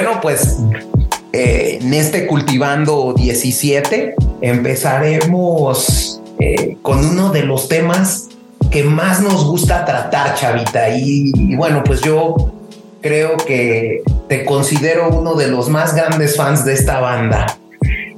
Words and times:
Bueno, 0.00 0.20
pues 0.22 0.58
eh, 1.32 1.80
en 1.82 1.92
este 1.92 2.28
Cultivando 2.28 3.14
17 3.16 4.14
empezaremos 4.42 6.22
eh, 6.38 6.76
con 6.82 7.04
uno 7.04 7.30
de 7.30 7.42
los 7.42 7.68
temas 7.68 8.28
que 8.70 8.84
más 8.84 9.20
nos 9.20 9.44
gusta 9.44 9.84
tratar, 9.84 10.36
Chavita. 10.36 10.90
y 10.90 11.56
bueno, 11.56 11.82
pues 11.84 12.00
yo 12.02 12.52
creo 13.00 13.36
que 13.38 14.04
te 14.28 14.44
considero 14.44 15.08
uno 15.08 15.34
de 15.34 15.48
los 15.48 15.68
más 15.68 15.96
grandes 15.96 16.36
fans 16.36 16.64
de 16.64 16.74
esta 16.74 17.00
banda. 17.00 17.58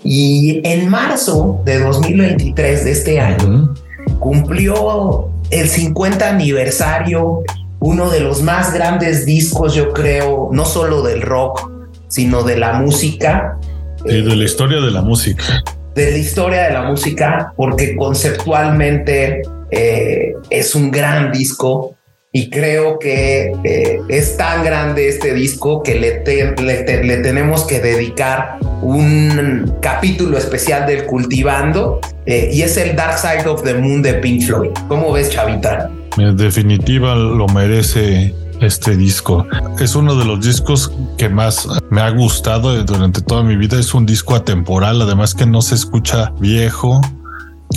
Y 0.04 0.60
en 0.64 0.86
marzo 0.90 1.62
de 1.64 1.78
2023 1.78 2.84
de 2.84 2.90
este 2.90 3.20
año 3.20 3.74
cumplió 4.18 5.30
el 5.50 5.66
50 5.66 6.28
aniversario, 6.28 7.42
uno 7.80 8.10
de 8.10 8.20
los 8.20 8.42
más 8.42 8.72
grandes 8.72 9.24
discos, 9.24 9.74
yo 9.74 9.92
creo, 9.92 10.50
no 10.52 10.64
solo 10.64 11.02
del 11.02 11.22
rock, 11.22 11.70
sino 12.08 12.42
de 12.42 12.56
la 12.56 12.74
música. 12.74 13.58
Y 14.04 14.22
de 14.22 14.36
la 14.36 14.44
historia 14.44 14.80
de 14.80 14.90
la 14.90 15.00
música. 15.00 15.62
De 15.94 16.10
la 16.10 16.18
historia 16.18 16.62
de 16.64 16.72
la 16.72 16.82
música, 16.82 17.52
porque 17.56 17.96
conceptualmente 17.96 19.42
eh, 19.70 20.34
es 20.50 20.74
un 20.74 20.90
gran 20.90 21.32
disco 21.32 21.96
y 22.32 22.48
creo 22.48 22.98
que 22.98 23.52
eh, 23.64 24.00
es 24.08 24.36
tan 24.36 24.62
grande 24.62 25.08
este 25.08 25.34
disco 25.34 25.82
que 25.82 25.96
le, 25.96 26.22
le, 26.22 27.16
tenemos 27.16 27.64
que 27.64 27.80
dedicar 27.80 28.58
un 28.82 29.78
capítulo 29.80 30.38
especial 30.38 30.86
del 30.86 31.06
Cultivando 31.06 32.00
eh, 32.30 32.48
y 32.52 32.62
es 32.62 32.76
el 32.76 32.94
Dark 32.94 33.18
Side 33.18 33.48
of 33.48 33.64
the 33.64 33.74
Moon 33.74 34.02
de 34.02 34.14
Pink 34.14 34.42
Floyd. 34.42 34.70
¿Cómo 34.86 35.12
ves, 35.12 35.30
Chavita? 35.30 35.90
En 36.16 36.36
definitiva 36.36 37.16
lo 37.16 37.46
merece 37.48 38.32
este 38.60 38.96
disco. 38.96 39.46
Es 39.80 39.96
uno 39.96 40.14
de 40.14 40.24
los 40.24 40.44
discos 40.44 40.92
que 41.18 41.28
más 41.28 41.66
me 41.90 42.00
ha 42.00 42.10
gustado 42.10 42.80
durante 42.84 43.20
toda 43.20 43.42
mi 43.42 43.56
vida. 43.56 43.80
Es 43.80 43.94
un 43.94 44.06
disco 44.06 44.36
atemporal, 44.36 45.02
además 45.02 45.34
que 45.34 45.44
no 45.44 45.60
se 45.60 45.74
escucha 45.74 46.32
viejo, 46.38 47.00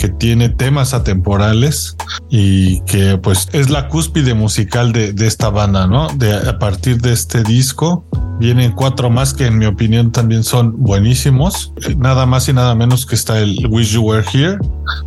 que 0.04 0.10
tiene 0.10 0.50
temas 0.50 0.92
atemporales 0.92 1.96
y 2.28 2.82
que 2.82 3.16
pues 3.16 3.48
es 3.54 3.70
la 3.70 3.88
cúspide 3.88 4.34
musical 4.34 4.92
de, 4.92 5.14
esta 5.26 5.48
banda, 5.48 5.86
¿no? 5.86 6.08
De, 6.08 6.30
a 6.34 6.58
partir 6.58 7.00
de 7.00 7.14
este 7.14 7.42
disco 7.42 8.04
vienen 8.38 8.72
cuatro 8.72 9.08
más 9.08 9.32
que 9.32 9.46
en 9.46 9.56
mi 9.56 9.64
opinión 9.64 10.12
también 10.12 10.44
son 10.44 10.74
buenísimos. 10.76 11.72
Nada 11.96 12.26
más 12.26 12.46
y 12.50 12.52
nada 12.52 12.74
menos 12.74 13.06
que 13.06 13.14
está 13.14 13.38
el 13.38 13.66
Wish 13.70 13.94
You 13.94 14.02
Were 14.02 14.26
Here, 14.30 14.58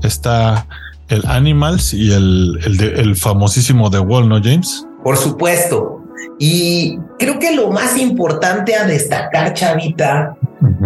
está 0.01 0.65
el 1.09 1.23
Animals 1.27 1.93
y 1.93 2.11
el, 2.11 2.59
el, 2.63 3.15
famosísimo 3.15 3.91
The 3.91 3.99
Wall, 3.99 4.27
¿no, 4.27 4.41
James? 4.41 4.83
Por 5.03 5.15
supuesto. 5.17 6.01
Y 6.39 6.97
creo 7.19 7.37
que 7.37 7.55
lo 7.55 7.69
más 7.69 7.99
importante 7.99 8.75
a 8.75 8.87
destacar, 8.87 9.53
Chavita, 9.53 10.35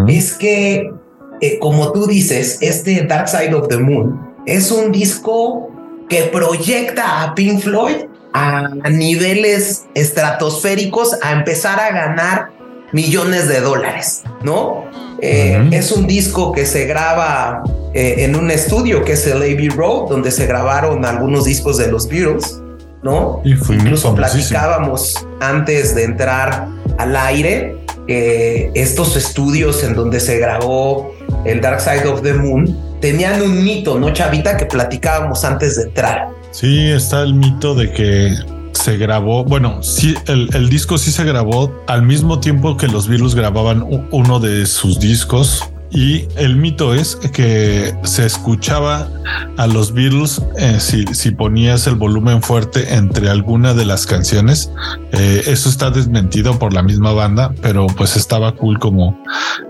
es 0.09 0.33
que 0.33 0.91
eh, 1.41 1.57
como 1.57 1.91
tú 1.91 2.05
dices, 2.05 2.59
este 2.61 3.03
Dark 3.03 3.27
Side 3.27 3.55
of 3.55 3.67
the 3.67 3.77
Moon 3.77 4.31
es 4.45 4.69
un 4.69 4.91
disco 4.91 5.71
que 6.07 6.23
proyecta 6.23 7.23
a 7.23 7.33
Pink 7.33 7.61
Floyd 7.61 7.95
a, 8.33 8.69
niveles 8.91 9.85
estratosféricos 9.95 11.17
a 11.23 11.31
empezar 11.31 11.79
a 11.79 11.91
ganar 11.91 12.51
millones 12.91 13.47
de 13.47 13.59
dólares, 13.59 14.23
¿no? 14.43 14.85
Eh, 15.19 15.67
es 15.71 15.91
un 15.91 16.05
disco 16.05 16.51
que 16.51 16.65
se 16.65 16.85
graba 16.85 17.63
eh, 17.95 18.17
en 18.19 18.35
un 18.35 18.51
estudio 18.51 19.03
que 19.03 19.13
es 19.13 19.25
el 19.25 19.37
Abbey 19.37 19.69
Road, 19.69 20.09
donde 20.09 20.29
se 20.29 20.45
grabaron 20.45 21.05
algunos 21.05 21.45
discos 21.45 21.77
de 21.77 21.87
los 21.87 22.07
Beatles, 22.07 22.61
¿no? 23.01 23.41
Incluso 23.43 24.13
platicábamos 24.13 25.25
antes 25.39 25.95
de 25.95 26.03
entrar 26.03 26.67
al 26.99 27.15
aire 27.15 27.77
estos 28.07 29.15
estudios 29.15 29.85
en 29.85 29.95
donde 29.95 30.19
se 30.19 30.37
grabó 30.37 31.13
el 31.45 31.61
Dark 31.61 31.81
Side 31.81 32.07
of 32.07 32.21
the 32.21 32.33
Moon 32.33 32.77
tenían 32.99 33.41
un 33.41 33.63
mito, 33.63 33.99
¿no, 33.99 34.11
Chavita? 34.13 34.57
Que 34.57 34.65
platicábamos 34.65 35.43
antes 35.43 35.75
de 35.75 35.83
entrar. 35.83 36.29
Sí, 36.51 36.89
está 36.89 37.21
el 37.23 37.33
mito 37.33 37.73
de 37.75 37.91
que 37.91 38.35
se 38.73 38.97
grabó, 38.97 39.43
bueno, 39.43 39.83
sí, 39.83 40.15
el, 40.27 40.69
disco 40.69 40.97
sí 40.97 41.11
se 41.11 41.23
grabó 41.23 41.83
al 41.87 42.03
mismo 42.03 42.39
tiempo 42.39 42.77
que 42.77 42.87
los 42.87 43.07
Beatles 43.07 43.35
grababan 43.35 43.85
uno 44.11 44.39
de 44.39 44.65
sus 44.65 44.99
discos 44.99 45.63
y 45.91 46.25
el 46.37 46.55
mito 46.55 46.93
es 46.93 47.17
que 47.33 47.93
se 48.03 48.25
escuchaba 48.25 49.09
a 49.57 49.67
los 49.67 49.93
Beatles 49.93 50.41
eh, 50.57 50.79
si, 50.79 51.31
ponías 51.31 51.85
el 51.85 51.95
volumen 51.95 52.41
fuerte 52.41 52.93
entre 52.95 53.29
alguna 53.29 53.73
de 53.73 53.85
las 53.85 54.05
canciones. 54.05 54.71
Eh, 55.11 55.43
eso 55.47 55.67
está 55.67 55.91
desmentido 55.91 56.57
por 56.57 56.73
la 56.73 56.81
misma 56.81 57.11
banda, 57.11 57.53
pero 57.61 57.87
pues 57.87 58.15
estaba 58.15 58.55
cool 58.55 58.79
como 58.79 59.21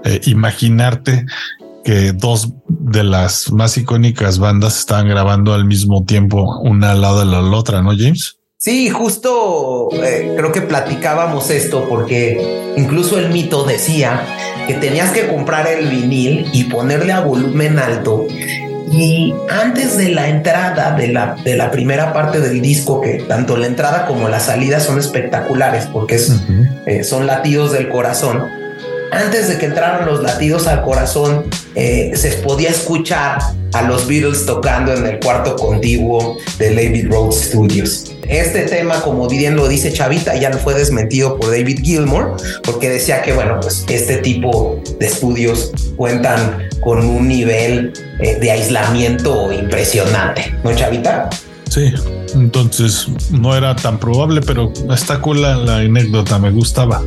eh, 0.06 0.22
imaginarte 0.26 1.26
que 1.84 2.14
dos 2.14 2.54
de 2.68 3.04
las 3.04 3.52
más 3.52 3.78
icónicas 3.78 4.40
bandas 4.40 4.80
estaban 4.80 5.08
grabando 5.08 5.54
al 5.54 5.66
mismo 5.66 6.06
tiempo 6.06 6.60
una 6.62 6.92
al 6.92 7.02
lado 7.02 7.20
de 7.20 7.26
la 7.26 7.42
otra, 7.42 7.82
¿no, 7.82 7.92
James? 7.98 8.38
Sí, 8.58 8.92
justo 8.92 9.90
eh, 9.92 10.36
creo 10.38 10.52
que 10.52 10.62
platicábamos 10.62 11.50
esto 11.50 11.88
porque 11.90 12.74
incluso 12.78 13.18
el 13.18 13.32
mito 13.32 13.64
decía 13.64 14.24
que 14.68 14.76
tenías 14.76 15.10
que 15.12 15.28
comprar 15.28 15.66
el 15.66 15.88
vinil 15.88 16.46
y 16.54 16.66
ponerle 16.66 17.12
a 17.12 17.22
volumen 17.22 17.80
alto. 17.80 18.28
Y 18.92 19.34
antes 19.50 19.98
de 19.98 20.10
la 20.10 20.30
entrada 20.30 20.96
de 20.96 21.08
la, 21.08 21.36
de 21.44 21.56
la 21.56 21.72
primera 21.72 22.14
parte 22.14 22.40
del 22.40 22.62
disco, 22.62 23.02
que 23.02 23.24
tanto 23.28 23.58
la 23.58 23.66
entrada 23.66 24.06
como 24.06 24.30
la 24.30 24.40
salida 24.40 24.80
son 24.80 25.00
espectaculares 25.00 25.88
porque 25.88 26.20
eh, 26.86 27.04
son 27.04 27.26
latidos 27.26 27.72
del 27.72 27.90
corazón, 27.90 28.44
antes 29.12 29.50
de 29.50 29.58
que 29.58 29.66
entraran 29.66 30.06
los 30.06 30.24
latidos 30.24 30.68
al 30.68 30.82
corazón, 30.82 31.46
eh, 31.76 32.12
se 32.16 32.32
podía 32.38 32.70
escuchar 32.70 33.40
a 33.74 33.82
los 33.84 34.08
Beatles 34.08 34.46
tocando 34.46 34.94
en 34.94 35.06
el 35.06 35.20
cuarto 35.20 35.56
contiguo 35.56 36.38
de 36.58 36.74
David 36.74 37.10
Road 37.10 37.32
Studios. 37.32 38.14
Este 38.28 38.62
tema, 38.64 39.02
como 39.02 39.28
bien 39.28 39.56
lo 39.56 39.68
dice 39.68 39.92
Chavita, 39.92 40.36
ya 40.36 40.50
no 40.50 40.58
fue 40.58 40.74
desmentido 40.74 41.38
por 41.38 41.52
David 41.52 41.82
Gilmour, 41.84 42.38
porque 42.64 42.90
decía 42.90 43.22
que, 43.22 43.34
bueno, 43.34 43.60
pues 43.62 43.86
este 43.90 44.18
tipo 44.18 44.82
de 45.00 45.08
estudios 45.08 45.72
cuentan 45.98 46.70
con 46.82 47.06
un 47.06 47.28
nivel 47.28 47.94
eh, 48.20 48.38
de 48.40 48.52
aislamiento 48.52 49.52
impresionante, 49.52 50.56
¿no, 50.64 50.74
Chavita? 50.74 51.30
Sí, 51.70 51.94
entonces 52.34 53.08
no 53.32 53.56
era 53.56 53.76
tan 53.76 53.98
probable, 53.98 54.42
pero 54.42 54.72
está 54.94 55.20
cool 55.20 55.42
la 55.42 55.78
anécdota, 55.78 56.38
me 56.40 56.52
gustaba. 56.52 57.02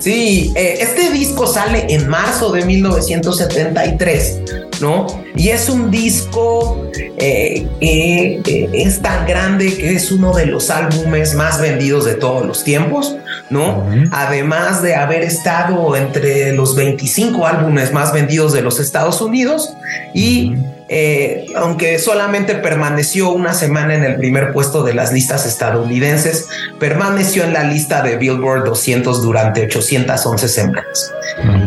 Sí, 0.00 0.52
eh, 0.56 0.78
este 0.80 1.10
disco 1.10 1.46
sale 1.46 1.84
en 1.90 2.08
marzo 2.08 2.50
de 2.50 2.64
1973, 2.64 4.40
¿no? 4.80 5.06
Y 5.36 5.50
es 5.50 5.68
un 5.68 5.90
disco 5.90 6.90
eh, 6.94 7.66
que 7.78 8.40
eh, 8.46 8.70
es 8.72 9.02
tan 9.02 9.26
grande 9.26 9.76
que 9.76 9.94
es 9.94 10.10
uno 10.10 10.32
de 10.32 10.46
los 10.46 10.70
álbumes 10.70 11.34
más 11.34 11.60
vendidos 11.60 12.06
de 12.06 12.14
todos 12.14 12.46
los 12.46 12.64
tiempos, 12.64 13.14
¿no? 13.50 13.86
Además 14.12 14.82
de 14.82 14.94
haber 14.94 15.22
estado 15.22 15.96
entre 15.96 16.52
los 16.54 16.74
25 16.76 17.46
álbumes 17.46 17.92
más 17.92 18.12
vendidos 18.12 18.52
de 18.52 18.62
los 18.62 18.80
Estados 18.80 19.20
Unidos 19.20 19.74
y 20.14 20.54
eh, 20.92 21.46
aunque 21.54 22.00
solamente 22.00 22.56
permaneció 22.56 23.30
una 23.30 23.54
semana 23.54 23.94
en 23.94 24.02
el 24.02 24.16
primer 24.16 24.52
puesto 24.52 24.82
de 24.82 24.92
las 24.92 25.12
listas 25.12 25.46
estadounidenses, 25.46 26.48
permaneció 26.80 27.44
en 27.44 27.52
la 27.52 27.62
lista 27.62 28.02
de 28.02 28.16
Billboard 28.16 28.64
200 28.64 29.22
durante 29.22 29.62
811 29.62 30.48
semanas. 30.48 31.12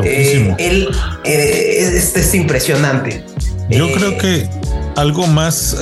Eh, 0.03 0.53
él, 0.57 0.89
eh, 1.24 1.89
este 1.95 2.19
es 2.19 2.35
impresionante. 2.35 3.24
Yo 3.69 3.91
creo 3.94 4.18
que 4.18 4.50
algo 4.95 5.28
más, 5.28 5.75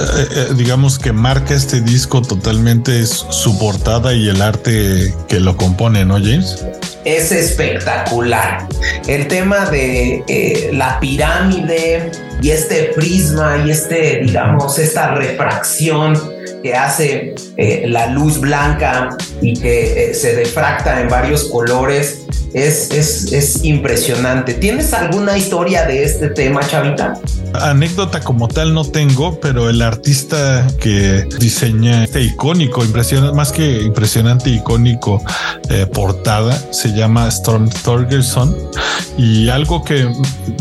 digamos, 0.55 0.99
que 0.99 1.11
marca 1.11 1.53
este 1.53 1.81
disco 1.81 2.21
totalmente 2.21 2.99
es 2.99 3.09
su 3.09 3.57
portada 3.59 4.13
y 4.13 4.29
el 4.29 4.41
arte 4.41 5.13
que 5.27 5.39
lo 5.39 5.57
compone, 5.57 6.05
¿no, 6.05 6.15
James? 6.15 6.65
Es 7.05 7.31
espectacular. 7.31 8.67
El 9.07 9.27
tema 9.27 9.69
de 9.69 10.69
la 10.73 10.99
pirámide, 10.99 12.11
y 12.41 12.49
este 12.49 12.91
prisma 12.95 13.63
y 13.65 13.71
este, 13.71 14.21
digamos, 14.23 14.79
esta 14.79 15.13
refracción 15.13 16.19
que 16.63 16.73
hace 16.73 17.35
eh, 17.57 17.83
la 17.87 18.07
luz 18.07 18.39
blanca 18.39 19.09
y 19.41 19.53
que 19.53 20.09
eh, 20.09 20.13
se 20.13 20.35
defracta 20.35 21.01
en 21.01 21.07
varios 21.07 21.45
colores 21.45 22.20
es, 22.53 22.91
es, 22.91 23.31
es, 23.31 23.63
impresionante. 23.63 24.53
¿Tienes 24.53 24.93
alguna 24.93 25.37
historia 25.37 25.85
de 25.85 26.03
este 26.03 26.29
tema, 26.29 26.61
Chavita? 26.67 27.19
Anécdota 27.53 28.19
como 28.21 28.47
tal 28.47 28.73
no 28.73 28.85
tengo, 28.85 29.39
pero 29.39 29.69
el 29.69 29.81
artista 29.81 30.67
que 30.79 31.25
diseña 31.39 32.03
este 32.03 32.21
icónico, 32.21 32.83
más 33.33 33.51
que 33.51 33.81
impresionante, 33.81 34.49
icónico 34.49 35.21
eh, 35.69 35.85
portada, 35.85 36.53
se 36.71 36.93
llama 36.93 37.27
Storm 37.27 37.69
Thorgerson. 37.69 38.55
Y 39.17 39.49
algo 39.49 39.83
que 39.83 40.09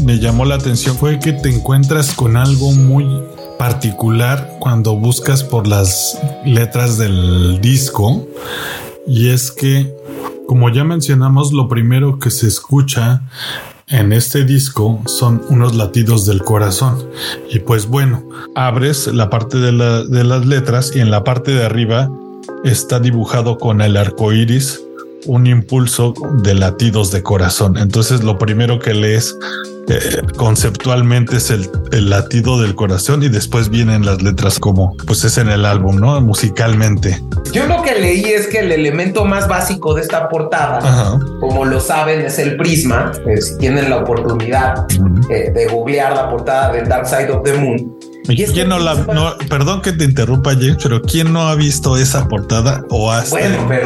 me 0.03 0.19
llamó 0.19 0.45
la 0.45 0.57
atención 0.57 0.97
fue 0.97 1.19
que 1.19 1.33
te 1.33 1.49
encuentras 1.49 2.13
con 2.13 2.37
algo 2.37 2.73
muy 2.73 3.07
particular 3.59 4.57
cuando 4.59 4.97
buscas 4.97 5.45
por 5.45 5.67
las 5.67 6.19
letras 6.45 6.97
del 6.97 7.61
disco 7.61 8.27
y 9.07 9.31
es 9.31 9.51
que 9.51 9.93
como 10.51 10.69
ya 10.69 10.83
mencionamos, 10.83 11.53
lo 11.53 11.69
primero 11.69 12.19
que 12.19 12.29
se 12.29 12.49
escucha 12.49 13.23
en 13.87 14.13
este 14.13 14.45
disco 14.45 15.01
son 15.07 15.43
unos 15.49 15.77
latidos 15.77 16.27
del 16.27 16.43
corazón. 16.43 17.09
Y 17.51 17.61
pues 17.61 17.87
bueno, 17.87 18.29
abres 18.57 19.07
la 19.07 19.31
parte 19.31 19.59
de, 19.59 19.71
las 19.71 20.47
letras 20.47 20.91
y 20.93 20.99
en 20.99 21.13
la 21.13 21.23
parte 21.23 21.53
de 21.53 21.65
arriba 21.65 22.11
está 22.65 22.99
dibujado 22.99 23.59
con 23.59 23.81
el 23.81 23.97
arco 23.97 24.33
iris 24.33 24.83
un 25.27 25.47
impulso 25.47 26.15
de 26.43 26.55
latidos 26.55 27.11
de 27.11 27.23
corazón. 27.23 27.77
Entonces 27.77 28.23
lo 28.23 28.39
primero 28.39 28.79
que 28.79 28.95
lees 28.95 29.37
eh, 29.89 30.23
conceptualmente 30.37 31.39
es 31.39 31.51
el, 31.51 31.69
latido 32.09 32.61
del 32.61 32.77
corazón 32.77 33.23
y 33.25 33.29
después 33.29 33.71
vienen 33.71 34.07
las 34.07 34.23
letras 34.23 34.59
como 34.59 34.97
pues 35.07 35.25
es 35.25 35.37
en 35.39 35.49
el 35.49 35.65
álbum, 35.65 35.97
¿no? 35.97 36.21
Musicalmente. 36.21 37.21
Yo 37.53 37.67
lo 37.67 37.83
que 37.83 37.99
leí 37.99 38.25
es 38.25 38.47
que 38.47 38.61
el 38.61 38.71
elemento 38.71 39.25
más 39.25 39.49
básico 39.49 39.95
de 39.95 40.03
esta 40.03 40.29
portada, 40.29 41.19
como 41.41 41.65
lo 41.65 41.81
saben, 41.81 42.21
es 42.21 42.39
el 42.39 42.57
prisma. 42.57 43.11
Eh, 43.27 43.41
si 43.41 43.59
tienen 43.59 43.91
la 43.91 43.99
oportunidad 43.99 44.87
eh, 45.29 45.51
de 45.53 45.67
googlear 45.67 46.15
la 46.15 46.31
portada 46.31 46.73
del 46.73 46.89
Dark 46.89 47.09
Side 47.09 47.31
of 47.33 47.43
the 47.43 47.55
Moon, 47.55 47.99
¿Quién 48.27 48.69
no 48.69 48.79
la, 48.79 49.37
perdón 49.49 49.83
que 49.83 49.93
te 49.93 50.05
interrumpa, 50.05 50.53
James, 50.53 50.79
pero 50.83 51.03
¿quién 51.03 51.33
no 51.33 51.49
ha 51.49 51.55
visto 51.55 51.97
esa 51.97 52.29
portada 52.29 52.85
o 52.91 53.11
hasta 53.11 53.39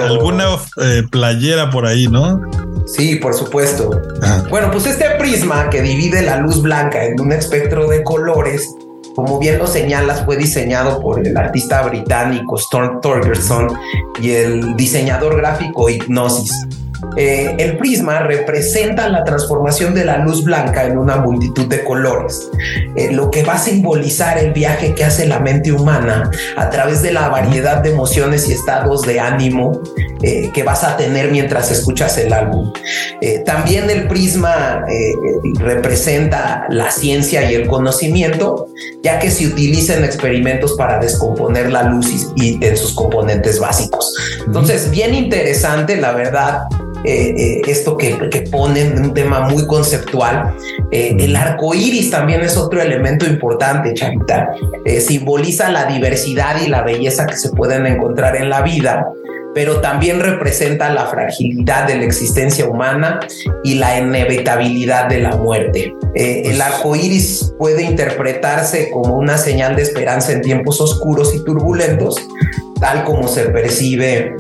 alguna 0.04 0.44
eh, 0.82 1.02
playera 1.10 1.70
por 1.70 1.86
ahí, 1.86 2.08
no? 2.08 2.40
Sí, 2.86 3.16
por 3.16 3.34
supuesto. 3.34 4.02
Bueno, 4.50 4.70
pues 4.70 4.86
este 4.86 5.10
prisma 5.18 5.70
que 5.70 5.80
divide 5.80 6.22
la 6.22 6.38
luz 6.38 6.60
blanca 6.60 7.04
en 7.04 7.18
un 7.18 7.32
espectro 7.32 7.88
de 7.88 8.02
colores, 8.02 8.68
como 9.14 9.38
bien 9.38 9.58
lo 9.58 9.66
señalas, 9.66 10.24
fue 10.24 10.36
diseñado 10.36 11.00
por 11.00 11.26
el 11.26 11.36
artista 11.36 11.82
británico 11.82 12.58
Storm 12.58 13.00
Thorgerson 13.00 13.68
y 14.20 14.30
el 14.32 14.76
diseñador 14.76 15.36
gráfico 15.36 15.88
Hypnosis. 15.88 16.52
Eh, 17.16 17.54
el 17.58 17.76
prisma 17.78 18.20
representa 18.20 19.08
la 19.08 19.24
transformación 19.24 19.94
de 19.94 20.04
la 20.04 20.18
luz 20.18 20.42
blanca 20.44 20.84
en 20.84 20.98
una 20.98 21.16
multitud 21.16 21.66
de 21.66 21.84
colores, 21.84 22.50
eh, 22.96 23.12
lo 23.12 23.30
que 23.30 23.42
va 23.42 23.54
a 23.54 23.58
simbolizar 23.58 24.38
el 24.38 24.52
viaje 24.52 24.94
que 24.94 25.04
hace 25.04 25.26
la 25.26 25.38
mente 25.38 25.72
humana 25.72 26.30
a 26.56 26.70
través 26.70 27.02
de 27.02 27.12
la 27.12 27.28
variedad 27.28 27.82
de 27.82 27.90
emociones 27.90 28.48
y 28.48 28.52
estados 28.52 29.02
de 29.02 29.20
ánimo 29.20 29.80
eh, 30.22 30.50
que 30.52 30.62
vas 30.62 30.84
a 30.84 30.96
tener 30.96 31.30
mientras 31.30 31.70
escuchas 31.70 32.18
el 32.18 32.32
álbum. 32.32 32.72
también 33.44 33.88
el 33.90 34.06
prisma 34.08 34.84
representa 35.58 36.66
la 36.68 36.90
ciencia 36.90 37.50
y 37.50 37.54
el 37.54 37.66
conocimiento, 37.66 38.68
ya 39.02 39.18
que 39.18 39.30
se 39.30 39.46
utiliza 39.46 39.94
en 39.94 40.04
experimentos 40.04 40.74
para 40.74 40.98
descomponer 40.98 41.70
la 41.70 41.84
luz 41.84 42.32
y, 42.36 42.58
y 42.58 42.64
en 42.64 42.76
sus 42.76 42.94
componentes 42.94 43.58
básicos. 43.58 44.14
Entonces, 44.46 44.90
bien 44.90 45.14
interesante, 45.14 45.96
la 45.96 46.12
verdad. 46.12 46.64
Eh, 47.04 47.34
eh, 47.36 47.62
esto 47.66 47.96
que, 47.98 48.30
que, 48.30 48.42
ponen 48.42 48.98
un 48.98 49.12
tema 49.12 49.40
muy 49.40 49.66
conceptual. 49.66 50.54
Eh, 50.90 51.14
el 51.18 51.36
arco 51.36 51.74
iris 51.74 52.10
también 52.10 52.40
es 52.42 52.56
otro 52.56 52.80
elemento 52.80 53.26
importante, 53.26 53.92
Chavita. 53.94 54.54
simboliza 55.00 55.70
la 55.70 55.86
diversidad 55.86 56.56
y 56.64 56.68
la 56.68 56.82
belleza 56.82 57.26
que 57.26 57.36
se 57.36 57.50
pueden 57.50 57.86
encontrar 57.86 58.36
en 58.36 58.48
la 58.48 58.62
vida 58.62 59.06
pero 59.54 59.80
también 59.80 60.18
representa 60.18 60.92
la 60.92 61.06
fragilidad 61.06 61.86
de 61.86 61.94
la 61.94 62.04
existencia 62.06 62.66
humana 62.66 63.20
y 63.62 63.76
la 63.76 64.00
inevitabilidad 64.00 65.08
de 65.08 65.20
la 65.20 65.36
muerte. 65.36 65.94
el 66.16 66.60
arco 66.60 66.96
iris 66.96 67.54
puede 67.56 67.84
interpretarse 67.84 68.90
como 68.90 69.14
una 69.14 69.38
señal 69.38 69.76
de 69.76 69.82
esperanza 69.82 70.32
en 70.32 70.42
tiempos 70.42 70.80
oscuros 70.80 71.32
y 71.36 71.44
turbulentos, 71.44 72.16
tal 72.80 73.04
como 73.04 73.28
se 73.28 73.44
percibe 73.44 74.34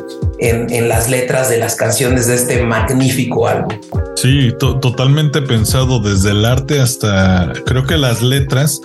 en, 0.44 0.88
las 0.88 1.08
letras 1.08 1.48
de 1.48 1.58
las 1.58 1.74
canciones 1.74 2.26
de 2.26 2.34
este 2.34 2.62
magnífico 2.62 3.48
álbum. 3.48 3.78
Sí, 4.16 4.52
totalmente 4.58 5.42
pensado 5.42 6.00
desde 6.00 6.30
el 6.30 6.44
arte 6.44 6.80
hasta 6.80 7.52
creo 7.66 7.84
que 7.84 7.96
las 7.96 8.22
letras 8.22 8.80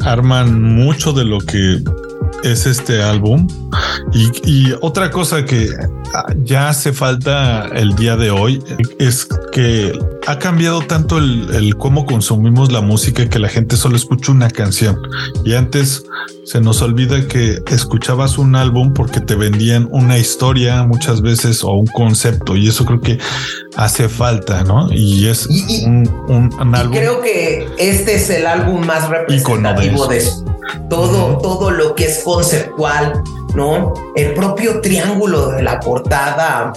arman 0.00 0.62
mucho 0.62 1.12
de 1.12 1.24
lo 1.24 1.38
que 1.38 1.78
es 2.42 2.66
este 2.66 3.02
álbum. 3.02 3.46
Y, 4.12 4.72
otra 4.80 5.10
cosa 5.10 5.44
que 5.44 5.68
ya 6.44 6.68
hace 6.68 6.92
falta 6.92 7.68
el 7.74 7.94
día 7.94 8.16
de 8.16 8.30
hoy 8.30 8.62
es 8.98 9.26
que 9.52 9.98
ha 10.26 10.38
cambiado 10.38 10.82
tanto 10.82 11.18
el, 11.18 11.74
cómo 11.78 12.04
consumimos 12.04 12.70
la 12.70 12.80
música 12.80 13.28
que 13.28 13.38
la 13.38 13.48
gente 13.48 13.76
solo 13.76 13.96
escucha 13.96 14.32
una 14.32 14.50
canción. 14.50 14.98
Y 15.44 15.54
antes 15.54 16.04
se 16.44 16.60
nos 16.60 16.82
olvida 16.82 17.26
que 17.26 17.62
escuchabas 17.70 18.38
un 18.38 18.56
álbum 18.56 18.92
porque 18.92 19.20
te 19.20 19.34
vendían 19.34 19.88
una 19.90 20.18
historia 20.18 20.82
muchas 20.84 21.22
veces 21.22 21.64
o 21.64 21.72
un 21.72 21.86
concepto. 21.86 22.56
Y 22.56 22.68
eso 22.68 22.84
creo 22.84 23.00
que 23.00 23.18
hace 23.76 24.08
falta, 24.08 24.64
¿no? 24.64 24.92
Y 24.92 25.28
es 25.28 25.46
un, 25.86 26.50
álbum. 26.74 26.92
creo 26.92 27.20
que 27.22 27.66
este 27.78 28.16
es 28.16 28.28
el 28.30 28.46
álbum 28.46 28.84
más 28.84 29.08
representativo 29.08 30.06
de 30.06 30.18
eso 30.18 30.51
todo, 30.88 31.38
todo 31.38 31.70
lo 31.70 31.94
que 31.94 32.06
es 32.06 32.22
conceptual, 32.22 33.22
¿no? 33.54 33.94
El 34.14 34.34
propio 34.34 34.80
triángulo 34.80 35.48
de 35.48 35.62
la 35.62 35.80
portada 35.80 36.72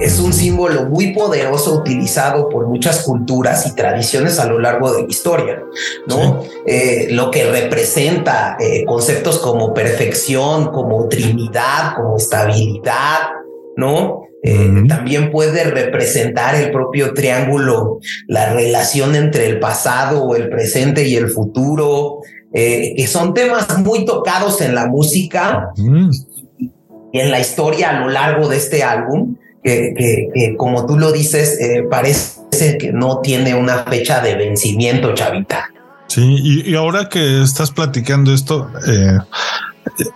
es 0.00 0.18
un 0.18 0.32
símbolo 0.32 0.84
muy 0.84 1.12
poderoso 1.12 1.74
utilizado 1.74 2.48
por 2.48 2.66
muchas 2.66 3.02
culturas 3.02 3.66
y 3.66 3.74
tradiciones 3.74 4.38
a 4.38 4.46
lo 4.46 4.58
largo 4.58 4.92
de 4.92 5.02
la 5.02 5.08
historia, 5.08 5.62
¿no? 6.06 6.42
Eh, 6.66 7.08
lo 7.10 7.30
que 7.30 7.50
representa 7.50 8.56
eh, 8.60 8.84
conceptos 8.84 9.38
como 9.38 9.72
perfección, 9.72 10.70
como 10.72 11.08
trinidad, 11.08 11.94
como 11.96 12.16
estabilidad, 12.16 13.30
¿no? 13.76 14.29
Eh, 14.42 14.84
también 14.88 15.30
puede 15.30 15.64
representar 15.64 16.54
el 16.54 16.70
propio 16.70 17.12
triángulo, 17.12 17.98
la 18.26 18.52
relación 18.54 19.14
entre 19.14 19.46
el 19.46 19.58
pasado, 19.58 20.34
el 20.34 20.48
presente 20.48 21.06
y 21.06 21.16
el 21.16 21.28
futuro, 21.28 22.20
eh, 22.52 22.94
que 22.96 23.06
son 23.06 23.34
temas 23.34 23.78
muy 23.78 24.04
tocados 24.04 24.60
en 24.62 24.74
la 24.74 24.86
música 24.86 25.70
y 25.76 27.20
en 27.20 27.30
la 27.30 27.38
historia 27.38 27.90
a 27.90 28.00
lo 28.00 28.08
largo 28.08 28.48
de 28.48 28.56
este 28.56 28.82
álbum, 28.82 29.36
que, 29.62 30.54
como 30.56 30.86
tú 30.86 30.98
lo 30.98 31.12
dices, 31.12 31.60
eh, 31.60 31.84
parece 31.88 32.78
que 32.78 32.92
no 32.92 33.20
tiene 33.20 33.54
una 33.54 33.84
fecha 33.84 34.20
de 34.20 34.36
vencimiento, 34.36 35.14
Chavita. 35.14 35.70
Sí, 36.08 36.64
y, 36.66 36.74
ahora 36.74 37.08
que 37.08 37.42
estás 37.42 37.70
platicando 37.70 38.34
esto, 38.34 38.68
eh, 38.88 39.18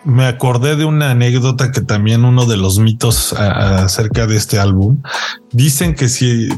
me 0.04 0.26
acordé 0.26 0.76
de 0.76 0.85
una 0.85 1.11
anécdota 1.11 1.71
que 1.73 1.81
también 1.81 2.25
uno 2.25 2.47
de 2.47 2.57
los 2.57 2.78
mitos 2.78 3.33
acerca 3.33 4.26
de 4.26 4.37
este 4.37 4.59
álbum. 4.59 5.02
Dicen 5.52 5.95
que 5.95 6.09
si 6.09 6.49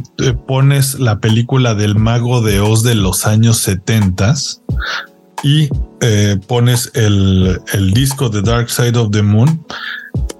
pones 0.46 0.98
la 0.98 1.18
película 1.18 1.74
del 1.74 1.96
mago 1.96 2.40
de 2.40 2.60
Oz 2.60 2.82
de 2.82 2.94
los 2.94 3.26
años 3.26 3.58
70, 3.58 4.34
y 5.42 5.68
eh, 6.00 6.38
pones 6.46 6.90
el, 6.94 7.60
disco 7.94 8.28
de 8.28 8.42
Dark 8.42 8.70
Side 8.70 8.98
of 8.98 9.10
the 9.10 9.22
Moon, 9.22 9.64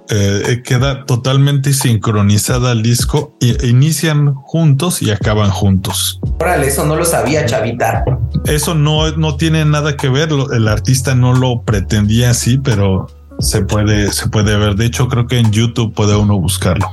eh, 0.09 0.61
queda 0.63 1.05
totalmente 1.05 1.73
sincronizada 1.73 2.71
el 2.71 2.81
disco 2.81 3.35
e 3.41 3.67
inician 3.67 4.33
juntos 4.35 5.01
y 5.01 5.11
acaban 5.11 5.49
juntos. 5.49 6.19
Órale, 6.39 6.67
eso 6.67 6.85
no 6.85 6.95
lo 6.95 7.03
sabía, 7.03 7.45
Chavita. 7.45 8.05
Eso 8.45 8.73
no, 8.73 9.11
no 9.17 9.35
tiene 9.35 9.65
nada 9.65 9.97
que 9.97 10.07
ver, 10.07 10.29
el 10.53 10.67
artista 10.67 11.13
no 11.13 11.33
lo 11.33 11.61
pretendía 11.63 12.29
así, 12.29 12.57
pero 12.57 13.07
se 13.39 13.63
puede, 13.63 14.11
se 14.11 14.29
puede 14.29 14.55
ver. 14.55 14.75
De 14.75 14.85
hecho, 14.85 15.07
creo 15.07 15.27
que 15.27 15.39
en 15.39 15.51
YouTube 15.51 15.93
puede 15.93 16.15
uno 16.15 16.39
buscarlo. 16.39 16.89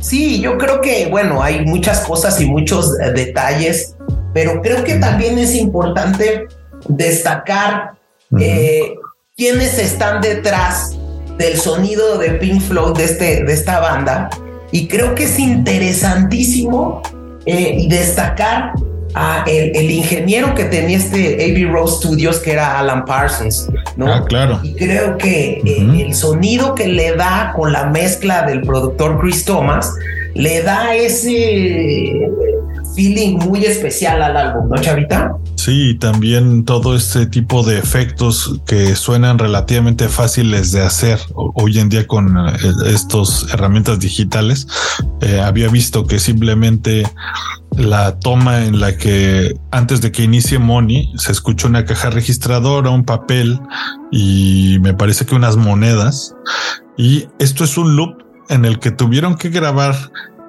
Sí, 0.00 0.40
yo 0.40 0.58
creo 0.58 0.80
que, 0.80 1.08
bueno, 1.08 1.42
hay 1.42 1.64
muchas 1.64 2.00
cosas 2.00 2.40
y 2.40 2.46
muchos 2.46 2.96
detalles, 3.14 3.96
pero 4.32 4.60
creo 4.62 4.84
que 4.84 4.94
también 4.94 5.38
es 5.38 5.54
importante 5.54 6.46
destacar 6.88 7.92
eh, 8.38 8.94
quiénes 9.36 9.78
están 9.78 10.20
detrás 10.20 10.96
del 11.38 11.56
sonido 11.58 12.18
de 12.18 12.32
Pink 12.32 12.60
Floyd 12.60 12.96
de, 12.96 13.04
este, 13.04 13.44
de 13.44 13.52
esta 13.52 13.80
banda. 13.80 14.28
Y 14.70 14.88
creo 14.88 15.14
que 15.14 15.24
es 15.24 15.38
interesantísimo 15.38 17.02
eh, 17.46 17.86
destacar 17.88 18.72
a 19.14 19.44
el, 19.46 19.90
ingeniero 19.90 20.54
que 20.54 20.64
tenía 20.64 20.98
este 20.98 21.36
Abbey 21.36 21.64
Road 21.64 21.88
Studios, 21.88 22.38
que 22.40 22.52
era 22.52 22.78
Alan 22.78 23.04
Parsons, 23.04 23.70
¿no? 23.96 24.12
Ah, 24.12 24.24
claro. 24.26 24.60
Y 24.62 24.74
creo 24.74 25.16
que 25.16 25.62
eh, 25.64 26.04
el 26.06 26.14
sonido 26.14 26.74
que 26.74 26.88
le 26.88 27.14
da 27.14 27.52
con 27.56 27.72
la 27.72 27.86
mezcla 27.86 28.42
del 28.42 28.60
productor 28.60 29.18
Chris 29.20 29.44
Thomas, 29.44 29.94
le 30.34 30.62
da 30.62 30.94
ese 30.94 32.28
feeling 32.98 33.38
muy 33.38 33.64
especial 33.64 34.20
al 34.20 34.36
álbum, 34.36 34.68
¿no, 34.68 34.82
Chavita? 34.82 35.30
Sí, 35.54 35.96
también 36.00 36.64
todo 36.64 36.96
este 36.96 37.26
tipo 37.26 37.62
de 37.62 37.78
efectos 37.78 38.60
que 38.66 38.96
suenan 38.96 39.38
relativamente 39.38 40.08
fáciles 40.08 40.72
de 40.72 40.82
hacer 40.82 41.20
hoy 41.34 41.78
en 41.78 41.88
día 41.88 42.08
con 42.08 42.36
eh, 42.36 42.52
estas 42.86 43.46
herramientas 43.52 44.00
digitales. 44.00 44.66
Eh, 45.20 45.38
había 45.40 45.68
visto 45.68 46.08
que 46.08 46.18
simplemente 46.18 47.04
la 47.76 48.18
toma 48.18 48.64
en 48.64 48.80
la 48.80 48.96
que 48.96 49.54
antes 49.70 50.00
de 50.00 50.10
que 50.10 50.24
inicie 50.24 50.58
Money 50.58 51.12
se 51.18 51.30
escucha 51.30 51.68
una 51.68 51.84
caja 51.84 52.10
registradora, 52.10 52.90
un 52.90 53.04
papel 53.04 53.60
y 54.10 54.78
me 54.80 54.92
parece 54.92 55.24
que 55.24 55.36
unas 55.36 55.56
monedas. 55.56 56.34
Y 56.96 57.28
esto 57.38 57.62
es 57.62 57.78
un 57.78 57.94
loop 57.94 58.24
en 58.48 58.64
el 58.64 58.80
que 58.80 58.90
tuvieron 58.90 59.36
que 59.36 59.50
grabar 59.50 59.94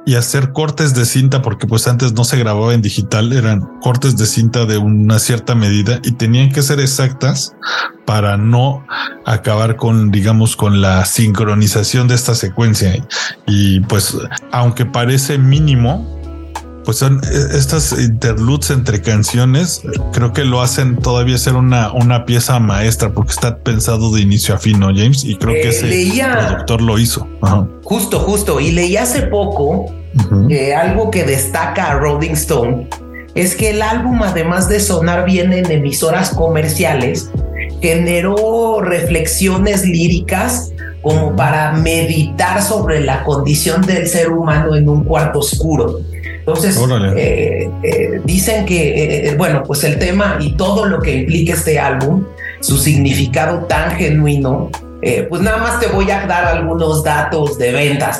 y 0.09 0.15
hacer 0.15 0.53
cortes 0.53 0.95
de 0.95 1.05
cinta, 1.05 1.43
porque 1.43 1.67
pues 1.67 1.87
antes 1.87 2.13
no 2.13 2.23
se 2.23 2.35
grababa 2.35 2.73
en 2.73 2.81
digital, 2.81 3.31
eran 3.31 3.61
cortes 3.79 4.17
de 4.17 4.25
cinta 4.25 4.65
de 4.65 4.79
una 4.79 5.19
cierta 5.19 5.53
medida 5.53 5.99
y 6.03 6.13
tenían 6.13 6.51
que 6.51 6.63
ser 6.63 6.79
exactas 6.79 7.53
para 8.07 8.35
no 8.35 8.87
acabar 9.23 9.75
con, 9.75 10.09
digamos, 10.09 10.55
con 10.55 10.81
la 10.81 11.05
sincronización 11.05 12.07
de 12.07 12.15
esta 12.15 12.33
secuencia. 12.33 13.05
Y 13.45 13.81
pues, 13.81 14.17
aunque 14.51 14.87
parece 14.87 15.37
mínimo, 15.37 16.19
pues 16.85 16.97
son 16.97 17.21
eh, 17.23 17.55
estas 17.55 17.91
interludes 17.91 18.71
entre 18.71 19.03
canciones, 19.03 19.83
creo 20.11 20.33
que 20.33 20.43
lo 20.43 20.61
hacen 20.61 20.97
todavía 20.97 21.37
ser 21.37 21.53
una, 21.53 21.91
una 21.91 22.25
pieza 22.25 22.59
maestra 22.59 23.13
porque 23.13 23.33
está 23.33 23.59
pensado 23.59 24.11
de 24.11 24.21
inicio 24.21 24.55
a 24.55 24.57
fin, 24.57 24.79
¿no, 24.79 24.87
James? 24.87 25.23
Y 25.23 25.35
creo 25.35 25.53
que 25.53 25.67
eh, 25.67 25.69
ese 25.69 25.85
leía, 25.85 26.47
productor 26.47 26.81
lo 26.81 26.97
hizo. 26.97 27.27
Justo, 27.83 28.19
justo. 28.21 28.59
Y 28.59 28.71
leí 28.71 28.97
hace 28.97 29.21
poco 29.27 29.98
eh, 30.49 30.73
algo 30.73 31.11
que 31.11 31.23
destaca 31.23 31.91
a 31.91 31.93
Rolling 31.95 32.31
Stone 32.31 32.87
es 33.35 33.55
que 33.55 33.69
el 33.71 33.81
álbum, 33.81 34.21
además 34.23 34.67
de 34.67 34.79
sonar 34.79 35.25
bien 35.25 35.53
en 35.53 35.71
emisoras 35.71 36.31
comerciales, 36.31 37.29
generó 37.81 38.81
reflexiones 38.81 39.85
líricas 39.85 40.71
como 41.01 41.35
para 41.35 41.71
meditar 41.73 42.61
sobre 42.61 43.01
la 43.01 43.23
condición 43.23 43.81
del 43.83 44.07
ser 44.07 44.31
humano 44.31 44.75
en 44.75 44.89
un 44.89 45.03
cuarto 45.03 45.39
oscuro. 45.39 45.99
Entonces, 46.39 46.77
eh, 47.15 47.69
eh, 47.83 48.21
dicen 48.25 48.65
que, 48.65 49.35
bueno, 49.37 49.63
pues 49.63 49.83
el 49.83 49.99
tema 49.99 50.37
y 50.39 50.53
todo 50.53 50.85
lo 50.85 50.99
que 50.99 51.15
implica 51.15 51.53
este 51.53 51.79
álbum, 51.79 52.25
su 52.59 52.77
significado 52.77 53.59
tan 53.65 53.91
genuino, 53.91 54.71
pues 55.29 55.41
nada 55.41 55.57
más 55.57 55.79
te 55.79 55.87
voy 55.87 56.09
a 56.09 56.25
dar 56.25 56.45
algunos 56.45 57.03
datos 57.03 57.57
de 57.59 57.71
ventas, 57.71 58.19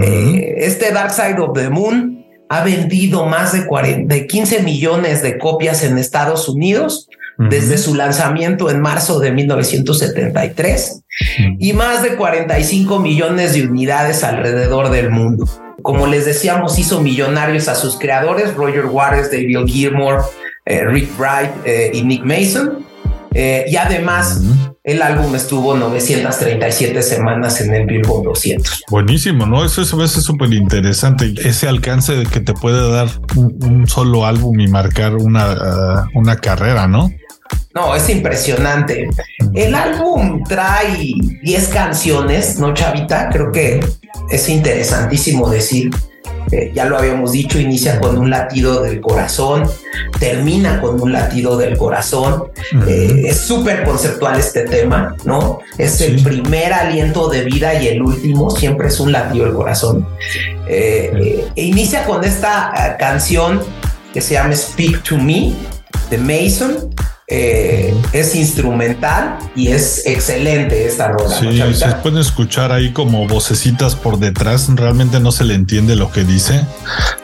Eh, 0.00 0.54
este 0.58 0.92
Dark 0.92 1.10
Side 1.10 1.38
of 1.38 1.52
the 1.54 1.68
Moon 1.68 2.24
ha 2.48 2.64
vendido 2.64 3.26
más 3.26 3.52
de, 3.52 3.66
40, 3.66 4.26
15 4.26 4.62
millones 4.62 5.22
de 5.22 5.38
copias 5.38 5.82
en 5.84 5.98
Estados 5.98 6.48
Unidos 6.48 7.08
desde 7.38 7.78
su 7.78 7.94
lanzamiento 7.94 8.70
en 8.70 8.80
marzo 8.80 9.18
de 9.18 9.32
1973 9.32 11.02
y 11.58 11.72
más 11.72 12.02
de 12.02 12.14
45 12.14 13.00
millones 13.00 13.54
de 13.54 13.66
unidades 13.66 14.22
alrededor 14.22 14.90
del 14.90 15.10
mundo. 15.10 15.48
Como 15.82 16.06
les 16.06 16.26
decíamos, 16.26 16.78
hizo 16.78 17.00
millonarios 17.00 17.68
a 17.68 17.74
sus 17.74 17.98
creadores, 17.98 18.54
Roger 18.54 18.84
Waters, 18.84 19.30
David 19.30 19.66
Gilmour, 19.66 20.22
eh, 20.66 20.84
Rick 20.84 21.08
Wright 21.18 21.50
eh, 21.64 21.90
y 21.94 22.02
Nick 22.02 22.22
Mason. 22.22 22.86
y 23.34 23.76
además, 23.76 24.42
el 24.84 25.00
álbum 25.00 25.34
estuvo 25.36 25.76
937 25.76 27.02
semanas 27.02 27.60
en 27.60 27.72
el 27.72 27.86
Billboard 27.86 28.24
200. 28.24 28.84
Buenísimo, 28.90 29.46
¿no? 29.46 29.64
Eso, 29.64 29.82
es 30.02 30.10
súper 30.10 30.52
interesante. 30.52 31.32
Ese 31.38 31.68
alcance 31.68 32.24
que 32.32 32.40
te 32.40 32.52
puede 32.52 32.90
dar 32.90 33.08
un, 33.36 33.86
solo 33.86 34.26
álbum 34.26 34.58
y 34.58 34.66
marcar 34.66 35.14
una, 35.14 35.52
uh, 35.52 36.18
una 36.18 36.36
carrera, 36.36 36.88
¿no? 36.88 37.12
No, 37.74 37.94
es 37.94 38.08
impresionante. 38.10 39.08
El 39.54 39.74
álbum 39.74 40.42
trae 40.44 41.12
10 41.42 41.68
canciones, 41.68 42.58
¿no, 42.58 42.74
Chavita? 42.74 43.28
Creo 43.30 43.52
que 43.52 43.80
es 44.30 44.48
interesantísimo 44.48 45.48
decir 45.48 45.90
ya 46.74 46.84
lo 46.84 46.98
habíamos 46.98 47.32
dicho, 47.32 47.58
inicia 47.58 47.98
con 48.00 48.18
un 48.18 48.30
latido 48.30 48.82
del 48.82 49.00
corazón, 49.00 49.68
termina 50.18 50.80
con 50.80 51.00
un 51.00 51.12
latido 51.12 51.56
del 51.56 51.76
corazón. 51.76 52.44
Eh, 52.86 53.22
es 53.26 53.38
súper 53.38 53.84
conceptual 53.84 54.38
este 54.38 54.64
tema, 54.64 55.16
¿no? 55.24 55.60
Es 55.78 56.00
el 56.00 56.22
primer 56.22 56.72
aliento 56.72 57.28
de 57.28 57.42
vida 57.44 57.80
y 57.80 57.88
el 57.88 58.02
último 58.02 58.50
siempre 58.50 58.88
es 58.88 59.00
un 59.00 59.12
latido 59.12 59.46
del 59.46 59.54
corazón. 59.54 60.06
Eh, 60.68 61.46
e 61.54 61.62
inicia 61.64 62.04
con 62.04 62.24
esta 62.24 62.72
eh, 62.76 62.96
canción 62.98 63.60
que 64.12 64.20
se 64.20 64.34
llama 64.34 64.54
Speak 64.54 65.02
to 65.02 65.16
Me 65.16 65.52
de 66.10 66.18
Mason. 66.18 66.90
Eh, 67.28 67.94
es 68.12 68.34
instrumental 68.34 69.38
y 69.54 69.68
es 69.68 70.06
excelente 70.06 70.86
esta 70.86 71.08
rola. 71.08 71.34
Sí, 71.34 71.74
se 71.74 71.88
puede 72.02 72.20
escuchar 72.20 72.72
ahí 72.72 72.92
como 72.92 73.26
vocecitas 73.26 73.94
por 73.94 74.18
detrás. 74.18 74.68
Realmente 74.74 75.20
no 75.20 75.32
se 75.32 75.44
le 75.44 75.54
entiende 75.54 75.96
lo 75.96 76.10
que 76.10 76.24
dice, 76.24 76.66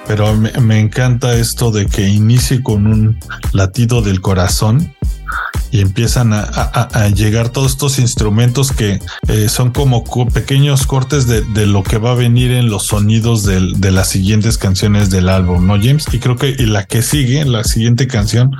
pero 0.06 0.34
me 0.34 0.78
encanta 0.78 1.34
esto 1.34 1.70
de 1.70 1.86
que 1.86 2.08
inicie 2.08 2.62
con 2.62 2.86
un 2.86 3.18
latido 3.52 4.00
del 4.00 4.20
corazón 4.20 4.94
y 5.70 5.80
empiezan 5.80 6.32
a, 6.32 7.08
llegar 7.14 7.50
todos 7.50 7.72
estos 7.72 7.98
instrumentos 7.98 8.72
que 8.72 9.00
eh, 9.28 9.48
son 9.48 9.70
como 9.70 10.04
pequeños 10.32 10.86
cortes 10.86 11.26
de, 11.26 11.66
lo 11.66 11.82
que 11.82 11.98
va 11.98 12.12
a 12.12 12.14
venir 12.14 12.52
en 12.52 12.70
los 12.70 12.86
sonidos 12.86 13.44
de, 13.44 13.90
las 13.90 14.08
siguientes 14.08 14.56
canciones 14.58 15.10
del 15.10 15.28
álbum, 15.28 15.66
¿no, 15.66 15.74
James? 15.74 16.06
Y 16.12 16.18
creo 16.18 16.36
que 16.36 16.54
la 16.58 16.84
que 16.84 17.02
sigue, 17.02 17.44
la 17.44 17.64
siguiente 17.64 18.06
canción, 18.06 18.52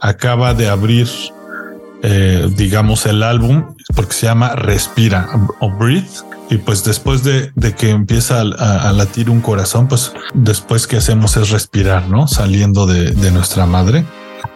acaba 0.00 0.54
de 0.54 0.68
abrir, 0.68 1.08
eh, 2.02 2.48
digamos, 2.56 3.06
el 3.06 3.22
álbum 3.22 3.74
porque 3.94 4.14
se 4.14 4.26
llama 4.26 4.54
Respira 4.56 5.28
o 5.60 5.70
Breathe. 5.70 6.08
Y 6.48 6.58
pues 6.58 6.84
después 6.84 7.24
de, 7.24 7.50
que 7.76 7.90
empieza 7.90 8.40
a, 8.40 8.92
latir 8.92 9.30
un 9.30 9.40
corazón, 9.40 9.88
pues 9.88 10.12
después 10.32 10.86
que 10.86 10.96
hacemos 10.96 11.36
es 11.36 11.50
respirar, 11.50 12.08
¿no? 12.08 12.28
Saliendo 12.28 12.86
de, 12.86 13.10
de 13.10 13.32
nuestra 13.32 13.66
madre. 13.66 14.04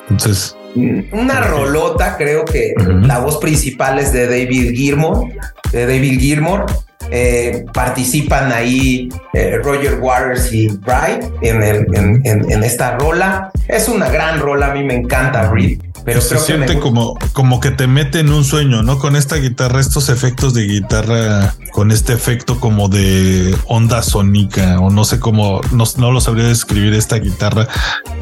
Entonces, 0.08 0.54
una 0.74 1.40
rolota, 1.40 2.16
creo 2.16 2.44
que 2.44 2.74
la 2.76 3.18
voz 3.18 3.38
principal 3.38 3.98
es 3.98 4.12
de 4.12 4.26
David 4.26 4.74
Gilmour, 4.74 5.28
de 5.72 5.86
David 5.86 6.20
Gilmour. 6.20 6.66
Eh, 7.12 7.64
participan 7.74 8.52
ahí 8.52 9.08
eh, 9.32 9.58
Roger 9.64 9.98
Waters 9.98 10.52
y 10.52 10.68
Bright 10.68 11.24
en, 11.42 12.24
en, 12.24 12.62
esta 12.62 12.96
rola. 12.98 13.50
Es 13.66 13.88
una 13.88 14.08
gran 14.10 14.38
rola, 14.38 14.66
a 14.68 14.74
mí 14.74 14.84
me 14.84 14.94
encanta 14.94 15.50
Breed. 15.50 15.80
Pero 16.04 16.20
se 16.20 16.38
siente 16.38 16.78
como, 16.78 17.14
como 17.32 17.60
que 17.60 17.70
te 17.70 17.86
mete 17.86 18.20
en 18.20 18.30
un 18.30 18.44
sueño, 18.44 18.82
¿no? 18.82 18.98
Con 18.98 19.16
esta 19.16 19.36
guitarra, 19.36 19.80
estos 19.80 20.08
efectos 20.08 20.54
de 20.54 20.66
guitarra, 20.66 21.54
con 21.72 21.90
este 21.90 22.12
efecto 22.12 22.58
como 22.58 22.88
de 22.88 23.54
onda 23.66 24.02
sónica, 24.02 24.80
o 24.80 24.90
no 24.90 25.04
sé 25.04 25.20
cómo, 25.20 25.60
no, 25.72 26.12
lo 26.12 26.20
sabría 26.20 26.46
describir 26.46 26.94
esta 26.94 27.16
guitarra, 27.16 27.68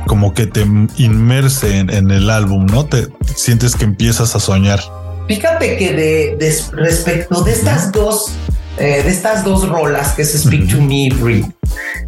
como 0.06 0.34
que 0.34 0.46
te 0.46 0.66
inmerse 0.96 1.78
en, 1.78 2.10
el 2.10 2.30
álbum, 2.30 2.66
¿no? 2.66 2.86
Te 2.86 3.08
sientes 3.34 3.76
que 3.76 3.84
empiezas 3.84 4.34
a 4.34 4.40
soñar. 4.40 4.80
Fíjate 5.28 5.76
que 5.76 5.92
de, 6.38 6.56
respecto 6.72 7.42
de 7.42 7.52
estas 7.52 7.92
dos 7.92 8.32
eh, 8.78 9.02
de 9.02 9.10
estas 9.10 9.44
dos 9.44 9.68
rolas 9.68 10.12
que 10.12 10.22
es 10.22 10.40
Speak 10.40 10.68
to 10.68 10.80
Me 10.80 11.08
Breathe, 11.20 11.50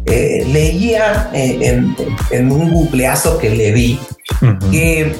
eh, 0.05 0.45
leía 0.51 1.29
eh, 1.33 1.83
en, 2.31 2.51
un 2.51 2.71
googleazo 2.71 3.37
que 3.37 3.49
le 3.49 3.71
di 3.73 3.99
que 4.71 5.13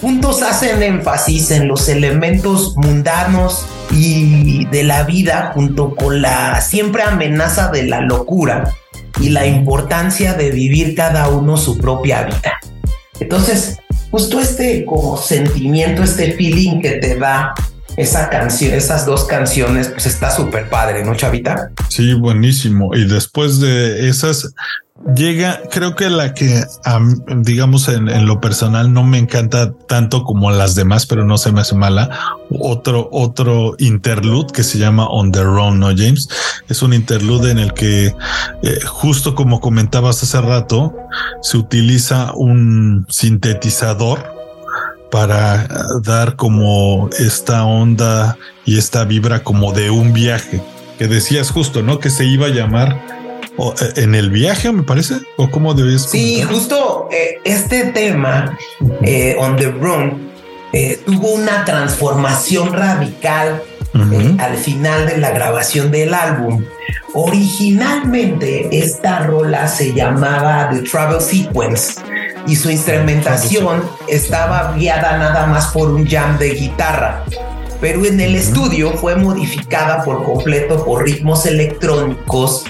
juntos 0.00 0.42
hacen 0.42 0.82
énfasis 0.82 1.50
en 1.50 1.68
los 1.68 1.88
elementos 1.88 2.74
mundanos 2.76 3.66
y 3.90 4.64
de 4.66 4.82
la 4.82 5.04
vida 5.04 5.52
junto 5.54 5.94
con 5.94 6.22
la 6.22 6.60
siempre 6.60 7.02
amenaza 7.02 7.68
de 7.68 7.84
la 7.84 8.00
locura 8.00 8.72
y 9.20 9.28
la 9.28 9.46
importancia 9.46 10.34
de 10.34 10.50
vivir 10.50 10.94
cada 10.94 11.28
uno 11.28 11.56
su 11.56 11.78
propia 11.78 12.24
vida. 12.24 12.58
Entonces, 13.20 13.78
justo 14.10 14.40
este 14.40 14.84
como 14.84 15.16
sentimiento, 15.16 16.02
este 16.02 16.32
feeling 16.32 16.80
que 16.80 16.92
te 16.92 17.16
da 17.16 17.54
esa 17.96 18.28
canción, 18.28 18.74
esas 18.74 19.06
dos 19.06 19.24
canciones, 19.24 19.88
pues 19.88 20.06
está 20.06 20.30
súper 20.30 20.68
padre, 20.68 21.04
¿no, 21.04 21.14
Chavita? 21.14 21.70
Sí, 21.88 22.14
buenísimo. 22.14 22.94
Y 22.94 23.06
después 23.06 23.60
de 23.60 24.08
esas, 24.08 24.52
llega, 25.14 25.60
creo 25.70 25.94
que 25.94 26.08
la 26.08 26.34
que, 26.34 26.64
digamos, 27.36 27.88
en, 27.88 28.26
lo 28.26 28.40
personal 28.40 28.92
no 28.92 29.04
me 29.04 29.18
encanta 29.18 29.72
tanto 29.72 30.24
como 30.24 30.50
las 30.50 30.74
demás, 30.74 31.06
pero 31.06 31.24
no 31.24 31.38
se 31.38 31.52
me 31.52 31.60
hace 31.60 31.74
mala. 31.74 32.10
Otro, 32.50 33.08
otro 33.12 33.74
interlude 33.78 34.52
que 34.52 34.62
se 34.62 34.78
llama 34.78 35.06
On 35.06 35.30
the 35.30 35.42
Run, 35.42 35.80
¿no, 35.80 35.88
James? 35.88 36.28
Es 36.68 36.82
un 36.82 36.94
interlude 36.94 37.50
en 37.50 37.58
el 37.58 37.74
que, 37.74 38.06
eh, 38.62 38.80
justo 38.86 39.34
como 39.34 39.60
comentabas 39.60 40.22
hace 40.22 40.40
rato, 40.40 40.94
se 41.42 41.58
utiliza 41.58 42.32
un 42.34 43.06
sintetizador 43.08 44.33
para 45.14 45.68
dar 46.02 46.34
como 46.34 47.08
esta 47.20 47.64
onda 47.64 48.36
y 48.64 48.78
esta 48.78 49.04
vibra 49.04 49.44
como 49.44 49.70
de 49.70 49.88
un 49.88 50.12
viaje 50.12 50.60
que 50.98 51.06
decías 51.06 51.52
justo, 51.52 51.84
¿no? 51.84 52.00
Que 52.00 52.10
se 52.10 52.24
iba 52.24 52.46
a 52.46 52.48
llamar 52.48 53.00
eh, 53.56 53.92
en 53.94 54.16
el 54.16 54.32
viaje, 54.32 54.72
me 54.72 54.82
parece, 54.82 55.18
o 55.36 55.52
cómo 55.52 55.72
debes. 55.72 56.02
Sí, 56.02 56.42
justo 56.42 57.08
eh, 57.12 57.38
este 57.44 57.92
tema 57.92 58.58
eh, 59.04 59.36
on 59.38 59.54
the 59.54 59.70
run 59.70 60.32
tuvo 61.06 61.34
una 61.34 61.64
transformación 61.64 62.72
radical 62.72 63.62
al 64.38 64.56
final 64.56 65.06
de 65.06 65.18
la 65.18 65.30
grabación 65.30 65.90
del 65.90 66.14
álbum. 66.14 66.64
Originalmente 67.14 68.68
esta 68.72 69.20
rola 69.20 69.68
se 69.68 69.92
llamaba 69.92 70.70
The 70.70 70.80
Travel 70.80 71.20
Sequence 71.20 72.00
y 72.46 72.56
su 72.56 72.70
instrumentación 72.70 73.82
estaba 74.08 74.74
guiada 74.76 75.16
nada 75.18 75.46
más 75.46 75.68
por 75.68 75.90
un 75.90 76.06
jam 76.06 76.38
de 76.38 76.50
guitarra. 76.50 77.24
Pero 77.80 78.04
en 78.04 78.20
el 78.20 78.34
estudio 78.34 78.92
fue 78.92 79.14
modificada 79.14 80.02
por 80.04 80.24
completo 80.24 80.84
por 80.84 81.04
ritmos 81.04 81.46
electrónicos 81.46 82.64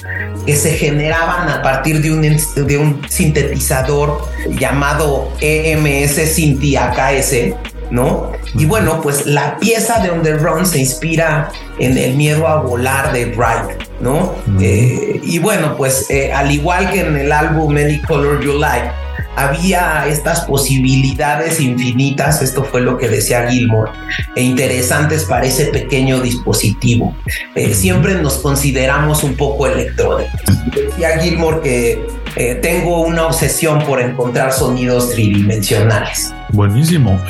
que 0.45 0.57
se 0.57 0.73
generaban 0.73 1.49
a 1.49 1.62
partir 1.62 2.02
de 2.02 2.12
un, 2.12 2.66
de 2.66 2.78
un 2.78 3.00
sintetizador 3.09 4.28
llamado 4.59 5.33
EMS 5.40 6.35
Sinti 6.35 6.76
AKS, 6.76 7.54
¿no? 7.91 8.33
Y 8.55 8.67
bueno, 8.67 9.00
pues 9.03 9.26
la 9.26 9.59
pieza 9.59 10.00
de 10.00 10.11
On 10.11 10.23
the 10.23 10.35
Run 10.35 10.67
se 10.67 10.79
inspira 10.79 11.50
en 11.79 11.99
el 11.99 12.14
miedo 12.14 12.47
a 12.47 12.61
volar 12.61 13.12
de 13.12 13.26
Wright, 13.26 13.88
¿no? 14.00 14.35
Eh, 14.61 15.21
y 15.23 15.38
bueno, 15.38 15.76
pues 15.76 16.11
eh, 16.11 16.33
al 16.33 16.50
igual 16.50 16.91
que 16.91 17.00
en 17.00 17.17
el 17.17 17.33
álbum 17.33 17.76
Any 17.76 18.00
Color 18.03 18.41
You 18.41 18.59
Like, 18.59 18.91
había 19.37 20.07
estas 20.07 20.43
posibilidades 20.43 21.61
infinitas, 21.61 22.41
esto 22.41 22.62
fue 22.64 22.81
lo 22.81 22.97
que 22.97 23.09
decía 23.09 23.49
Gilmore, 23.49 23.91
e 24.37 24.43
interesantes 24.43 25.25
para 25.25 25.47
ese 25.47 25.67
pequeño 25.67 26.21
dispositivo. 26.21 27.17
Eh, 27.55 27.75
siempre 27.75 28.14
nos 28.14 28.35
consideramos 28.35 29.25
un 29.25 29.35
poco 29.35 29.67
electrónicos. 29.67 30.41
Decía 30.73 31.19
Gilmore 31.19 31.61
que 31.61 32.07
eh, 32.37 32.57
tengo 32.57 33.00
una 33.03 33.26
obsesión 33.26 33.85
por 33.85 34.00
encontrar 34.00 34.53
sonidos 34.53 35.11
tridimensionales. 35.11 36.33
Buenísimo. 36.50 37.21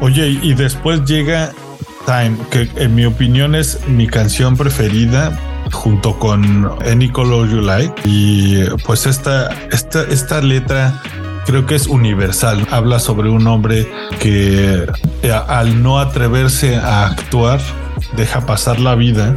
Oye, 0.00 0.38
y 0.42 0.54
después 0.54 1.04
llega 1.04 1.52
Time, 2.06 2.36
que 2.50 2.68
en 2.76 2.94
mi 2.94 3.04
opinión 3.04 3.54
es 3.54 3.86
mi 3.86 4.06
canción 4.06 4.56
preferida 4.56 5.38
junto 5.72 6.18
con 6.18 6.70
Any 6.86 7.10
Color 7.10 7.48
You 7.48 7.60
Like. 7.60 7.94
Y 8.04 8.64
pues 8.84 9.06
esta, 9.06 9.50
esta, 9.70 10.02
esta 10.02 10.40
letra 10.40 11.00
creo 11.46 11.66
que 11.66 11.74
es 11.74 11.86
universal. 11.86 12.66
Habla 12.70 12.98
sobre 12.98 13.30
un 13.30 13.46
hombre 13.46 13.90
que 14.18 14.86
eh, 15.22 15.32
al 15.32 15.82
no 15.82 15.98
atreverse 15.98 16.76
a 16.76 17.06
actuar, 17.06 17.60
deja 18.16 18.46
pasar 18.46 18.80
la 18.80 18.94
vida 18.94 19.36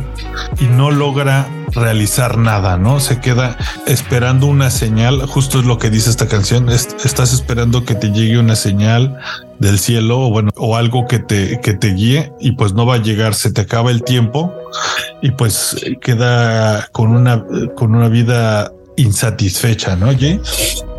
y 0.59 0.65
no 0.65 0.91
logra 0.91 1.47
realizar 1.75 2.37
nada, 2.37 2.77
¿no? 2.77 2.99
Se 2.99 3.19
queda 3.19 3.57
esperando 3.87 4.47
una 4.47 4.69
señal, 4.69 5.25
justo 5.25 5.59
es 5.59 5.65
lo 5.65 5.77
que 5.77 5.89
dice 5.89 6.09
esta 6.09 6.27
canción, 6.27 6.69
estás 6.69 7.33
esperando 7.33 7.85
que 7.85 7.95
te 7.95 8.11
llegue 8.11 8.37
una 8.37 8.55
señal 8.55 9.17
del 9.59 9.79
cielo 9.79 10.19
o 10.19 10.29
bueno, 10.29 10.51
o 10.57 10.75
algo 10.75 11.07
que 11.07 11.19
te, 11.19 11.59
que 11.61 11.73
te 11.73 11.93
guíe 11.93 12.31
y 12.39 12.53
pues 12.53 12.73
no 12.73 12.85
va 12.85 12.95
a 12.95 13.01
llegar, 13.01 13.33
se 13.33 13.51
te 13.51 13.61
acaba 13.61 13.91
el 13.91 14.03
tiempo 14.03 14.53
y 15.21 15.31
pues 15.31 15.75
queda 16.01 16.87
con 16.91 17.11
una, 17.11 17.45
con 17.75 17.95
una 17.95 18.09
vida 18.09 18.71
insatisfecha, 18.95 19.95
¿no? 19.95 20.11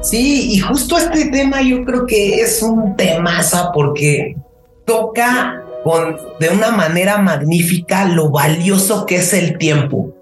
Sí, 0.03 0.53
y 0.55 0.59
justo 0.59 0.99
este 0.99 1.27
tema 1.27 1.63
yo 1.63 1.85
creo 1.85 2.07
que 2.07 2.41
es 2.41 2.63
un 2.63 2.97
temaza 2.97 3.71
porque 3.73 4.37
toca 4.85 5.63
con, 5.83 6.17
de 6.41 6.49
una 6.51 6.71
manera 6.71 7.19
magnífica 7.19 8.07
lo 8.07 8.31
valioso 8.31 9.07
que 9.07 9.17
es 9.17 9.33
el 9.33 9.59
tiempo 9.59 10.14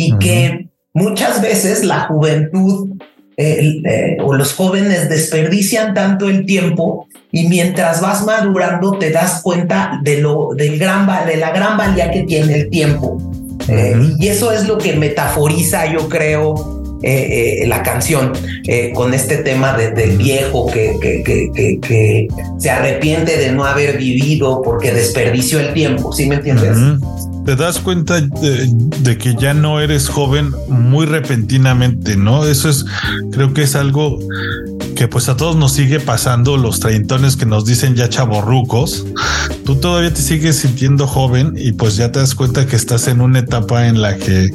y 0.00 0.16
que 0.18 0.68
muchas 0.94 1.42
veces 1.42 1.84
la 1.84 2.06
juventud 2.06 2.88
eh, 3.36 4.16
o 4.22 4.34
los 4.34 4.54
jóvenes 4.54 5.08
desperdician 5.08 5.92
tanto 5.94 6.28
el 6.28 6.46
tiempo 6.46 7.06
y 7.30 7.48
mientras 7.48 8.00
vas 8.00 8.24
madurando 8.24 8.98
te 8.98 9.10
das 9.10 9.42
cuenta 9.42 10.00
de 10.02 10.18
lo 10.18 10.50
del 10.56 10.78
gran 10.78 11.06
de 11.26 11.36
la 11.36 11.50
gran 11.50 11.76
valía 11.76 12.10
que 12.10 12.22
tiene 12.22 12.54
el 12.54 12.70
tiempo. 12.70 13.18
Eh, 13.68 13.94
y 14.18 14.28
eso 14.28 14.52
es 14.52 14.66
lo 14.66 14.78
que 14.78 14.94
metaforiza 14.94 15.92
yo 15.92 16.08
creo 16.08 16.98
eh, 17.02 17.64
la 17.66 17.82
canción 17.82 18.32
con 18.94 19.14
este 19.14 19.38
tema 19.38 19.76
del 19.76 20.16
viejo 20.16 20.66
que, 20.66 20.98
que, 21.00 22.28
se 22.58 22.70
arrepiente 22.70 23.36
de 23.36 23.52
no 23.52 23.64
haber 23.64 23.96
vivido 23.98 24.60
porque 24.62 24.92
desperdició 24.92 25.60
el 25.60 25.72
tiempo, 25.72 26.12
¿sí 26.12 26.26
me 26.26 26.36
entiendes? 26.36 26.76
Te 27.44 27.56
das 27.56 27.78
cuenta 27.78 28.20
de, 28.20 29.18
que 29.18 29.34
ya 29.34 29.54
no 29.54 29.80
eres 29.80 30.08
joven 30.08 30.52
muy 30.68 31.06
repentinamente, 31.06 32.16
¿no? 32.16 32.44
Eso 32.44 32.68
es, 32.68 32.84
creo 33.32 33.52
que 33.52 33.62
es 33.62 33.76
algo 33.76 34.18
que 34.94 35.08
pues 35.08 35.28
a 35.28 35.36
todos 35.36 35.56
nos 35.56 35.72
sigue 35.72 36.00
pasando, 36.00 36.56
los 36.56 36.80
treintones 36.80 37.36
que 37.36 37.46
nos 37.46 37.64
dicen 37.64 37.94
ya 37.94 38.08
chaborrucos, 38.08 39.06
tú 39.64 39.76
todavía 39.76 40.12
te 40.12 40.20
sigues 40.20 40.56
sintiendo 40.56 41.06
joven 41.06 41.54
y 41.56 41.72
pues 41.72 41.96
ya 41.96 42.12
te 42.12 42.18
das 42.18 42.34
cuenta 42.34 42.66
que 42.66 42.76
estás 42.76 43.08
en 43.08 43.20
una 43.20 43.38
etapa 43.38 43.86
en 43.86 44.02
la 44.02 44.16
que 44.16 44.50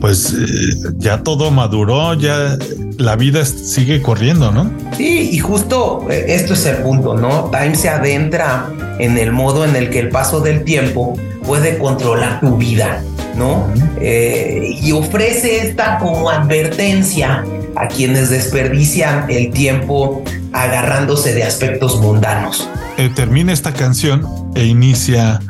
pues 0.00 0.34
eh, 0.34 0.92
ya 0.98 1.22
todo 1.22 1.50
maduró, 1.50 2.14
ya 2.14 2.58
la 2.98 3.16
vida 3.16 3.44
sigue 3.44 4.02
corriendo, 4.02 4.50
¿no? 4.50 4.70
Sí, 4.96 5.30
y 5.32 5.38
justo 5.38 6.06
eh, 6.10 6.26
esto 6.28 6.54
es 6.54 6.66
el 6.66 6.78
punto, 6.78 7.14
¿no? 7.14 7.50
Time 7.50 7.74
se 7.74 7.88
adentra 7.88 8.70
en 8.98 9.18
el 9.18 9.32
modo 9.32 9.64
en 9.64 9.76
el 9.76 9.90
que 9.90 10.00
el 10.00 10.08
paso 10.08 10.40
del 10.40 10.64
tiempo 10.64 11.16
puede 11.46 11.78
controlar 11.78 12.40
tu 12.40 12.56
vida, 12.56 13.02
¿no? 13.36 13.66
Eh, 14.00 14.78
y 14.82 14.92
ofrece 14.92 15.68
esta 15.68 15.98
como 15.98 16.30
advertencia 16.30 17.44
a 17.76 17.88
quienes 17.88 18.30
desperdician 18.30 19.26
el 19.30 19.50
tiempo 19.52 20.22
agarrándose 20.52 21.34
de 21.34 21.44
aspectos 21.44 22.00
mundanos. 22.00 22.68
termina 23.14 23.52
esta 23.52 23.72
canción 23.72 24.26
e 24.54 24.64
inicia 24.64 25.40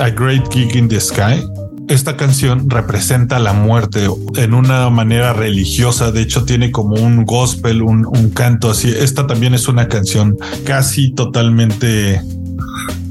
A 0.00 0.10
Great 0.10 0.52
Gig 0.52 0.76
in 0.76 0.88
the 0.88 1.00
Sky 1.00 1.42
esta 1.88 2.16
canción 2.16 2.68
representa 2.68 3.38
la 3.38 3.52
muerte 3.52 4.08
en 4.36 4.54
una 4.54 4.90
manera 4.90 5.32
religiosa. 5.32 6.10
De 6.10 6.20
hecho, 6.20 6.44
tiene 6.44 6.72
como 6.72 6.96
un 6.96 7.24
gospel, 7.24 7.82
un, 7.82 8.30
canto 8.30 8.70
así. 8.70 8.90
Esta 8.90 9.26
también 9.28 9.54
es 9.54 9.68
una 9.68 9.86
canción 9.86 10.36
casi 10.64 11.12
totalmente 11.12 12.20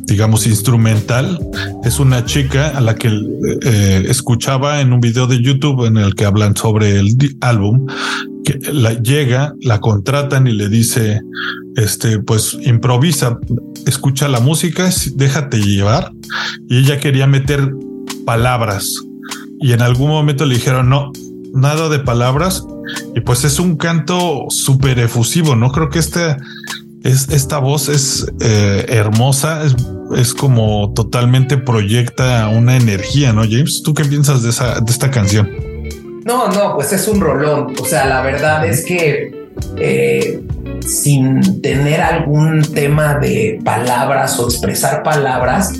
digamos, 0.05 0.47
instrumental. 0.47 1.39
Es 1.83 1.99
una 1.99 2.25
chica 2.25 2.69
a 2.69 2.81
la 2.81 2.95
que 2.95 3.09
eh, 3.63 4.05
escuchaba 4.07 4.81
en 4.81 4.93
un 4.93 4.99
video 4.99 5.27
de 5.27 5.41
YouTube 5.41 5.85
en 5.85 5.97
el 5.97 6.15
que 6.15 6.25
hablan 6.25 6.55
sobre 6.55 6.99
el 6.99 7.15
álbum, 7.41 7.87
que 8.43 8.59
la 8.71 8.93
llega, 8.93 9.53
la 9.61 9.79
contratan 9.79 10.47
y 10.47 10.53
le 10.53 10.69
dice, 10.69 11.21
este, 11.75 12.19
pues 12.19 12.57
improvisa, 12.61 13.39
escucha 13.85 14.27
la 14.27 14.39
música, 14.39 14.89
déjate 15.15 15.57
llevar. 15.59 16.11
Y 16.69 16.79
ella 16.79 16.99
quería 16.99 17.27
meter 17.27 17.73
palabras. 18.25 18.93
Y 19.59 19.73
en 19.73 19.81
algún 19.81 20.09
momento 20.09 20.45
le 20.45 20.55
dijeron, 20.55 20.89
no, 20.89 21.11
nada 21.53 21.89
de 21.89 21.99
palabras. 21.99 22.63
Y 23.15 23.21
pues 23.21 23.43
es 23.43 23.59
un 23.59 23.77
canto 23.77 24.45
súper 24.49 24.99
efusivo, 24.99 25.55
¿no? 25.55 25.71
Creo 25.71 25.89
que 25.89 25.99
este, 25.99 26.37
es, 27.05 27.29
esta 27.29 27.59
voz 27.59 27.87
es 27.87 28.25
eh, 28.41 28.85
hermosa, 28.89 29.63
es, 29.63 29.75
es, 30.17 30.33
como 30.33 30.91
totalmente 30.93 31.57
proyecta 31.57 32.47
una 32.49 32.75
energía, 32.75 33.31
¿no, 33.31 33.43
James? 33.43 33.83
¿Tú 33.83 33.93
qué 33.93 34.03
piensas 34.03 34.41
de, 34.41 34.49
esa, 34.49 34.79
de 34.79 34.91
esta 34.91 35.11
canción? 35.11 35.49
No, 36.25 36.47
no, 36.47 36.75
pues 36.75 36.91
es 36.91 37.07
un 37.07 37.21
rolón. 37.21 37.73
O 37.79 37.85
sea, 37.85 38.07
la 38.07 38.21
verdad 38.21 38.65
es 38.65 38.83
que 38.83 39.47
eh, 39.77 40.41
sin 40.81 41.61
tener 41.61 42.01
algún 42.01 42.63
tema 42.73 43.19
de 43.19 43.59
palabras 43.63 44.39
o 44.39 44.45
expresar 44.45 45.03
palabras, 45.03 45.73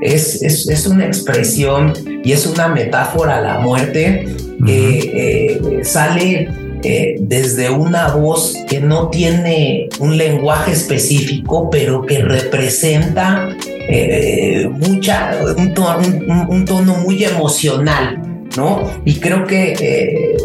es, 0.00 0.42
es, 0.42 0.86
una 0.86 1.06
expresión 1.06 1.92
y 2.22 2.30
es 2.30 2.46
una 2.46 2.68
metáfora 2.68 3.38
a 3.38 3.40
la 3.40 3.58
muerte 3.58 4.28
que 4.64 4.98
eh, 4.98 5.84
sale 5.84 6.67
eh, 6.82 7.16
desde 7.20 7.70
una 7.70 8.08
voz 8.14 8.56
que 8.68 8.80
no 8.80 9.08
tiene 9.08 9.88
un 9.98 10.16
lenguaje 10.16 10.72
específico, 10.72 11.68
pero 11.70 12.04
que 12.06 12.22
representa 12.22 13.48
eh, 13.88 14.68
mucha, 14.70 15.38
un, 15.56 15.74
tono, 15.74 16.94
muy 16.98 17.24
emocional, 17.24 18.20
¿no? 18.56 18.82
Y 19.04 19.16
creo 19.16 19.46
que 19.46 20.36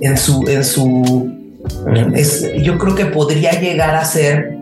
en 0.00 0.16
su, 0.16 0.44
en 0.48 0.64
su 0.64 1.30
yo 2.62 2.78
creo 2.78 2.94
que 2.94 3.06
podría 3.06 3.60
llegar 3.60 3.94
a 3.94 4.04
ser 4.04 4.56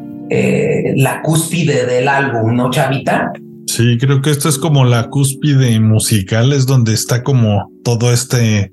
la 0.97 1.23
cúspide 1.23 1.87
del 1.87 2.09
álbum, 2.09 2.55
¿no, 2.55 2.71
Chavita? 2.71 3.33
Sí, 3.67 3.99
creo 3.99 4.21
que 4.21 4.31
esto 4.31 4.49
es 4.49 4.59
como 4.59 4.85
la 4.85 5.09
cúspide 5.09 5.79
musical, 5.79 6.53
es 6.53 6.67
donde 6.67 6.93
está 6.93 7.23
como 7.23 7.71
todo 7.85 8.13
este 8.13 8.73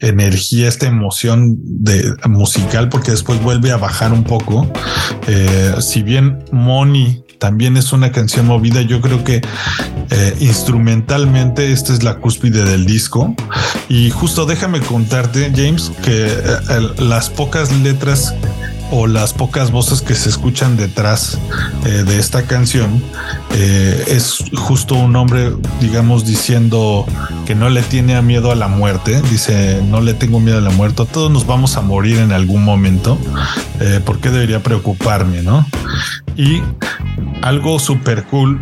energía, 0.00 0.68
esta 0.68 0.86
emoción 0.86 1.56
de 1.62 2.14
musical, 2.26 2.88
porque 2.88 3.12
después 3.12 3.42
vuelve 3.42 3.70
a 3.70 3.76
bajar 3.76 4.12
un 4.12 4.24
poco. 4.24 4.70
Eh, 5.26 5.74
si 5.80 6.02
bien 6.02 6.44
Money 6.52 7.24
también 7.38 7.76
es 7.76 7.92
una 7.92 8.12
canción 8.12 8.46
movida, 8.46 8.82
yo 8.82 9.00
creo 9.00 9.24
que 9.24 9.40
eh, 10.10 10.36
instrumentalmente 10.40 11.72
esta 11.72 11.92
es 11.92 12.02
la 12.02 12.16
cúspide 12.16 12.64
del 12.64 12.86
disco. 12.86 13.34
Y 13.88 14.10
justo 14.10 14.46
déjame 14.46 14.80
contarte, 14.80 15.52
James, 15.54 15.92
que 16.02 16.26
eh, 16.26 16.88
las 16.98 17.30
pocas 17.30 17.72
letras 17.72 18.34
o 18.96 19.08
las 19.08 19.32
pocas 19.32 19.72
voces 19.72 20.02
que 20.02 20.14
se 20.14 20.28
escuchan 20.28 20.76
detrás 20.76 21.36
eh, 21.84 22.04
de 22.04 22.20
esta 22.20 22.44
canción 22.44 23.02
eh, 23.52 24.04
es 24.06 24.44
justo 24.54 24.94
un 24.94 25.16
hombre, 25.16 25.52
digamos, 25.80 26.24
diciendo 26.24 27.04
que 27.44 27.56
no 27.56 27.70
le 27.70 27.82
tiene 27.82 28.22
miedo 28.22 28.52
a 28.52 28.54
la 28.54 28.68
muerte. 28.68 29.20
Dice, 29.32 29.82
no 29.84 30.00
le 30.00 30.14
tengo 30.14 30.38
miedo 30.38 30.58
a 30.58 30.60
la 30.60 30.70
muerte. 30.70 31.04
Todos 31.12 31.28
nos 31.28 31.44
vamos 31.44 31.76
a 31.76 31.80
morir 31.80 32.18
en 32.18 32.30
algún 32.30 32.62
momento. 32.62 33.18
Eh, 33.80 34.00
¿Por 34.04 34.20
qué 34.20 34.30
debería 34.30 34.62
preocuparme? 34.62 35.42
No? 35.42 35.66
Y 36.36 36.62
algo 37.42 37.80
súper 37.80 38.22
cool 38.26 38.60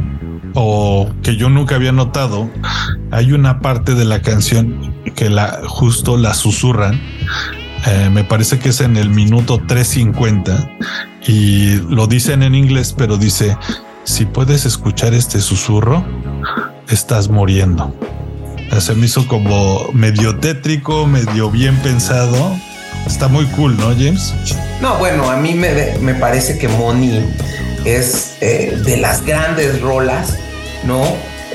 o 0.55 1.11
que 1.23 1.37
yo 1.37 1.51
nunca 1.51 1.75
había 1.75 1.93
notado, 1.93 2.51
hay 3.11 3.33
una 3.33 3.61
parte 3.61 3.95
de 3.95 4.07
la 4.07 4.23
canción 4.23 4.95
que 5.15 5.29
la 5.29 5.61
justo 5.67 6.17
la 6.17 6.33
susurran. 6.33 6.99
Eh, 7.87 8.11
me 8.11 8.25
parece 8.25 8.59
que 8.59 8.69
es 8.69 8.81
en 8.81 8.97
el 8.97 9.11
minuto 9.11 9.61
350 9.67 10.71
y 11.27 11.77
lo 11.89 12.07
dicen 12.07 12.43
en 12.43 12.55
inglés, 12.55 12.95
pero 12.97 13.17
dice, 13.17 13.57
si 14.05 14.25
puedes 14.25 14.65
escuchar 14.65 15.15
este 15.15 15.41
susurro, 15.41 16.05
estás 16.89 17.29
muriendo. 17.29 17.95
Se 18.79 18.95
me 18.95 19.07
hizo 19.07 19.27
como 19.29 19.89
medio 19.93 20.37
tétrico, 20.37 21.07
medio 21.07 21.51
bien 21.51 21.77
pensado. 21.79 22.57
Está 23.07 23.29
muy 23.29 23.45
cool, 23.47 23.77
¿no, 23.77 23.89
James? 23.91 24.33
No, 24.81 24.97
bueno, 24.97 25.31
a 25.31 25.37
mí 25.37 25.55
me, 25.55 25.99
me 26.01 26.15
parece 26.15 26.59
que 26.59 26.69
Money 26.69 27.23
es 27.85 28.37
eh, 28.41 28.81
de 28.85 28.97
las 28.97 29.25
grandes 29.25 29.81
rolas, 29.81 30.39
¿no? 30.85 31.05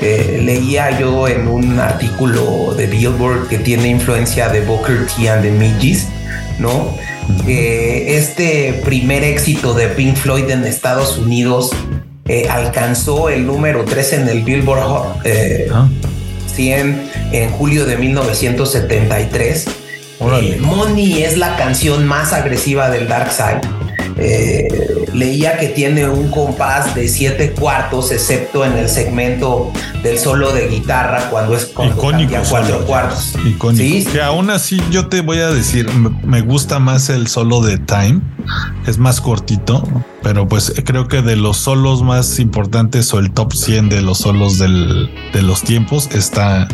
Eh, 0.00 0.40
leía 0.44 0.96
yo 0.98 1.26
en 1.26 1.48
un 1.48 1.80
artículo 1.80 2.72
de 2.76 2.86
Billboard 2.86 3.48
que 3.48 3.58
tiene 3.58 3.88
influencia 3.88 4.48
de 4.48 4.60
Booker 4.60 5.06
T 5.06 5.28
and 5.28 5.42
the 5.42 5.50
Midges, 5.50 6.06
¿no? 6.58 6.94
Que 7.44 8.16
este 8.18 8.80
primer 8.84 9.24
éxito 9.24 9.74
de 9.74 9.88
Pink 9.88 10.16
Floyd 10.16 10.50
en 10.50 10.64
Estados 10.64 11.18
Unidos 11.18 11.70
eh, 12.26 12.46
alcanzó 12.50 13.28
el 13.28 13.46
número 13.46 13.84
3 13.84 14.12
en 14.14 14.28
el 14.28 14.42
Billboard 14.42 15.22
100 15.22 15.70
ah. 15.72 15.88
en 17.32 17.50
julio 17.50 17.86
de 17.86 17.96
1973. 17.96 19.66
Money 20.60 21.22
es 21.22 21.36
la 21.36 21.56
canción 21.56 22.06
más 22.06 22.32
agresiva 22.32 22.90
del 22.90 23.06
Dark 23.06 23.30
Side 23.30 23.60
eh, 24.18 24.68
leía 25.14 25.58
que 25.58 25.68
tiene 25.68 26.08
un 26.08 26.30
compás 26.30 26.94
de 26.94 27.08
siete 27.08 27.52
cuartos, 27.52 28.12
excepto 28.12 28.64
en 28.64 28.72
el 28.74 28.88
segmento 28.88 29.72
del 30.02 30.18
solo 30.18 30.52
de 30.52 30.68
guitarra 30.68 31.28
cuando 31.30 31.56
es 31.56 31.66
con 31.66 31.90
cuatro 31.90 32.84
cuartos. 32.86 33.34
Icónico. 33.44 34.12
Que 34.12 34.22
aún 34.22 34.50
así 34.50 34.80
yo 34.90 35.08
te 35.08 35.20
voy 35.20 35.38
a 35.38 35.48
decir, 35.50 35.88
me 36.24 36.40
gusta 36.40 36.78
más 36.78 37.08
el 37.10 37.28
solo 37.28 37.60
de 37.60 37.78
Time, 37.78 38.20
es 38.86 38.98
más 38.98 39.20
cortito, 39.20 39.82
pero 40.22 40.48
pues 40.48 40.72
creo 40.84 41.08
que 41.08 41.22
de 41.22 41.36
los 41.36 41.56
solos 41.56 42.02
más 42.02 42.38
importantes 42.38 43.12
o 43.14 43.18
el 43.18 43.32
top 43.32 43.52
100 43.52 43.88
de 43.88 44.02
los 44.02 44.18
solos 44.18 44.58
del, 44.58 45.10
de 45.32 45.42
los 45.42 45.62
tiempos 45.62 46.08
está 46.12 46.68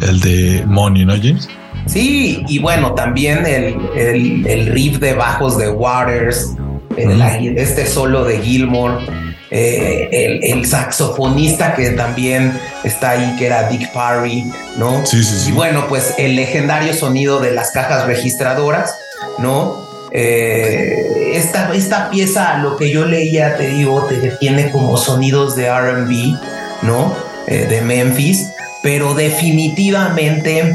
el 0.00 0.20
de 0.20 0.64
Money, 0.66 1.04
¿no, 1.04 1.14
James? 1.14 1.48
Sí, 1.86 2.42
y 2.48 2.58
bueno, 2.60 2.94
también 2.94 3.44
el, 3.44 3.76
el, 3.94 4.46
el 4.46 4.66
riff 4.66 4.98
de 4.98 5.14
bajos 5.14 5.58
de 5.58 5.68
Waters, 5.68 6.54
este 6.96 7.86
solo 7.86 8.24
de 8.24 8.40
Gilmore, 8.40 9.04
eh, 9.50 10.40
el, 10.42 10.66
saxofonista 10.66 11.74
que 11.74 11.90
también 11.90 12.52
está 12.82 13.10
ahí, 13.10 13.36
que 13.38 13.46
era 13.46 13.68
Dick 13.68 13.92
Parry, 13.92 14.44
¿no? 14.76 15.04
Sí, 15.06 15.22
sí, 15.22 15.38
sí. 15.38 15.50
Y 15.50 15.52
bueno, 15.52 15.86
pues 15.88 16.14
el 16.18 16.34
legendario 16.34 16.92
sonido 16.94 17.40
de 17.40 17.52
las 17.52 17.70
cajas 17.70 18.06
registradoras, 18.06 18.96
¿no? 19.38 19.88
Eh, 20.12 21.32
esta, 21.34 21.72
esta 21.74 22.10
pieza, 22.10 22.58
lo 22.58 22.76
que 22.76 22.90
yo 22.90 23.04
leía, 23.04 23.56
te 23.56 23.68
digo, 23.68 24.06
te, 24.06 24.30
tiene 24.40 24.70
como 24.70 24.96
sonidos 24.96 25.54
de 25.54 25.70
RB, 25.70 26.36
¿no? 26.82 27.14
Eh, 27.46 27.66
de 27.68 27.80
Memphis, 27.82 28.50
pero 28.82 29.14
definitivamente 29.14 30.72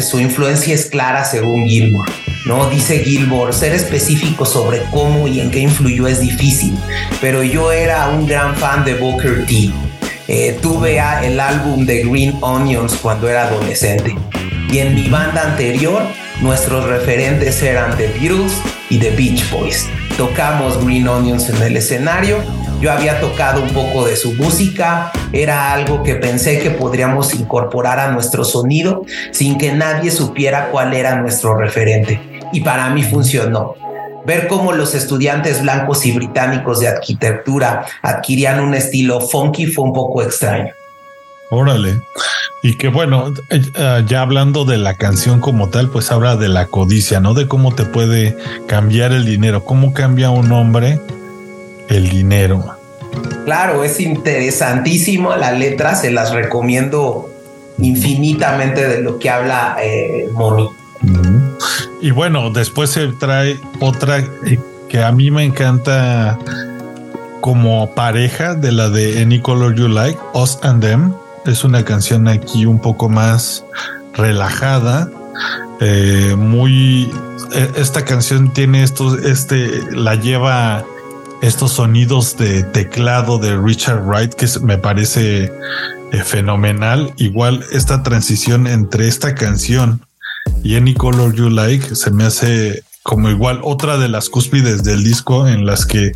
su 0.00 0.18
influencia 0.18 0.74
es 0.74 0.86
clara 0.86 1.26
según 1.26 1.66
Gilmore. 1.66 2.10
¿No? 2.46 2.68
Dice 2.68 2.98
Gilmore, 2.98 3.52
ser 3.52 3.72
específico 3.72 4.44
sobre 4.44 4.82
cómo 4.90 5.28
y 5.28 5.40
en 5.40 5.50
qué 5.50 5.60
influyó 5.60 6.06
es 6.06 6.20
difícil, 6.20 6.76
pero 7.20 7.42
yo 7.42 7.72
era 7.72 8.08
un 8.08 8.26
gran 8.26 8.56
fan 8.56 8.84
de 8.84 8.94
Booker 8.94 9.46
T. 9.46 9.70
Eh, 10.28 10.58
tuve 10.62 11.00
el 11.24 11.40
álbum 11.40 11.84
de 11.84 12.04
Green 12.04 12.36
Onions 12.40 12.94
cuando 12.94 13.28
era 13.28 13.48
adolescente. 13.48 14.16
Y 14.70 14.78
en 14.78 14.94
mi 14.94 15.08
banda 15.08 15.42
anterior, 15.42 16.02
nuestros 16.40 16.86
referentes 16.86 17.62
eran 17.62 17.96
The 17.96 18.08
Beatles 18.08 18.52
y 18.88 18.98
The 18.98 19.10
Beach 19.10 19.50
Boys. 19.50 19.86
Tocamos 20.16 20.82
Green 20.84 21.06
Onions 21.08 21.48
en 21.50 21.60
el 21.62 21.76
escenario. 21.76 22.38
Yo 22.80 22.90
había 22.90 23.20
tocado 23.20 23.62
un 23.62 23.68
poco 23.70 24.06
de 24.06 24.16
su 24.16 24.32
música, 24.32 25.12
era 25.32 25.72
algo 25.72 26.02
que 26.02 26.16
pensé 26.16 26.58
que 26.58 26.70
podríamos 26.70 27.32
incorporar 27.34 28.00
a 28.00 28.10
nuestro 28.10 28.44
sonido 28.44 29.04
sin 29.30 29.56
que 29.56 29.72
nadie 29.72 30.10
supiera 30.10 30.70
cuál 30.70 30.94
era 30.94 31.16
nuestro 31.16 31.56
referente 31.56 32.31
y 32.52 32.60
para 32.60 32.90
mí 32.90 33.02
funcionó. 33.02 33.74
Ver 34.24 34.46
cómo 34.46 34.72
los 34.72 34.94
estudiantes 34.94 35.62
blancos 35.62 36.06
y 36.06 36.12
británicos 36.12 36.80
de 36.80 36.88
arquitectura 36.88 37.84
adquirían 38.02 38.60
un 38.60 38.74
estilo 38.74 39.20
funky 39.20 39.66
fue 39.66 39.84
un 39.84 39.92
poco 39.92 40.22
extraño. 40.22 40.72
Órale. 41.50 42.00
Y 42.62 42.76
que 42.76 42.88
bueno, 42.88 43.34
eh, 43.50 44.04
ya 44.06 44.22
hablando 44.22 44.64
de 44.64 44.78
la 44.78 44.94
canción 44.94 45.40
como 45.40 45.68
tal, 45.68 45.88
pues 45.88 46.12
habla 46.12 46.36
de 46.36 46.48
la 46.48 46.66
codicia, 46.66 47.18
¿no? 47.18 47.34
De 47.34 47.48
cómo 47.48 47.74
te 47.74 47.84
puede 47.84 48.36
cambiar 48.68 49.10
el 49.12 49.24
dinero, 49.24 49.64
cómo 49.64 49.92
cambia 49.92 50.30
un 50.30 50.52
hombre 50.52 51.00
el 51.88 52.08
dinero. 52.08 52.76
Claro, 53.44 53.82
es 53.82 53.98
interesantísimo 53.98 55.34
la 55.34 55.50
letra, 55.52 55.96
se 55.96 56.12
las 56.12 56.32
recomiendo 56.32 57.28
infinitamente 57.78 58.86
de 58.86 59.02
lo 59.02 59.18
que 59.18 59.28
habla 59.28 59.76
eh, 59.82 60.28
Moni. 60.32 60.68
Y 62.02 62.10
bueno, 62.10 62.50
después 62.50 62.90
se 62.90 63.06
trae 63.12 63.60
otra 63.78 64.18
eh, 64.18 64.58
que 64.88 65.04
a 65.04 65.12
mí 65.12 65.30
me 65.30 65.44
encanta 65.44 66.36
como 67.40 67.94
pareja 67.94 68.56
de 68.56 68.72
la 68.72 68.88
de 68.90 69.22
Any 69.22 69.40
Color 69.40 69.76
You 69.76 69.86
Like, 69.86 70.18
Us 70.34 70.58
and 70.62 70.82
Them. 70.82 71.14
Es 71.46 71.62
una 71.62 71.84
canción 71.84 72.26
aquí 72.26 72.66
un 72.66 72.80
poco 72.80 73.08
más 73.08 73.64
relajada, 74.14 75.08
eh, 75.80 76.34
muy. 76.36 77.08
Eh, 77.54 77.70
esta 77.76 78.04
canción 78.04 78.52
tiene 78.52 78.82
estos, 78.82 79.24
este, 79.24 79.82
la 79.92 80.16
lleva 80.16 80.84
estos 81.40 81.70
sonidos 81.70 82.36
de 82.36 82.64
teclado 82.64 83.38
de 83.38 83.56
Richard 83.56 84.04
Wright 84.04 84.34
que 84.34 84.48
me 84.60 84.76
parece 84.76 85.52
fenomenal. 86.24 87.14
Igual 87.16 87.64
esta 87.70 88.02
transición 88.02 88.66
entre 88.66 89.06
esta 89.06 89.36
canción 89.36 90.02
y 90.62 90.76
Any 90.76 90.94
Color 90.94 91.34
You 91.34 91.50
Like 91.50 91.94
se 91.94 92.10
me 92.10 92.24
hace 92.24 92.82
como 93.02 93.30
igual 93.30 93.60
otra 93.62 93.98
de 93.98 94.08
las 94.08 94.28
cúspides 94.28 94.84
del 94.84 95.02
disco 95.02 95.48
en 95.48 95.66
las 95.66 95.86
que 95.86 96.12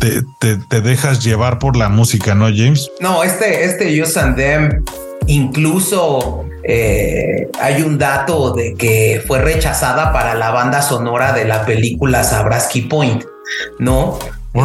te, 0.00 0.80
dejas 0.80 1.22
llevar 1.22 1.58
por 1.58 1.76
la 1.76 1.88
música, 1.88 2.34
¿no, 2.34 2.46
James? 2.46 2.90
No, 3.00 3.22
este, 3.22 3.64
este 3.64 4.02
Use 4.02 4.18
and 4.18 4.36
Them, 4.36 4.84
incluso 5.26 6.44
eh, 6.64 7.48
hay 7.60 7.82
un 7.82 7.98
dato 7.98 8.52
de 8.52 8.74
que 8.74 9.22
fue 9.26 9.40
rechazada 9.40 10.12
para 10.12 10.34
la 10.34 10.50
banda 10.50 10.82
sonora 10.82 11.32
de 11.32 11.44
la 11.44 11.64
película 11.64 12.24
Sabrasky 12.24 12.82
Point, 12.82 13.24
¿no? 13.78 14.18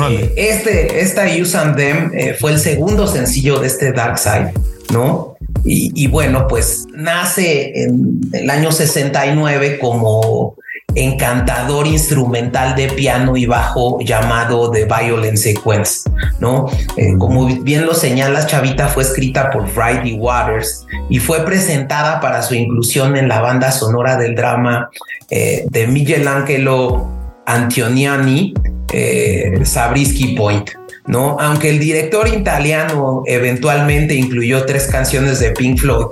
Eh, 0.10 0.34
este, 0.36 1.02
esta 1.02 1.26
Use 1.26 1.58
and 1.58 1.76
Them 1.76 2.12
eh, 2.14 2.36
fue 2.40 2.52
el 2.52 2.60
segundo 2.60 3.06
sencillo 3.08 3.60
de 3.60 3.68
este 3.68 3.92
Dark 3.92 4.18
Side, 4.18 4.54
¿no? 4.92 5.35
Y, 5.68 6.08
bueno, 6.08 6.48
pues 6.48 6.86
nace 6.94 7.84
en 7.84 8.22
el 8.34 8.50
año 8.52 8.72
69 8.72 9.80
como 9.80 10.56
encantador 10.94 11.88
instrumental 11.88 12.76
de 12.76 12.88
piano 12.88 13.36
y 13.36 13.48
bajo 13.48 14.00
llamado 14.00 14.70
The 14.70 14.86
Violent 14.86 15.38
Sequence, 15.38 16.10
¿no? 16.40 16.68
Eh, 16.98 17.16
como 17.18 17.48
bien 17.48 17.86
lo 17.86 17.96
señalas, 17.96 18.48
Chavita 18.48 18.88
fue 18.88 19.04
escrita 19.04 19.50
por 19.50 19.68
Friday 19.68 20.14
Waters 20.14 20.86
y 21.10 21.20
fue 21.20 21.44
presentada 21.44 22.20
para 22.22 22.44
su 22.44 22.54
inclusión 22.54 23.18
en 23.18 23.28
la 23.28 23.42
banda 23.42 23.72
sonora 23.72 24.18
del 24.18 24.36
drama 24.36 24.90
eh, 25.32 25.66
de 25.70 25.88
Miguel 25.88 26.28
Angelo 26.28 27.08
Antoniani, 27.46 28.54
eh, 28.94 29.60
Sabrisky 29.64 30.36
Point. 30.36 30.85
¿No? 31.08 31.38
Aunque 31.40 31.70
el 31.70 31.80
director 31.80 32.28
italiano 32.28 33.24
eventualmente 33.26 34.16
incluyó 34.16 34.66
tres 34.66 34.88
canciones 34.88 35.40
de 35.40 35.52
Pink 35.52 35.80
Floyd, 35.80 36.08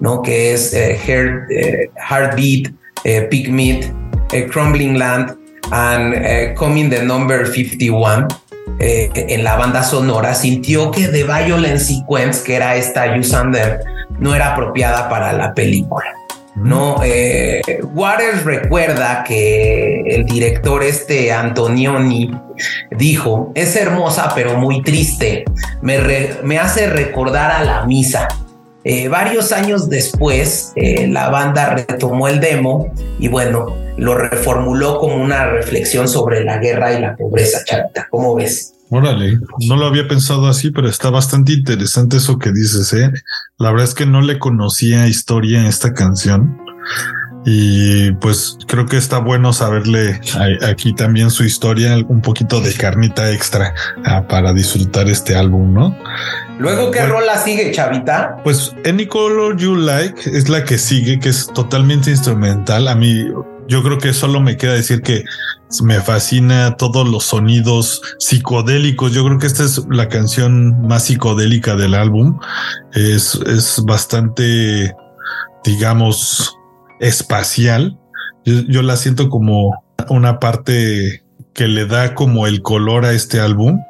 ¿no? 0.00 0.22
Que 0.22 0.54
es 0.54 0.72
eh, 0.72 0.98
eh, 1.06 1.90
Heartbeat, 2.08 2.72
eh, 3.04 3.22
Pigmeat, 3.22 3.84
eh, 4.32 4.46
Crumbling 4.46 4.98
Land 4.98 5.36
and 5.70 6.54
Coming 6.54 6.90
the 6.90 7.02
Number 7.02 7.46
51. 7.46 8.28
en 8.78 9.42
la 9.42 9.56
banda 9.56 9.82
sonora 9.82 10.34
sintió 10.34 10.90
que 10.90 11.08
The 11.08 11.24
Violent 11.24 11.80
Sequence, 11.80 12.44
que 12.44 12.56
era 12.56 12.76
esta 12.76 13.16
You 13.16 13.22
Sander, 13.22 13.80
no 14.18 14.34
era 14.34 14.52
apropiada 14.52 15.08
para 15.08 15.32
la 15.32 15.54
película. 15.54 16.04
No, 16.56 17.02
eh, 17.04 17.60
Waters 17.92 18.44
recuerda 18.44 19.24
que 19.24 20.00
el 20.06 20.24
director 20.24 20.82
este 20.82 21.30
Antonioni 21.30 22.30
dijo, 22.90 23.52
es 23.54 23.76
hermosa 23.76 24.32
pero 24.34 24.56
muy 24.56 24.82
triste, 24.82 25.44
me, 25.82 25.98
me 26.42 26.58
hace 26.58 26.88
recordar 26.88 27.50
a 27.50 27.62
la 27.62 27.84
misa. 27.84 28.26
Eh, 28.84 29.08
varios 29.08 29.50
años 29.50 29.90
después, 29.90 30.72
eh, 30.76 31.08
la 31.08 31.28
banda 31.28 31.70
retomó 31.70 32.28
el 32.28 32.40
demo 32.40 32.92
y 33.18 33.26
bueno, 33.28 33.76
lo 33.96 34.16
reformuló 34.16 35.00
como 35.00 35.16
una 35.16 35.46
reflexión 35.46 36.06
sobre 36.06 36.44
la 36.44 36.58
guerra 36.58 36.92
y 36.92 37.00
la 37.00 37.16
pobreza, 37.16 37.64
Charita. 37.64 38.06
¿Cómo 38.08 38.36
ves? 38.36 38.75
Órale, 38.88 39.40
no 39.66 39.76
lo 39.76 39.86
había 39.86 40.06
pensado 40.06 40.46
así, 40.46 40.70
pero 40.70 40.88
está 40.88 41.10
bastante 41.10 41.52
interesante 41.52 42.18
eso 42.18 42.38
que 42.38 42.52
dices, 42.52 42.92
¿eh? 42.92 43.10
La 43.58 43.70
verdad 43.70 43.88
es 43.88 43.94
que 43.94 44.06
no 44.06 44.20
le 44.20 44.38
conocía 44.38 45.08
historia 45.08 45.62
a 45.62 45.68
esta 45.68 45.92
canción. 45.92 46.56
Y 47.48 48.10
pues 48.14 48.58
creo 48.66 48.86
que 48.86 48.96
está 48.96 49.18
bueno 49.18 49.52
saberle 49.52 50.20
aquí 50.68 50.92
también 50.92 51.30
su 51.30 51.44
historia, 51.44 51.96
un 52.08 52.20
poquito 52.20 52.60
de 52.60 52.74
carnita 52.74 53.30
extra 53.30 53.72
ah, 54.04 54.26
para 54.26 54.52
disfrutar 54.52 55.08
este 55.08 55.36
álbum, 55.36 55.72
¿no? 55.72 55.96
Luego, 56.58 56.90
¿qué 56.90 57.06
rola 57.06 57.38
sigue, 57.38 57.70
Chavita? 57.70 58.36
Pues 58.42 58.74
Any 58.84 59.06
Color 59.06 59.56
You 59.58 59.76
Like 59.76 60.28
es 60.28 60.48
la 60.48 60.64
que 60.64 60.76
sigue, 60.76 61.20
que 61.20 61.28
es 61.28 61.46
totalmente 61.54 62.10
instrumental. 62.10 62.88
A 62.88 62.96
mí, 62.96 63.26
yo 63.68 63.82
creo 63.82 63.98
que 63.98 64.12
solo 64.12 64.40
me 64.40 64.56
queda 64.56 64.74
decir 64.74 65.02
que 65.02 65.24
me 65.82 66.00
fascina 66.00 66.76
todos 66.76 67.08
los 67.08 67.24
sonidos 67.24 68.02
psicodélicos. 68.18 69.12
Yo 69.12 69.24
creo 69.24 69.38
que 69.38 69.46
esta 69.46 69.64
es 69.64 69.82
la 69.90 70.08
canción 70.08 70.86
más 70.86 71.04
psicodélica 71.04 71.76
del 71.76 71.94
álbum. 71.94 72.38
Es, 72.92 73.34
es 73.46 73.82
bastante, 73.84 74.94
digamos, 75.64 76.56
espacial. 77.00 77.98
Yo, 78.44 78.82
la 78.82 78.96
siento 78.96 79.28
como 79.28 79.82
una 80.08 80.38
parte 80.38 81.24
que 81.52 81.66
le 81.66 81.86
da 81.86 82.14
como 82.14 82.46
el 82.46 82.62
color 82.62 83.04
a 83.04 83.12
este 83.12 83.40
álbum. 83.40 83.80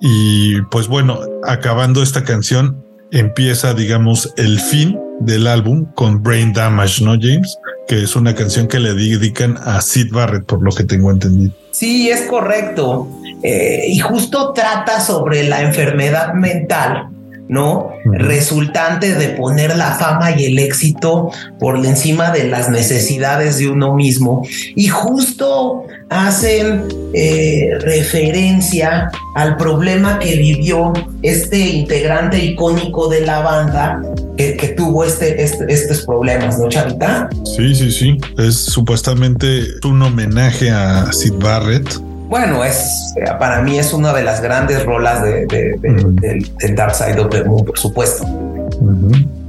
Y 0.00 0.60
pues 0.70 0.88
bueno, 0.88 1.20
acabando 1.44 2.02
esta 2.02 2.24
canción, 2.24 2.84
empieza, 3.10 3.72
digamos, 3.72 4.34
el 4.36 4.60
fin 4.60 4.98
del 5.20 5.46
álbum 5.46 5.86
con 5.94 6.22
Brain 6.22 6.52
Damage, 6.52 7.02
¿no, 7.02 7.12
James? 7.12 7.56
Que 7.86 8.02
es 8.02 8.16
una 8.16 8.34
canción 8.34 8.66
que 8.66 8.80
le 8.80 8.94
dedican 8.94 9.58
a 9.58 9.80
Sid 9.80 10.12
Barrett, 10.12 10.44
por 10.44 10.62
lo 10.62 10.72
que 10.72 10.84
tengo 10.84 11.10
entendido. 11.10 11.52
Sí, 11.70 12.10
es 12.10 12.22
correcto. 12.22 13.08
Eh, 13.42 13.84
y 13.88 13.98
justo 13.98 14.52
trata 14.52 15.00
sobre 15.00 15.44
la 15.44 15.62
enfermedad 15.62 16.34
mental 16.34 17.10
¿no? 17.48 17.90
Resultante 18.04 19.14
de 19.14 19.30
poner 19.30 19.76
la 19.76 19.92
fama 19.92 20.32
y 20.32 20.46
el 20.46 20.58
éxito 20.58 21.30
por 21.58 21.84
encima 21.84 22.30
de 22.30 22.44
las 22.48 22.70
necesidades 22.70 23.58
de 23.58 23.68
uno 23.68 23.94
mismo. 23.94 24.46
Y 24.74 24.88
justo 24.88 25.84
hacen 26.08 26.84
eh, 27.14 27.70
referencia 27.80 29.10
al 29.34 29.56
problema 29.56 30.18
que 30.18 30.36
vivió 30.36 30.92
este 31.22 31.58
integrante 31.58 32.38
icónico 32.44 33.08
de 33.08 33.20
la 33.22 33.40
banda 33.40 34.02
que, 34.36 34.74
tuvo 34.76 35.04
este, 35.04 35.42
este, 35.42 35.64
estos 35.72 36.04
problemas, 36.04 36.58
¿no, 36.58 36.68
Chavita? 36.68 37.28
Sí, 37.56 37.74
sí, 37.74 37.90
sí. 37.90 38.18
Es 38.38 38.56
supuestamente 38.56 39.62
un 39.84 40.02
homenaje 40.02 40.70
a 40.70 41.10
Sid 41.12 41.34
Barrett 41.40 41.88
bueno, 42.28 42.64
es 42.64 43.14
para 43.38 43.62
mí 43.62 43.78
es 43.78 43.92
una 43.92 44.12
de 44.12 44.22
las 44.22 44.40
grandes 44.40 44.84
rolas 44.84 45.22
de, 45.22 45.46
del, 45.46 46.74
Dark 46.74 46.94
Side 46.94 47.20
of 47.20 47.30
the 47.30 47.44
Moon, 47.44 47.64
por 47.64 47.78
supuesto. 47.78 48.26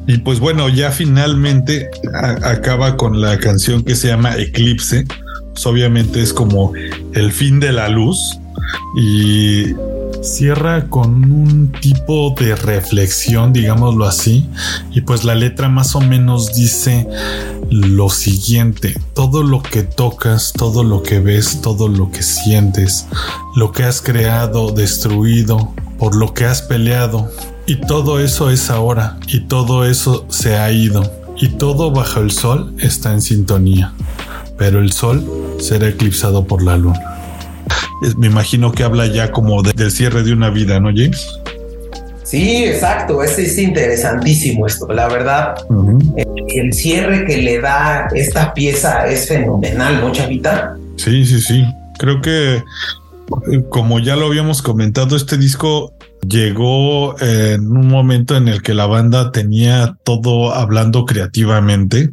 Y 0.07 0.19
pues 0.19 0.39
bueno, 0.39 0.69
ya 0.69 0.91
finalmente 0.91 1.89
acaba 2.43 2.95
con 2.95 3.19
la 3.21 3.37
canción 3.39 3.83
que 3.83 3.95
se 3.95 4.07
llama 4.07 4.37
Eclipse. 4.37 5.05
Pues 5.53 5.65
obviamente 5.65 6.21
es 6.21 6.33
como 6.33 6.71
el 7.13 7.31
fin 7.31 7.59
de 7.59 7.71
la 7.71 7.89
luz 7.89 8.39
y 8.95 9.73
cierra 10.27 10.89
con 10.89 11.31
un 11.31 11.71
tipo 11.71 12.35
de 12.37 12.55
reflexión, 12.55 13.53
digámoslo 13.53 14.05
así, 14.05 14.47
y 14.91 15.01
pues 15.01 15.23
la 15.23 15.35
letra 15.35 15.69
más 15.69 15.95
o 15.95 16.01
menos 16.01 16.53
dice 16.53 17.07
lo 17.69 18.09
siguiente, 18.09 18.99
todo 19.13 19.43
lo 19.43 19.61
que 19.61 19.83
tocas, 19.83 20.53
todo 20.53 20.83
lo 20.83 21.01
que 21.01 21.19
ves, 21.19 21.61
todo 21.61 21.87
lo 21.87 22.11
que 22.11 22.23
sientes, 22.23 23.07
lo 23.55 23.71
que 23.71 23.83
has 23.83 24.01
creado, 24.01 24.71
destruido, 24.71 25.73
por 25.97 26.15
lo 26.15 26.33
que 26.33 26.45
has 26.45 26.61
peleado, 26.61 27.31
y 27.65 27.75
todo 27.75 28.19
eso 28.19 28.49
es 28.49 28.69
ahora, 28.69 29.17
y 29.27 29.41
todo 29.41 29.85
eso 29.85 30.25
se 30.29 30.57
ha 30.57 30.71
ido, 30.71 31.11
y 31.37 31.49
todo 31.49 31.91
bajo 31.91 32.19
el 32.19 32.31
sol 32.31 32.73
está 32.79 33.13
en 33.13 33.21
sintonía, 33.21 33.93
pero 34.57 34.79
el 34.79 34.91
sol 34.91 35.23
será 35.59 35.87
eclipsado 35.87 36.45
por 36.45 36.63
la 36.63 36.77
luna 36.77 37.06
me 38.17 38.27
imagino 38.27 38.71
que 38.71 38.83
habla 38.83 39.07
ya 39.07 39.31
como 39.31 39.61
del 39.63 39.91
cierre 39.91 40.23
de 40.23 40.33
una 40.33 40.49
vida, 40.49 40.79
¿no, 40.79 40.89
James? 40.89 41.27
Sí, 42.23 42.65
exacto, 42.65 43.23
es, 43.23 43.39
es 43.39 43.57
interesantísimo 43.57 44.67
esto, 44.67 44.91
la 44.91 45.07
verdad. 45.07 45.55
el, 46.17 46.73
cierre 46.73 47.25
que 47.25 47.37
le 47.37 47.61
da 47.61 48.09
esta 48.13 48.53
pieza 48.53 49.07
es 49.07 49.29
fenomenal, 49.29 50.01
¿no, 50.01 50.11
Chavita? 50.11 50.75
Sí, 50.97 51.25
sí, 51.25 51.39
sí. 51.39 51.63
Creo 51.97 52.21
que, 52.21 52.61
como 53.69 53.99
ya 53.99 54.17
lo 54.17 54.25
habíamos 54.25 54.61
comentado, 54.61 55.15
este 55.15 55.37
disco 55.37 55.93
llegó 56.27 57.15
en 57.21 57.71
un 57.71 57.87
momento 57.87 58.35
en 58.35 58.49
el 58.49 58.61
que 58.61 58.73
la 58.73 58.87
banda 58.87 59.31
tenía 59.31 59.95
todo 60.03 60.53
hablando 60.53 61.05
creativamente 61.05 62.11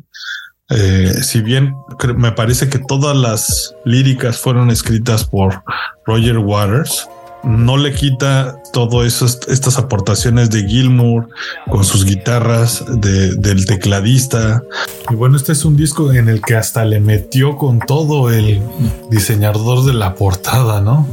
eh, 0.70 1.12
si 1.22 1.42
bien 1.42 1.74
me 2.16 2.32
parece 2.32 2.68
que 2.68 2.78
todas 2.78 3.16
las 3.16 3.74
líricas 3.84 4.38
fueron 4.38 4.70
escritas 4.70 5.24
por 5.24 5.62
Roger 6.06 6.38
Waters, 6.38 7.08
no 7.44 7.76
le 7.76 7.92
quita 7.92 8.56
todo 8.72 9.04
eso, 9.04 9.26
estas 9.26 9.78
aportaciones 9.78 10.50
de 10.50 10.66
Gilmour 10.66 11.28
con 11.68 11.84
sus 11.84 12.06
guitarras, 12.06 12.82
del 12.88 13.66
tecladista. 13.66 14.62
Y 15.10 15.14
bueno, 15.14 15.36
este 15.36 15.52
es 15.52 15.64
un 15.66 15.76
disco 15.76 16.12
en 16.12 16.28
el 16.28 16.40
que 16.40 16.56
hasta 16.56 16.84
le 16.86 17.00
metió 17.00 17.56
con 17.58 17.80
todo 17.80 18.30
el 18.30 18.62
diseñador 19.10 19.84
de 19.84 19.92
la 19.92 20.14
portada, 20.14 20.80
¿no? 20.80 21.06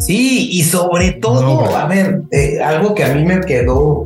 Sí, 0.00 0.48
y 0.50 0.64
sobre 0.64 1.12
todo, 1.12 1.74
a 1.76 1.86
ver, 1.86 2.22
eh, 2.32 2.60
algo 2.60 2.94
que 2.94 3.04
a 3.04 3.14
mí 3.14 3.24
me 3.24 3.40
quedó, 3.40 4.04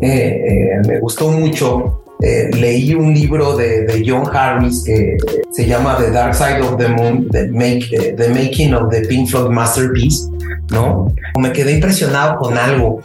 eh, 0.00 0.80
me 0.86 1.00
gustó 1.00 1.30
mucho 1.30 2.04
eh, 2.22 2.50
leí 2.54 2.94
un 2.94 3.12
libro 3.12 3.56
de, 3.56 4.04
John 4.06 4.24
Harris 4.32 4.84
que 4.84 5.16
se 5.52 5.66
llama 5.66 5.96
The 5.98 6.10
Dark 6.10 6.34
Side 6.34 6.62
of 6.62 6.76
the 6.76 6.88
Moon, 6.88 7.28
The, 7.30 7.50
eh, 7.50 8.28
Making 8.28 8.74
of 8.74 8.90
the 8.90 9.02
Pink 9.02 9.28
Floyd 9.28 9.50
Masterpiece, 9.50 10.28
¿no? 10.70 11.12
Me 11.38 11.52
quedé 11.52 11.72
impresionado 11.72 12.38
con 12.38 12.56
algo, 12.56 13.00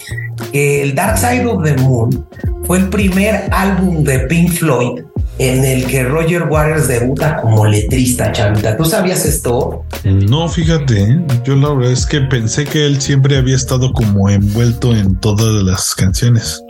el 0.54 0.96
Dark 0.96 1.18
Side 1.18 1.46
of 1.46 1.64
the 1.64 1.74
Moon 1.82 2.26
fue 2.66 2.80
el 2.80 2.90
primer 2.90 3.50
álbum 3.52 4.04
de 4.04 4.20
Pink 4.20 4.52
Floyd 4.52 5.02
en 5.38 5.66
el 5.66 5.86
que 5.88 6.04
Roger 6.04 6.44
Waters 6.44 6.88
debuta 6.88 7.38
como 7.42 7.66
letrista, 7.66 8.32
Chavita. 8.32 8.78
¿Tú 8.78 8.86
sabías 8.86 9.26
esto? 9.26 9.84
No, 10.04 10.48
fíjate, 10.48 11.02
¿eh? 11.02 11.22
yo 11.44 11.56
la 11.56 11.74
verdad 11.74 11.92
es 11.92 12.06
que 12.06 12.22
pensé 12.22 12.66
que 12.66 12.86
él 12.86 13.02
siempre 13.02 13.38
había 13.38 13.56
estado 13.56 13.92
como 13.92 14.30
envuelto 14.30 14.96
en 14.96 15.16
todas 15.20 15.64
las 15.64 15.96
canciones. 15.96 16.64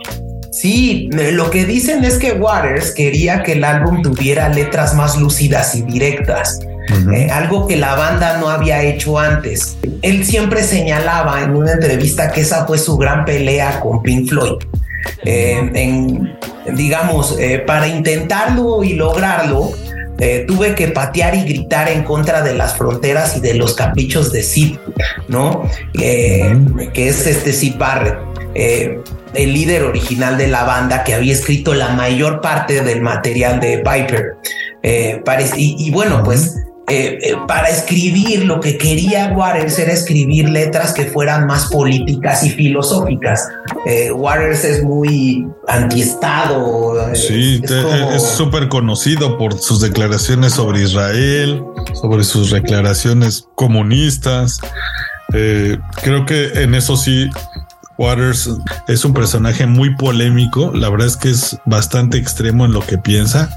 Sí, 0.52 1.08
lo 1.10 1.50
que 1.50 1.64
dicen 1.64 2.04
es 2.04 2.18
que 2.18 2.32
Waters 2.32 2.90
quería 2.90 3.42
que 3.42 3.52
el 3.52 3.64
álbum 3.64 4.02
tuviera 4.02 4.50
letras 4.50 4.94
más 4.94 5.16
lúcidas 5.16 5.74
y 5.74 5.80
directas. 5.80 6.60
Eh, 7.14 7.30
algo 7.30 7.66
que 7.66 7.76
la 7.76 7.94
banda 7.94 8.36
no 8.38 8.50
había 8.50 8.82
hecho 8.82 9.18
antes. 9.18 9.78
Él 10.02 10.26
siempre 10.26 10.62
señalaba 10.62 11.42
en 11.42 11.56
una 11.56 11.72
entrevista 11.72 12.30
que 12.30 12.42
esa 12.42 12.66
fue 12.66 12.76
su 12.76 12.98
gran 12.98 13.24
pelea 13.24 13.80
con 13.80 14.02
Pink 14.02 14.28
Floyd. 14.28 14.58
Eh, 15.24 15.70
en, 15.72 16.36
digamos, 16.76 17.34
eh, 17.40 17.62
para 17.66 17.88
intentarlo 17.88 18.84
y 18.84 18.92
lograrlo, 18.92 19.72
tuve 20.46 20.76
que 20.76 20.86
patear 20.88 21.34
y 21.34 21.42
gritar 21.42 21.88
en 21.88 22.04
contra 22.04 22.42
de 22.42 22.54
las 22.54 22.76
fronteras 22.76 23.38
y 23.38 23.40
de 23.40 23.54
los 23.54 23.74
caprichos 23.74 24.30
de 24.30 24.44
Sid, 24.44 24.76
¿no? 25.26 25.68
Que 25.94 27.08
es 27.08 27.26
este 27.26 27.52
Sid 27.52 27.76
Barrett 27.76 28.18
el 29.34 29.52
líder 29.52 29.84
original 29.84 30.36
de 30.36 30.48
la 30.48 30.64
banda 30.64 31.04
que 31.04 31.14
había 31.14 31.32
escrito 31.32 31.74
la 31.74 31.90
mayor 31.90 32.40
parte 32.40 32.82
del 32.82 33.00
material 33.00 33.60
de 33.60 33.78
Piper. 33.78 34.36
Eh, 34.82 35.22
y, 35.56 35.90
bueno, 35.90 36.22
pues 36.24 36.56
eh, 36.88 37.18
eh, 37.22 37.36
para 37.46 37.68
escribir 37.68 38.44
lo 38.44 38.60
que 38.60 38.76
quería 38.76 39.28
Waters 39.28 39.78
era 39.78 39.92
escribir 39.92 40.48
letras 40.48 40.92
que 40.92 41.04
fueran 41.04 41.46
más 41.46 41.66
políticas 41.66 42.42
y 42.42 42.50
filosóficas. 42.50 43.48
Waters 44.14 44.64
es 44.64 44.82
muy 44.82 45.46
antiestado. 45.68 47.14
Sí, 47.14 47.62
es 48.14 48.22
súper 48.22 48.68
conocido 48.68 49.38
por 49.38 49.58
sus 49.58 49.80
declaraciones 49.80 50.54
sobre 50.54 50.82
Israel, 50.82 51.62
sobre 51.94 52.24
sus 52.24 52.50
declaraciones 52.50 53.46
comunistas. 53.54 54.58
creo 55.30 56.26
que 56.26 56.62
en 56.62 56.74
eso 56.74 56.96
sí 56.96 57.30
Waters 57.98 58.50
es 58.88 59.04
un 59.04 59.12
personaje 59.12 59.66
muy 59.66 59.94
polémico. 59.96 60.72
La 60.74 60.88
verdad 60.88 61.06
es 61.06 61.16
que 61.16 61.30
es 61.30 61.58
bastante 61.64 62.18
extremo 62.18 62.64
en 62.64 62.72
lo 62.72 62.80
que 62.80 62.98
piensa. 62.98 63.50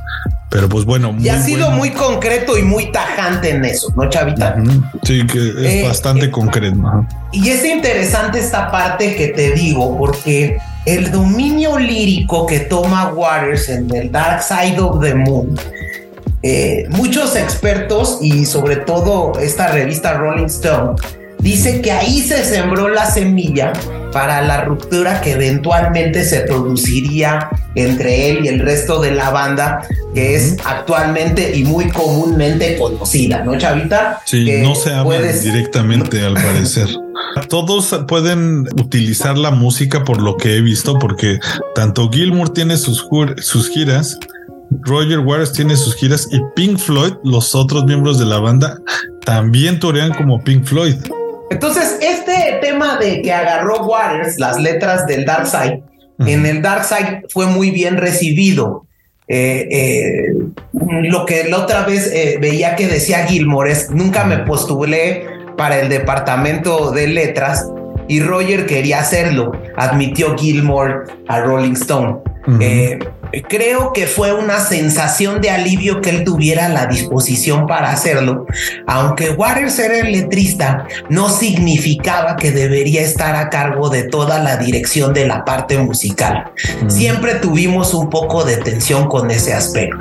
Pero 0.49 0.69
pues 0.69 0.85
bueno. 0.85 1.13
y 1.19 1.27
ha 1.27 1.41
sido 1.41 1.71
muy 1.71 1.91
concreto 1.91 2.57
y 2.57 2.61
muy 2.61 2.91
tajante 2.91 3.49
en 3.49 3.65
eso, 3.65 3.91
¿no, 3.95 4.09
Chavita? 4.09 4.55
Sí, 5.03 5.25
que 5.27 5.49
es 5.49 5.55
eh, 5.57 5.83
bastante 5.85 6.27
eh, 6.27 6.31
concreto. 6.31 7.05
Y 7.33 7.49
es 7.49 7.65
interesante 7.65 8.39
esta 8.39 8.71
parte 8.71 9.15
que 9.15 9.29
te 9.29 9.51
digo, 9.51 9.97
porque 9.97 10.57
el 10.85 11.11
dominio 11.11 11.77
lírico 11.77 12.45
que 12.45 12.61
toma 12.61 13.09
Waters 13.09 13.69
en 13.69 13.93
el 13.93 14.11
Dark 14.11 14.43
Side 14.43 14.79
of 14.79 15.01
the 15.01 15.15
Moon, 15.15 15.59
eh, 16.43 16.85
muchos 16.89 17.35
expertos 17.35 18.19
y 18.21 18.45
sobre 18.45 18.77
todo 18.77 19.33
esta 19.39 19.69
revista 19.69 20.13
Rolling 20.13 20.45
Stone 20.45 20.93
dice 21.39 21.81
que 21.81 21.91
ahí 21.91 22.21
se 22.21 22.45
sembró 22.45 22.87
la 22.87 23.05
semilla 23.05 23.73
para 24.15 24.41
la 24.41 24.63
ruptura 24.63 25.19
que 25.19 25.33
eventualmente 25.33 26.23
se 26.23 26.39
produciría 26.39 27.49
entre 27.75 28.29
él 28.29 28.45
y 28.45 28.47
el 28.47 28.61
resto 28.61 29.01
de 29.01 29.11
la 29.11 29.29
banda, 29.29 29.85
que 30.13 30.37
es 30.37 30.55
actualmente 30.63 31.53
y 31.53 31.65
muy 31.65 31.89
comúnmente 31.89 32.77
conocida, 32.77 33.43
¿no, 33.43 33.57
Chavita? 33.57 34.21
Sí, 34.23 34.49
no 34.63 34.73
se 34.73 34.93
habla 34.93 35.19
directamente 35.19 36.23
al 36.23 36.35
parecer. 36.35 36.87
Todos 37.49 37.93
pueden 38.07 38.61
utilizar 38.79 39.37
la 39.37 39.51
música 39.51 40.05
por 40.05 40.21
lo 40.21 40.37
que 40.37 40.55
he 40.55 40.61
visto, 40.61 40.97
porque 40.97 41.41
tanto 41.75 42.09
Gilmour 42.09 42.53
tiene 42.53 42.77
sus, 42.77 43.05
sus 43.41 43.69
giras, 43.69 44.17
Roger 44.83 45.19
Waters 45.19 45.51
tiene 45.51 45.75
sus 45.75 45.93
giras 45.93 46.29
y 46.31 46.39
Pink 46.55 46.77
Floyd, 46.77 47.15
los 47.25 47.53
otros 47.53 47.83
miembros 47.83 48.17
de 48.17 48.27
la 48.27 48.39
banda, 48.39 48.79
también 49.25 49.77
torean 49.77 50.13
como 50.13 50.41
Pink 50.41 50.63
Floyd. 50.63 50.95
Entonces, 51.49 51.97
este 52.01 52.59
tema 52.61 52.97
de 52.97 53.21
que 53.21 53.31
agarró 53.31 53.85
Waters 53.85 54.39
las 54.39 54.59
letras 54.59 55.05
del 55.05 55.25
Dark 55.25 55.47
Side, 55.47 55.83
en 56.19 56.45
el 56.45 56.61
Dark 56.61 56.85
Side 56.85 57.23
fue 57.29 57.45
muy 57.47 57.71
bien 57.71 57.97
recibido. 57.97 58.85
Eh, 59.27 59.67
eh, 59.71 60.33
lo 60.73 61.25
que 61.25 61.45
la 61.45 61.57
otra 61.57 61.83
vez 61.83 62.11
eh, 62.13 62.37
veía 62.39 62.75
que 62.75 62.87
decía 62.87 63.25
Gilmore 63.25 63.71
es, 63.71 63.89
nunca 63.89 64.23
me 64.23 64.39
postulé 64.39 65.25
para 65.57 65.79
el 65.79 65.89
departamento 65.89 66.91
de 66.91 67.07
letras 67.07 67.71
y 68.07 68.19
Roger 68.19 68.67
quería 68.67 68.99
hacerlo, 68.99 69.51
admitió 69.75 70.37
Gilmore 70.37 71.05
a 71.27 71.41
Rolling 71.41 71.73
Stone. 71.73 72.19
Creo 73.41 73.93
que 73.93 74.07
fue 74.07 74.33
una 74.33 74.59
sensación 74.59 75.41
de 75.41 75.49
alivio 75.49 76.01
que 76.01 76.09
él 76.09 76.23
tuviera 76.23 76.69
la 76.69 76.85
disposición 76.85 77.67
para 77.67 77.91
hacerlo. 77.91 78.45
Aunque 78.87 79.31
Waters 79.31 79.79
era 79.79 79.99
el 79.99 80.11
letrista, 80.11 80.87
no 81.09 81.29
significaba 81.29 82.35
que 82.35 82.51
debería 82.51 83.01
estar 83.01 83.35
a 83.35 83.49
cargo 83.49 83.89
de 83.89 84.03
toda 84.03 84.39
la 84.39 84.57
dirección 84.57 85.13
de 85.13 85.27
la 85.27 85.45
parte 85.45 85.77
musical. 85.77 86.51
Mm. 86.83 86.89
Siempre 86.89 87.35
tuvimos 87.35 87.93
un 87.93 88.09
poco 88.09 88.43
de 88.43 88.57
tensión 88.57 89.07
con 89.07 89.31
ese 89.31 89.53
aspecto. 89.53 89.97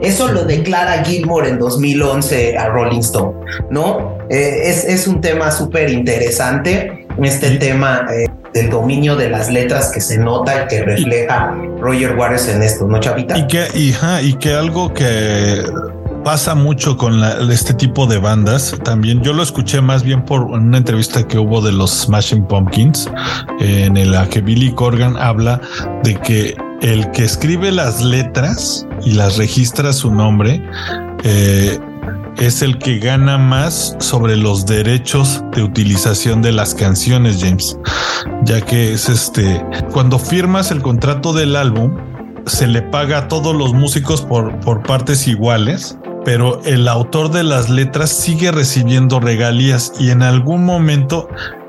Eso 0.00 0.28
lo 0.28 0.44
declara 0.44 1.04
Gilmore 1.04 1.48
en 1.48 1.58
2011 1.58 2.56
a 2.58 2.68
Rolling 2.68 3.00
Stone, 3.00 3.38
¿no? 3.70 4.18
Eh, 4.30 4.62
es, 4.64 4.84
es, 4.84 5.06
un 5.06 5.20
tema 5.20 5.50
súper 5.50 5.90
interesante, 5.90 6.97
este 7.24 7.50
tema 7.52 8.06
eh, 8.12 8.26
del 8.54 8.70
dominio 8.70 9.16
de 9.16 9.30
las 9.30 9.50
letras 9.50 9.90
que 9.92 10.00
se 10.00 10.18
nota 10.18 10.64
y 10.64 10.68
que 10.68 10.82
refleja 10.82 11.54
Roger 11.80 12.16
Waters 12.16 12.48
en 12.48 12.62
esto, 12.62 12.86
¿no, 12.86 12.98
Chavita? 13.00 13.36
Y 13.36 13.46
que, 13.46 13.66
y 13.74 14.32
que 14.34 14.54
algo 14.54 14.92
que 14.92 15.64
pasa 16.24 16.54
mucho 16.54 16.96
con 16.96 17.22
este 17.50 17.74
tipo 17.74 18.06
de 18.06 18.18
bandas. 18.18 18.74
También 18.84 19.22
yo 19.22 19.32
lo 19.32 19.42
escuché 19.42 19.80
más 19.80 20.02
bien 20.02 20.24
por 20.24 20.42
una 20.42 20.78
entrevista 20.78 21.26
que 21.26 21.38
hubo 21.38 21.60
de 21.60 21.72
los 21.72 21.90
Smashing 22.02 22.46
Pumpkins, 22.46 23.10
en 23.60 24.10
la 24.10 24.28
que 24.28 24.40
Billy 24.40 24.72
Corgan 24.72 25.16
habla 25.16 25.60
de 26.02 26.14
que 26.16 26.56
el 26.82 27.10
que 27.10 27.24
escribe 27.24 27.72
las 27.72 28.02
letras 28.02 28.86
y 29.04 29.12
las 29.12 29.36
registra 29.36 29.92
su 29.92 30.12
nombre, 30.12 30.62
eh, 31.24 31.78
es 32.46 32.62
el 32.62 32.78
que 32.78 32.98
gana 32.98 33.38
más 33.38 33.96
sobre 33.98 34.36
los 34.36 34.66
derechos 34.66 35.42
de 35.54 35.62
utilización 35.62 36.42
de 36.42 36.52
las 36.52 36.74
canciones, 36.74 37.38
James, 37.40 37.78
ya 38.44 38.60
que 38.60 38.92
es 38.92 39.08
este, 39.08 39.64
cuando 39.92 40.18
firmas 40.18 40.70
el 40.70 40.82
contrato 40.82 41.32
del 41.32 41.56
álbum, 41.56 41.96
se 42.46 42.66
le 42.66 42.82
paga 42.82 43.18
a 43.18 43.28
todos 43.28 43.54
los 43.54 43.74
músicos 43.74 44.22
por, 44.22 44.58
por 44.60 44.82
partes 44.82 45.26
iguales, 45.26 45.98
pero 46.24 46.62
el 46.64 46.88
autor 46.88 47.30
de 47.30 47.42
las 47.42 47.68
letras 47.68 48.10
sigue 48.10 48.50
recibiendo 48.52 49.20
regalías 49.20 49.92
y 49.98 50.10
en 50.10 50.22
algún 50.22 50.64
momento 50.64 51.28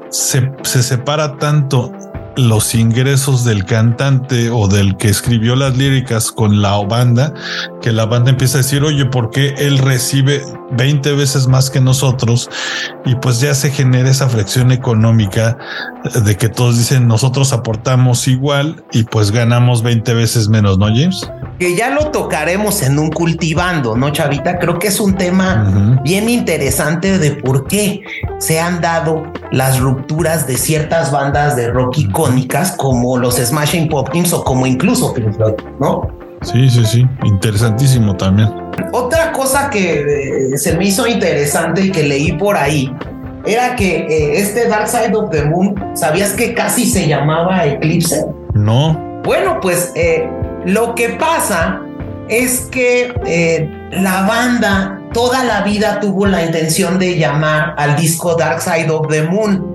se, 0.09 0.51
se 0.63 0.83
separa 0.83 1.37
tanto 1.37 1.91
los 2.35 2.73
ingresos 2.75 3.43
del 3.43 3.65
cantante 3.65 4.49
o 4.49 4.67
del 4.67 4.95
que 4.97 5.09
escribió 5.09 5.55
las 5.55 5.77
líricas 5.77 6.31
con 6.31 6.61
la 6.61 6.77
banda, 6.77 7.33
que 7.81 7.91
la 7.91 8.05
banda 8.05 8.29
empieza 8.31 8.59
a 8.59 8.61
decir, 8.61 8.83
oye, 8.83 9.05
¿por 9.05 9.29
qué 9.29 9.55
él 9.57 9.77
recibe 9.77 10.41
20 10.71 11.13
veces 11.13 11.47
más 11.47 11.69
que 11.69 11.81
nosotros? 11.81 12.49
Y 13.05 13.15
pues 13.15 13.39
ya 13.39 13.53
se 13.53 13.71
genera 13.71 14.09
esa 14.09 14.29
fricción 14.29 14.71
económica 14.71 15.57
de 16.23 16.37
que 16.37 16.49
todos 16.49 16.77
dicen, 16.77 17.07
nosotros 17.07 17.53
aportamos 17.53 18.27
igual 18.27 18.83
y 18.91 19.03
pues 19.03 19.31
ganamos 19.31 19.83
20 19.83 20.13
veces 20.13 20.47
menos, 20.49 20.77
¿no, 20.77 20.87
James? 20.87 21.29
Que 21.57 21.75
ya 21.75 21.89
lo 21.89 22.11
tocaremos 22.11 22.81
en 22.81 22.99
un 22.99 23.09
cultivando, 23.09 23.95
¿no, 23.95 24.11
Chavita? 24.11 24.59
Creo 24.59 24.79
que 24.79 24.87
es 24.87 24.99
un 24.99 25.15
tema 25.15 25.99
bien 26.03 26.29
interesante 26.29 27.19
de 27.19 27.31
por 27.31 27.67
qué 27.67 28.01
se 28.39 28.59
han 28.59 28.81
dado 28.81 29.23
las 29.51 29.79
rupturas 29.79 30.47
de 30.47 30.57
ciertas 30.57 31.11
bandas 31.11 31.55
de 31.55 31.69
rock 31.69 31.97
icónicas 31.97 32.71
como 32.73 33.17
los 33.17 33.35
Smashing 33.35 33.89
Pumpkins 33.89 34.33
o 34.33 34.43
como 34.43 34.65
incluso 34.65 35.13
Pink 35.13 35.33
Floyd, 35.33 35.55
¿no? 35.79 36.28
Sí, 36.41 36.69
sí, 36.69 36.85
sí, 36.85 37.07
interesantísimo 37.25 38.15
también. 38.15 38.49
Otra 38.91 39.31
cosa 39.31 39.69
que 39.69 40.53
eh, 40.53 40.57
se 40.57 40.75
me 40.77 40.85
hizo 40.85 41.05
interesante 41.07 41.81
y 41.81 41.91
que 41.91 42.03
leí 42.03 42.33
por 42.33 42.55
ahí 42.55 42.93
era 43.45 43.75
que 43.75 43.99
eh, 43.99 44.39
este 44.39 44.67
Dark 44.67 44.87
Side 44.87 45.15
of 45.15 45.29
the 45.31 45.43
Moon, 45.43 45.75
¿sabías 45.95 46.33
que 46.33 46.53
casi 46.53 46.85
se 46.85 47.07
llamaba 47.07 47.65
Eclipse? 47.65 48.25
No. 48.53 49.21
Bueno, 49.23 49.59
pues 49.61 49.91
eh, 49.95 50.27
lo 50.65 50.95
que 50.95 51.09
pasa 51.09 51.81
es 52.29 52.61
que 52.71 53.13
la 53.91 54.21
banda 54.21 54.99
toda 55.13 55.43
la 55.43 55.61
vida 55.63 55.99
tuvo 55.99 56.27
la 56.27 56.45
intención 56.45 56.99
de 56.99 57.17
llamar 57.17 57.73
al 57.77 57.95
disco 57.95 58.35
Dark 58.35 58.61
Side 58.61 58.89
of 58.89 59.07
the 59.07 59.23
Moon, 59.23 59.65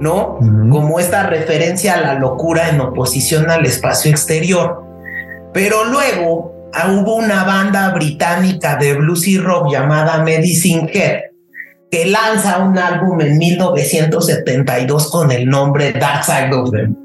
¿no? 0.00 0.38
Como 0.70 0.98
esta 0.98 1.24
referencia 1.24 1.94
a 1.94 2.00
la 2.00 2.14
locura 2.14 2.70
en 2.70 2.80
oposición 2.80 3.50
al 3.50 3.66
espacio 3.66 4.10
exterior. 4.10 4.89
Pero 5.52 5.84
luego 5.84 6.70
ah, 6.74 6.92
hubo 6.92 7.16
una 7.16 7.44
banda 7.44 7.90
británica 7.90 8.76
de 8.76 8.94
blues 8.94 9.26
y 9.26 9.38
rock 9.38 9.70
llamada 9.72 10.22
Medicine 10.22 10.90
Head 10.92 11.30
que 11.90 12.06
lanza 12.06 12.58
un 12.58 12.78
álbum 12.78 13.20
en 13.20 13.36
1972 13.36 15.10
con 15.10 15.32
el 15.32 15.48
nombre 15.48 15.92
Dark 15.92 16.24
Side 16.24 16.54
of 16.54 16.70
the 16.70 16.86
Moon. 16.86 16.98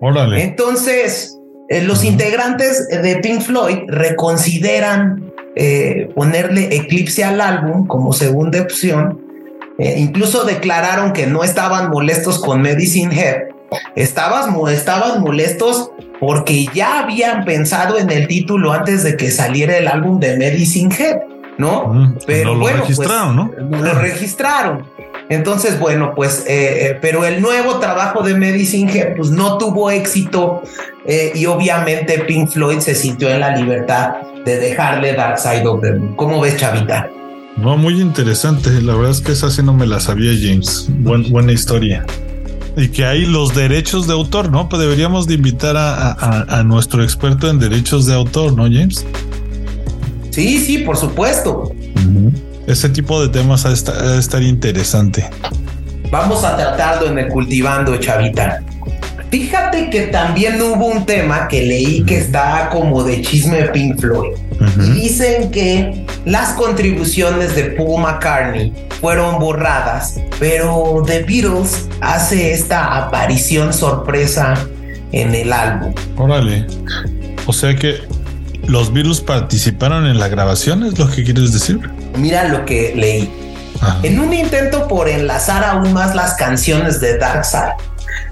Órale. 0.00 0.42
Entonces, 0.42 1.38
eh, 1.68 1.82
los 1.82 2.04
integrantes 2.04 2.88
de 2.88 3.16
Pink 3.16 3.42
Floyd 3.42 3.78
reconsideran 3.88 5.32
eh, 5.54 6.08
ponerle 6.14 6.74
Eclipse 6.76 7.24
al 7.24 7.40
álbum 7.40 7.86
como 7.86 8.12
segunda 8.12 8.60
opción. 8.60 9.20
Eh, 9.78 9.96
incluso 9.98 10.44
declararon 10.44 11.12
que 11.12 11.26
no 11.26 11.44
estaban 11.44 11.90
molestos 11.90 12.38
con 12.38 12.62
Medicine 12.62 13.14
Head. 13.14 13.42
Estabas, 13.96 14.46
estaban 14.70 15.20
molestos 15.20 15.90
porque 16.20 16.66
ya 16.74 17.00
habían 17.00 17.44
pensado 17.44 17.98
en 17.98 18.10
el 18.10 18.26
título 18.26 18.72
antes 18.72 19.02
de 19.02 19.16
que 19.16 19.30
saliera 19.30 19.76
el 19.76 19.88
álbum 19.88 20.18
de 20.18 20.36
Medicine 20.36 20.94
Head, 20.94 21.16
¿no? 21.58 22.14
pero 22.26 22.54
lo 22.54 22.60
bueno, 22.60 22.78
pues, 22.78 22.98
registraron, 22.98 23.36
¿no? 23.36 23.50
Lo 23.78 23.94
registraron. 24.00 24.84
Entonces, 25.28 25.78
bueno, 25.80 26.12
pues, 26.14 26.44
eh, 26.46 26.98
pero 27.00 27.24
el 27.24 27.42
nuevo 27.42 27.78
trabajo 27.80 28.22
de 28.22 28.34
Medicine 28.34 28.92
Head, 28.92 29.16
pues 29.16 29.30
no 29.30 29.58
tuvo 29.58 29.90
éxito 29.90 30.62
y 31.34 31.46
obviamente 31.46 32.18
Pink 32.20 32.50
Floyd 32.50 32.80
se 32.80 32.94
sintió 32.94 33.28
en 33.30 33.40
la 33.40 33.56
libertad 33.56 34.16
de 34.44 34.58
dejarle 34.58 35.12
Dark 35.12 35.38
Side 35.38 35.66
of 35.66 35.80
the 35.82 35.92
Moon. 35.92 36.16
¿Cómo 36.16 36.40
ves, 36.40 36.56
Chavita? 36.56 37.10
No, 37.56 37.76
muy 37.76 38.00
interesante. 38.00 38.70
La 38.82 38.94
verdad 38.94 39.10
es 39.10 39.20
que 39.20 39.32
esa 39.32 39.50
sí 39.50 39.62
no 39.62 39.72
me 39.72 39.86
la 39.86 39.98
sabía, 39.98 40.32
James. 40.38 40.88
buena 40.88 41.52
historia. 41.52 42.04
Y 42.76 42.88
que 42.88 43.06
hay 43.06 43.24
los 43.24 43.54
derechos 43.54 44.06
de 44.06 44.12
autor, 44.12 44.50
¿no? 44.50 44.68
Pues 44.68 44.80
deberíamos 44.80 45.26
de 45.26 45.34
invitar 45.34 45.76
a, 45.78 46.62
nuestro 46.64 47.02
experto 47.02 47.48
en 47.48 47.58
derechos 47.58 48.06
de 48.06 48.14
autor, 48.14 48.52
¿no, 48.52 48.64
James? 48.64 49.04
Sí, 50.30 50.58
sí, 50.58 50.78
por 50.78 50.96
supuesto. 50.96 51.72
Ese 52.66 52.88
tipo 52.90 53.22
de 53.22 53.28
temas 53.30 53.64
ha 53.64 53.70
de 53.70 54.18
estar 54.18 54.42
interesante. 54.42 55.28
Vamos 56.10 56.44
a 56.44 56.56
tratarlo 56.56 57.08
en 57.08 57.18
el 57.18 57.28
cultivando, 57.28 57.96
Chavita. 57.96 58.62
Fíjate 59.30 59.90
que 59.90 60.02
también 60.02 60.60
hubo 60.60 60.86
un 60.86 61.04
tema 61.04 61.48
que 61.48 61.62
leí 61.62 62.04
que 62.04 62.18
está 62.18 62.68
como 62.70 63.02
de 63.02 63.22
chisme 63.22 63.56
de 63.56 63.68
Pink 63.68 64.00
Floyd. 64.00 64.34
Dicen 64.94 65.50
que 65.50 66.04
las 66.24 66.50
contribuciones 66.50 67.54
de 67.54 67.64
Paul 67.64 68.02
McCartney 68.02 68.72
fueron 69.00 69.38
borradas, 69.38 70.18
pero 70.38 71.02
The 71.06 71.22
Beatles 71.22 71.88
hace 72.00 72.52
esta 72.52 72.96
aparición 72.96 73.72
sorpresa 73.72 74.54
en 75.12 75.34
el 75.34 75.52
álbum. 75.52 75.94
Órale. 76.16 76.66
O 77.46 77.52
sea 77.52 77.74
que 77.76 78.00
los 78.66 78.92
Beatles 78.92 79.20
participaron 79.20 80.06
en 80.06 80.18
la 80.18 80.28
grabación, 80.28 80.84
¿es 80.84 80.98
lo 80.98 81.08
que 81.08 81.24
quieres 81.24 81.52
decir? 81.52 81.78
Mira 82.16 82.48
lo 82.48 82.64
que 82.64 82.92
leí. 82.96 83.30
En 84.02 84.18
un 84.18 84.32
intento 84.32 84.88
por 84.88 85.08
enlazar 85.08 85.62
aún 85.62 85.92
más 85.92 86.14
las 86.14 86.34
canciones 86.34 86.98
de 87.00 87.18
Dark 87.18 87.44
Side, 87.44 87.74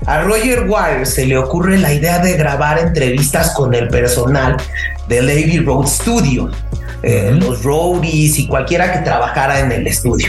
a 0.07 0.23
Roger 0.23 0.69
Waters 0.69 1.15
se 1.15 1.27
le 1.27 1.37
ocurre 1.37 1.79
la 1.79 1.93
idea 1.93 2.19
de 2.19 2.37
grabar 2.37 2.79
entrevistas 2.79 3.51
con 3.51 3.75
el 3.75 3.89
personal 3.89 4.57
de 5.09 5.23
Lady 5.23 5.59
Road 5.59 5.87
Studio, 5.87 6.51
eh, 7.03 7.37
los 7.39 7.63
roadies 7.63 8.39
y 8.39 8.47
cualquiera 8.47 8.93
que 8.93 9.01
trabajara 9.01 9.61
en 9.61 9.73
el 9.73 9.87
estudio. 9.87 10.29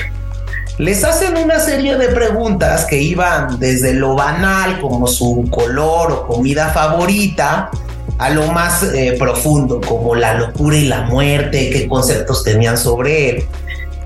les 0.77 1.03
hacen 1.05 1.37
una 1.37 1.59
serie 1.59 1.97
de 1.97 2.09
preguntas 2.09 2.85
que 2.85 3.01
iban 3.01 3.59
desde 3.59 3.93
lo 3.93 4.15
banal 4.15 4.81
como 4.81 5.07
su 5.07 5.47
color 5.49 6.11
o 6.11 6.27
comida 6.27 6.69
favorita 6.69 7.71
a 8.17 8.29
lo 8.29 8.51
más 8.51 8.83
eh, 8.83 9.15
profundo 9.17 9.81
como 9.81 10.15
la 10.15 10.33
locura 10.35 10.75
y 10.77 10.87
la 10.87 11.01
muerte, 11.01 11.69
qué 11.69 11.87
conceptos 11.87 12.43
tenían 12.43 12.77
sobre 12.77 13.29
él. 13.29 13.43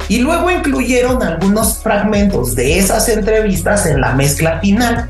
Y 0.07 0.19
luego 0.19 0.49
incluyeron 0.49 1.21
algunos 1.21 1.77
fragmentos 1.77 2.55
de 2.55 2.79
esas 2.79 3.09
entrevistas 3.09 3.85
en 3.85 4.01
la 4.01 4.13
mezcla 4.13 4.59
final. 4.59 5.07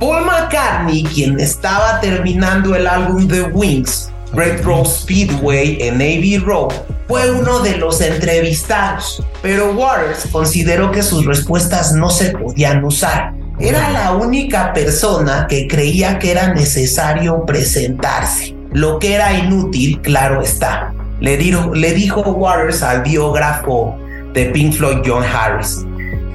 Paul 0.00 0.24
McCartney, 0.24 1.04
quien 1.04 1.38
estaba 1.40 2.00
terminando 2.00 2.74
el 2.74 2.86
álbum 2.86 3.28
The 3.28 3.42
Wings, 3.42 4.10
Red 4.32 4.62
Rose 4.62 5.00
Speedway 5.00 5.78
en 5.80 5.94
Navy 5.94 6.38
Road, 6.38 6.72
fue 7.08 7.30
uno 7.30 7.60
de 7.60 7.76
los 7.78 8.00
entrevistados, 8.00 9.22
pero 9.40 9.72
Waters 9.72 10.28
consideró 10.30 10.90
que 10.90 11.02
sus 11.02 11.24
respuestas 11.24 11.92
no 11.92 12.10
se 12.10 12.30
podían 12.30 12.84
usar. 12.84 13.32
Era 13.58 13.90
la 13.90 14.12
única 14.12 14.72
persona 14.72 15.46
que 15.48 15.66
creía 15.66 16.18
que 16.18 16.30
era 16.30 16.52
necesario 16.52 17.44
presentarse, 17.46 18.54
lo 18.72 18.98
que 18.98 19.14
era 19.14 19.32
inútil, 19.32 20.00
claro 20.02 20.42
está. 20.42 20.92
Le, 21.20 21.36
le 21.38 21.92
dijo 21.94 22.20
Waters 22.20 22.82
al 22.82 23.02
biógrafo 23.02 23.98
de 24.34 24.46
Pink 24.46 24.74
Floyd 24.74 24.98
John 25.04 25.24
Harris. 25.24 25.84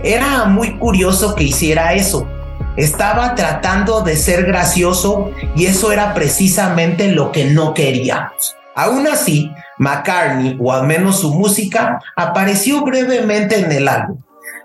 Era 0.03 0.45
muy 0.45 0.77
curioso 0.79 1.33
que 1.35 1.45
hiciera 1.45 1.93
eso. 1.93 2.27
Estaba 2.75 3.35
tratando 3.35 4.01
de 4.01 4.15
ser 4.15 4.45
gracioso 4.45 5.31
y 5.55 5.65
eso 5.65 5.91
era 5.91 6.13
precisamente 6.13 7.09
lo 7.09 7.31
que 7.31 7.45
no 7.45 7.73
queríamos. 7.73 8.55
Aún 8.75 9.07
así, 9.07 9.51
McCartney, 9.77 10.57
o 10.59 10.73
al 10.73 10.87
menos 10.87 11.19
su 11.19 11.33
música, 11.33 11.99
apareció 12.15 12.83
brevemente 12.83 13.59
en 13.59 13.71
el 13.71 13.87
álbum. 13.87 14.17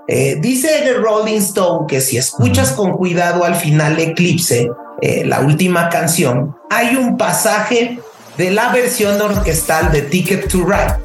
Eh, 0.06 0.38
dice 0.40 0.68
The 0.84 0.94
Rolling 0.94 1.36
Stone 1.36 1.86
que 1.86 2.00
si 2.00 2.16
escuchas 2.16 2.72
con 2.72 2.92
cuidado 2.92 3.44
al 3.44 3.54
final 3.54 3.98
Eclipse, 3.98 4.70
eh, 5.02 5.24
la 5.26 5.40
última 5.40 5.90
canción, 5.90 6.56
hay 6.70 6.96
un 6.96 7.18
pasaje 7.18 8.00
de 8.38 8.50
la 8.50 8.70
versión 8.70 9.20
orquestal 9.20 9.92
de 9.92 10.02
Ticket 10.02 10.48
to 10.48 10.64
Ride. 10.64 10.96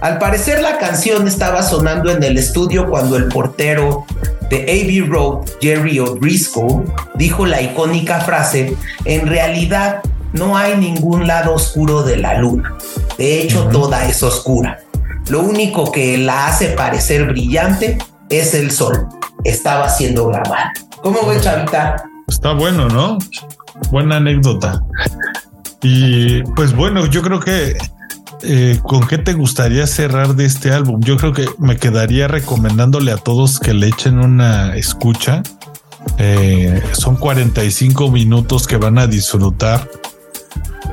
Al 0.00 0.18
parecer 0.18 0.60
la 0.60 0.78
canción 0.78 1.26
estaba 1.26 1.62
sonando 1.62 2.10
en 2.10 2.22
el 2.22 2.38
estudio 2.38 2.88
cuando 2.88 3.16
el 3.16 3.26
portero 3.26 4.04
de 4.54 4.62
Abbey 4.62 5.00
Road, 5.00 5.46
Jerry 5.60 5.98
O'Driscoll, 5.98 6.84
dijo 7.16 7.44
la 7.44 7.60
icónica 7.60 8.20
frase, 8.20 8.76
en 9.04 9.26
realidad 9.26 10.00
no 10.32 10.56
hay 10.56 10.76
ningún 10.76 11.26
lado 11.26 11.54
oscuro 11.54 12.04
de 12.04 12.18
la 12.18 12.38
luna. 12.38 12.76
De 13.18 13.40
hecho, 13.40 13.64
toda 13.68 14.08
es 14.08 14.22
oscura. 14.22 14.78
Lo 15.28 15.40
único 15.40 15.90
que 15.90 16.18
la 16.18 16.46
hace 16.46 16.68
parecer 16.68 17.26
brillante 17.26 17.98
es 18.30 18.54
el 18.54 18.70
sol. 18.70 19.08
Estaba 19.42 19.88
siendo 19.88 20.28
grabada. 20.28 20.72
¿Cómo 21.02 21.26
ves, 21.26 21.42
Chavita? 21.42 22.04
Está 22.28 22.52
bueno, 22.52 22.88
¿no? 22.88 23.18
Buena 23.90 24.16
anécdota. 24.16 24.80
Y 25.82 26.42
pues 26.54 26.74
bueno, 26.76 27.06
yo 27.06 27.22
creo 27.22 27.40
que 27.40 27.76
eh, 28.44 28.80
¿con 28.82 29.06
qué 29.06 29.18
te 29.18 29.32
gustaría 29.32 29.86
cerrar 29.86 30.34
de 30.34 30.44
este 30.44 30.70
álbum? 30.70 31.00
Yo 31.00 31.16
creo 31.16 31.32
que 31.32 31.46
me 31.58 31.76
quedaría 31.76 32.28
recomendándole 32.28 33.12
a 33.12 33.16
todos 33.16 33.58
que 33.58 33.74
le 33.74 33.88
echen 33.88 34.18
una 34.18 34.76
escucha. 34.76 35.42
Eh, 36.18 36.82
son 36.92 37.16
45 37.16 38.10
minutos 38.10 38.66
que 38.66 38.76
van 38.76 38.98
a 38.98 39.06
disfrutar 39.06 39.88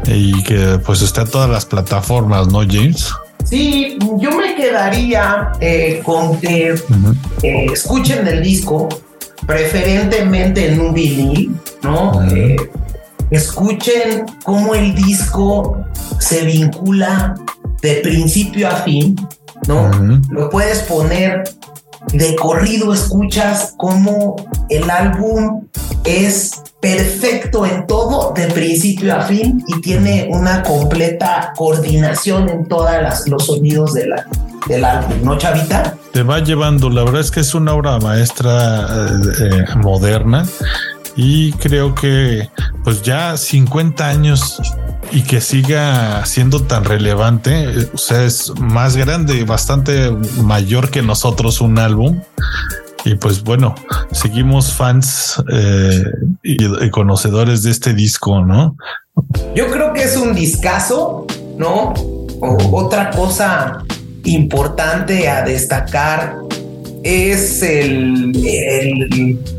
y 0.05 0.41
que 0.43 0.79
pues 0.85 1.01
está 1.01 1.21
en 1.21 1.29
todas 1.29 1.49
las 1.49 1.65
plataformas, 1.65 2.47
¿no, 2.47 2.59
James? 2.59 3.11
Sí, 3.43 3.97
yo 4.19 4.31
me 4.31 4.55
quedaría 4.55 5.51
eh, 5.59 6.01
con 6.03 6.39
que 6.39 6.75
escuchen 7.41 8.25
el 8.27 8.41
disco, 8.41 8.87
preferentemente 9.45 10.71
en 10.71 10.79
un 10.79 10.93
vinil, 10.93 11.55
¿no? 11.83 12.13
Escuchen 13.32 14.25
cómo 14.43 14.75
el 14.75 14.93
disco 14.93 15.86
se 16.19 16.45
vincula 16.45 17.36
de 17.82 17.95
principio 17.95 18.67
a 18.67 18.75
fin, 18.75 19.15
¿no? 19.67 19.89
Lo 20.29 20.49
puedes 20.49 20.79
poner 20.79 21.43
de 22.13 22.36
corrido, 22.36 22.93
escuchas 22.93 23.73
cómo 23.77 24.36
el 24.69 24.89
álbum 24.89 25.67
es 26.03 26.61
perfecto 26.79 27.65
en 27.65 27.86
todo, 27.86 28.34
de 28.34 28.47
principio 28.47 29.15
a 29.15 29.21
fin, 29.21 29.63
y 29.67 29.82
tiene 29.82 30.27
una 30.32 30.63
completa 30.63 31.53
coordinación 31.55 32.49
en 32.49 32.67
todos 32.67 32.89
los 33.27 33.45
sonidos 33.45 33.93
de 33.93 34.07
la, 34.07 34.27
del 34.67 34.84
álbum, 34.84 35.23
¿no, 35.23 35.38
Chavita? 35.38 35.95
Te 36.11 36.23
va 36.23 36.39
llevando, 36.39 36.89
la 36.89 37.03
verdad 37.03 37.21
es 37.21 37.32
que 37.32 37.39
es 37.39 37.53
una 37.53 37.73
obra 37.73 37.99
maestra 37.99 38.88
eh, 38.89 39.43
eh, 39.43 39.75
moderna 39.77 40.45
y 41.16 41.51
creo 41.53 41.93
que 41.93 42.49
pues 42.84 43.01
ya 43.01 43.38
50 43.38 44.07
años 44.07 44.62
y 45.12 45.24
que 45.24 45.41
siga 45.41 46.26
siendo 46.26 46.64
tan 46.64 46.86
relevante, 46.86 47.89
o 47.93 47.97
sea, 47.97 48.24
es 48.24 48.51
más 48.59 48.95
grande, 48.95 49.43
bastante 49.43 50.12
mayor 50.41 50.89
que 50.89 51.01
nosotros 51.01 51.62
un 51.62 51.80
álbum. 51.80 52.22
Y 53.03 53.16
pues 53.16 53.43
bueno, 53.43 53.74
seguimos 54.12 54.74
fans 54.74 55.41
eh, 55.51 56.03
y, 56.43 56.89
conocedores 56.91 57.64
de 57.64 57.72
este 57.72 57.93
disco, 57.93 58.45
¿no? 58.45 58.78
Yo 59.55 59.70
creo 59.72 59.91
que 59.91 60.03
es 60.03 60.16
un 60.16 60.36
discazo, 60.36 61.26
¿no? 61.57 61.93
otra 62.72 63.12
cosa 63.12 63.84
importante 64.24 65.30
a 65.30 65.43
destacar 65.43 66.38
es 67.03 67.63
el, 67.63 68.31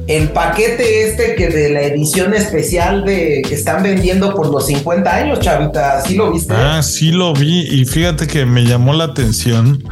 el, 0.07 0.29
paquete 0.29 1.09
este 1.09 1.35
que 1.35 1.49
de 1.49 1.71
la 1.71 1.83
edición 1.83 2.35
especial 2.35 3.05
de 3.05 3.43
que 3.47 3.55
están 3.55 3.83
vendiendo 3.83 4.35
por 4.35 4.51
los 4.51 4.67
50 4.67 5.15
años, 5.15 5.41
Chavita. 5.41 6.03
¿Sí 6.03 6.15
lo 6.15 6.33
viste? 6.33 6.55
Ah, 6.55 6.83
sí 6.83 7.11
lo 7.11 7.33
vi 7.35 7.63
y 7.63 7.85
fíjate 7.85 8.27
que 8.27 8.47
me 8.47 8.65
llamó 8.65 8.93
la 8.93 9.05
atención. 9.05 9.83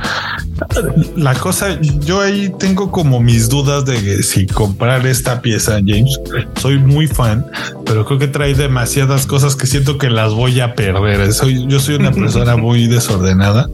La 1.17 1.35
cosa, 1.35 1.79
yo 1.81 2.21
ahí 2.21 2.53
tengo 2.59 2.91
como 2.91 3.21
mis 3.21 3.49
dudas 3.49 3.87
de 3.87 4.23
si 4.23 4.47
comprar 4.47 5.07
esta 5.07 5.41
pieza, 5.41 5.81
James. 5.85 6.21
Soy 6.61 6.79
muy 6.79 7.07
fan, 7.07 7.47
pero 7.87 8.05
creo 8.05 8.19
que 8.19 8.29
trae 8.29 8.55
demasiadas 8.55 9.27
cosas 9.27 9.57
que 9.57 9.67
siento 9.67 9.97
que 9.97 10.11
las 10.11 10.35
voy 10.35 10.61
a 10.61 10.75
perder. 10.75 11.33
Soy, 11.33 11.67
yo 11.67 11.81
soy 11.81 11.95
una 11.97 12.13
persona 12.13 12.57
muy 12.59 12.87
desordenada 12.87 13.71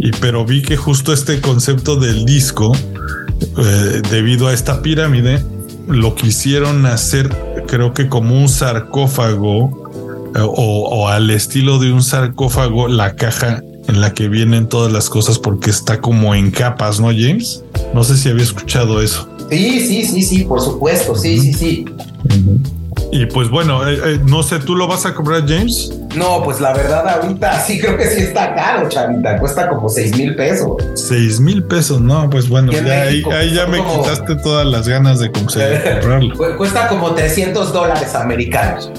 y 0.00 0.10
pero 0.10 0.44
vi 0.44 0.62
que 0.62 0.76
justo 0.76 1.12
este 1.12 1.40
concepto 1.40 1.96
del 1.96 2.24
disco 2.24 2.72
eh, 3.58 4.02
debido 4.10 4.48
a 4.48 4.54
esta 4.54 4.82
pirámide, 4.82 5.42
lo 5.88 6.14
quisieron 6.14 6.86
hacer, 6.86 7.28
creo 7.66 7.92
que 7.92 8.08
como 8.08 8.38
un 8.38 8.48
sarcófago 8.48 9.90
eh, 10.34 10.40
o, 10.42 11.08
al 11.08 11.30
estilo 11.30 11.78
de 11.78 11.92
un 11.92 12.02
sarcófago, 12.02 12.88
la 12.88 13.16
caja 13.16 13.62
en 13.86 14.00
la 14.00 14.14
que 14.14 14.28
vienen 14.28 14.68
todas 14.68 14.90
las 14.92 15.10
cosas 15.10 15.38
porque 15.38 15.70
está 15.70 16.00
como 16.00 16.34
en 16.34 16.50
capas, 16.50 17.00
¿no, 17.00 17.08
James? 17.08 17.62
No 17.92 18.02
sé 18.02 18.16
si 18.16 18.28
había 18.28 18.44
escuchado 18.44 19.02
eso. 19.02 19.28
Sí, 19.50 19.80
sí, 19.80 20.04
sí, 20.06 20.22
sí, 20.22 20.44
por 20.44 20.60
supuesto, 20.60 21.14
sí, 21.14 21.38
sí, 21.38 21.52
sí. 21.52 21.84
Y 23.14 23.26
pues 23.26 23.48
bueno, 23.48 23.88
eh, 23.88 23.96
eh, 24.04 24.20
no 24.26 24.42
sé, 24.42 24.58
¿tú 24.58 24.74
lo 24.74 24.88
vas 24.88 25.06
a 25.06 25.14
comprar, 25.14 25.46
James? 25.46 25.88
No, 26.16 26.42
pues 26.42 26.60
la 26.60 26.72
verdad 26.72 27.08
ahorita 27.08 27.60
sí 27.60 27.78
creo 27.78 27.96
que 27.96 28.06
sí 28.06 28.22
está 28.22 28.56
caro, 28.56 28.88
chavita. 28.88 29.38
Cuesta 29.38 29.68
como 29.68 29.88
seis 29.88 30.18
mil 30.18 30.34
pesos. 30.34 30.82
Seis 30.96 31.38
mil 31.38 31.62
pesos, 31.62 32.00
no, 32.00 32.28
pues 32.28 32.48
bueno, 32.48 32.72
ya 32.72 33.02
ahí, 33.02 33.22
ya 33.54 33.68
me 33.68 33.78
quitaste 33.84 34.34
todas 34.34 34.66
las 34.66 34.88
ganas 34.88 35.20
de 35.20 35.30
comprarlo. 35.30 36.36
Cuesta 36.58 36.88
como 36.88 37.14
300 37.14 37.72
dólares 37.72 38.16
americanos. 38.16 38.90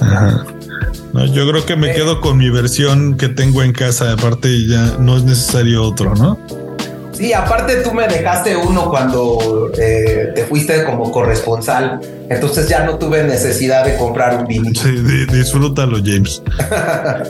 No, 1.12 1.26
yo 1.26 1.46
creo 1.50 1.66
que 1.66 1.76
me 1.76 1.92
quedo 1.92 2.22
con 2.22 2.38
mi 2.38 2.50
versión 2.50 3.18
que 3.18 3.28
tengo 3.28 3.64
en 3.64 3.74
casa. 3.74 4.14
Aparte, 4.14 4.66
ya 4.66 4.96
no 4.98 5.18
es 5.18 5.24
necesario 5.24 5.84
otro, 5.84 6.16
¿no? 6.16 6.40
Sí, 7.16 7.32
aparte 7.32 7.78
tú 7.78 7.94
me 7.94 8.08
dejaste 8.08 8.58
uno 8.58 8.90
cuando 8.90 9.72
eh, 9.78 10.32
te 10.36 10.44
fuiste 10.46 10.84
como 10.84 11.12
corresponsal, 11.12 12.02
entonces 12.30 12.68
ya 12.68 12.84
no 12.84 12.98
tuve 12.98 13.24
necesidad 13.24 13.86
de 13.86 13.96
comprar 13.96 14.38
un 14.40 14.46
vinilo. 14.46 14.80
Sí, 14.80 15.26
disfrútalo, 15.32 16.00
James. 16.04 16.42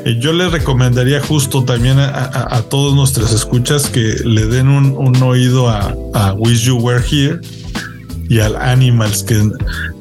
y 0.05 0.19
yo 0.19 0.33
les 0.33 0.51
recomendaría 0.51 1.21
justo 1.21 1.63
también 1.65 1.99
a, 1.99 2.63
todos 2.69 2.95
nuestros 2.95 3.31
escuchas 3.31 3.87
que 3.87 4.15
le 4.23 4.47
den 4.47 4.69
un, 4.69 5.21
oído 5.21 5.69
a, 5.69 5.93
a 6.13 6.33
Wish 6.33 6.65
You 6.65 6.77
Were 6.77 7.03
Here 7.07 7.39
y 8.27 8.39
al 8.39 8.55
Animals, 8.55 9.23
que 9.23 9.39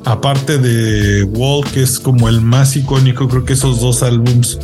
aparte 0.04 0.58
de 0.58 1.24
Wall, 1.24 1.64
que 1.72 1.82
es 1.82 1.98
como 1.98 2.28
el 2.28 2.40
más 2.40 2.76
icónico, 2.76 3.28
creo 3.28 3.44
que 3.44 3.52
esos 3.52 3.80
dos 3.80 4.02
álbums 4.02 4.58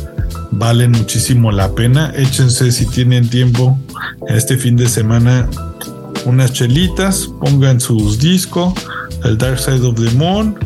valen 0.51 0.91
muchísimo 0.91 1.51
la 1.51 1.73
pena. 1.73 2.13
Échense 2.15 2.71
si 2.71 2.85
tienen 2.85 3.29
tiempo 3.29 3.77
este 4.27 4.57
fin 4.57 4.75
de 4.75 4.87
semana 4.87 5.49
unas 6.25 6.53
chelitas, 6.53 7.29
pongan 7.39 7.79
sus 7.79 8.19
discos, 8.19 8.73
el 9.23 9.37
Dark 9.37 9.59
Side 9.59 9.85
of 9.85 9.95
the 9.95 10.15
Moon 10.17 10.57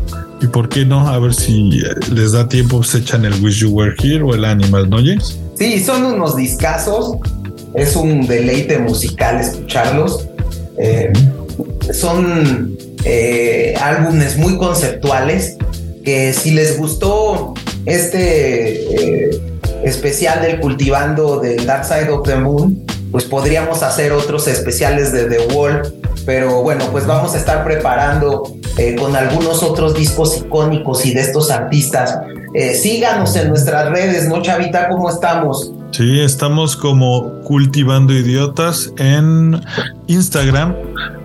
y 0.41 0.47
por 0.47 0.70
qué 0.70 0.86
no, 0.86 1.07
a 1.07 1.18
ver 1.20 1.34
si 1.34 1.82
les 2.11 2.34
da 2.34 2.47
tiempo, 2.47 2.84
se 2.84 2.99
echan 2.99 3.26
el 3.26 3.34
Wish 3.41 3.59
You 3.59 3.70
Were 3.70 3.95
Here 3.97 4.22
o 4.22 4.34
el 4.34 4.45
Animal, 4.45 4.89
¿no, 4.89 4.97
James? 4.97 5.38
Sí, 5.57 5.82
son 5.84 6.03
unos 6.03 6.36
discazos, 6.36 7.18
es 7.74 7.95
un 7.95 8.28
deleite 8.28 8.80
musical 8.80 9.39
escucharlos. 9.39 10.28
Eh, 10.78 11.11
son 11.93 12.78
eh, 13.05 13.76
álbumes 13.80 14.38
muy 14.38 14.57
conceptuales 14.57 15.57
que 16.03 16.34
si 16.34 16.51
les 16.51 16.78
gustó 16.78 17.53
este 17.86 19.30
eh, 19.30 19.41
especial 19.86 20.42
del 20.42 20.60
cultivando 20.60 21.40
del 21.40 21.66
Dark 21.66 21.86
Side 21.86 22.10
of 22.10 22.28
the 22.28 22.36
Moon, 22.36 22.86
pues 23.12 23.24
podríamos 23.24 23.84
hacer 23.84 24.12
otros 24.12 24.48
especiales 24.48 25.14
de 25.14 25.26
The 25.26 25.54
Wall, 25.54 25.94
pero 26.26 26.62
bueno, 26.64 26.86
pues 26.92 27.06
vamos 27.06 27.34
a 27.36 27.38
estar 27.38 27.64
preparando 27.64 28.44
eh, 28.78 28.96
con 28.96 29.16
algunos 29.16 29.64
otros 29.64 29.94
discos 29.94 30.38
icónicos 30.38 31.06
y 31.06 31.14
de 31.14 31.22
estos 31.22 31.50
artistas. 31.52 32.20
síganos 32.82 33.36
en 33.36 33.50
nuestras 33.50 33.90
redes, 33.90 34.28
¿no, 34.28 34.42
Chavita? 34.42 34.90
¿Cómo 34.90 35.10
estamos? 35.10 35.72
Sí, 35.92 36.20
estamos 36.20 36.76
como 36.76 37.42
cultivando 37.44 38.12
idiotas 38.12 38.92
en 38.98 39.62
Instagram, 40.08 40.76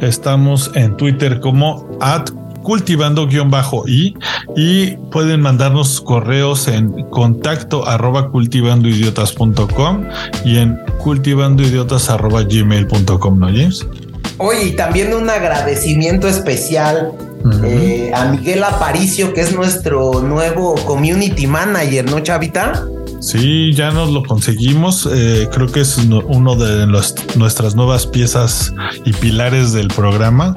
estamos 0.01 0.71
en 0.75 0.97
Twitter 0.97 1.41
como 1.41 1.89
at 2.01 2.31
cultivando-i 2.63 4.17
y 4.57 4.97
pueden 5.11 5.41
mandarnos 5.41 6.01
correos 6.01 6.69
en 6.69 7.09
contacto 7.11 7.87
arroba 7.87 8.31
cultivandoidiotas.com 8.31 10.05
y 10.45 10.59
en 10.59 10.79
cultivandoidiotas 10.99 12.11
arroba 12.11 12.43
gmail.com, 12.43 13.39
¿no, 13.39 13.47
James? 13.47 13.87
Oye, 14.39 14.69
y 14.69 14.77
también 14.77 15.13
un 15.15 15.29
agradecimiento 15.29 16.27
especial 16.27 17.13
eh, 17.65 18.11
a 18.15 18.27
Miguel 18.27 18.65
Aparicio, 18.65 19.33
que 19.33 19.41
es 19.43 19.55
nuestro 19.55 20.21
nuevo 20.21 20.75
community 20.87 21.47
manager, 21.47 22.11
¿no, 22.11 22.21
Chavita? 22.21 22.87
Sí, 23.21 23.73
ya 23.75 23.91
nos 23.91 24.11
lo 24.11 24.23
conseguimos. 24.23 25.09
Eh, 25.13 25.49
creo 25.53 25.71
que 25.71 25.81
es 25.81 25.99
uno 25.99 26.57
de 26.57 26.87
nuestras 27.37 27.75
nuevas 27.75 28.07
piezas 28.07 28.73
y 29.05 29.13
pilares 29.13 29.73
del 29.73 29.89
programa. 29.89 30.57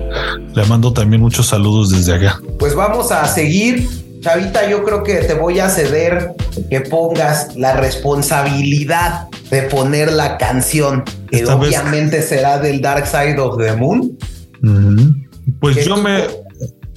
Le 0.56 0.66
mando 0.66 0.94
también 0.94 1.22
muchos 1.22 1.48
saludos 1.48 1.90
desde 1.90 2.14
acá. 2.14 2.42
Pues 2.60 2.74
vamos 2.74 3.12
a 3.12 3.28
seguir. 3.28 3.88
Chavita, 4.22 4.70
yo 4.70 4.86
creo 4.86 5.04
que 5.04 5.16
te 5.16 5.34
voy 5.34 5.60
a 5.60 5.68
ceder 5.68 6.32
que 6.70 6.80
pongas 6.80 7.54
la 7.58 7.76
responsabilidad 7.76 9.28
de 9.52 9.64
poner 9.64 10.14
la 10.14 10.38
canción, 10.38 11.04
que 11.30 11.46
obviamente 11.46 12.22
será 12.22 12.58
del 12.58 12.80
Dark 12.80 13.06
Side 13.06 13.38
of 13.40 13.58
the 13.58 13.74
Moon. 13.76 14.18
Pues 15.60 15.86
yo 15.86 15.98
me, 15.98 16.24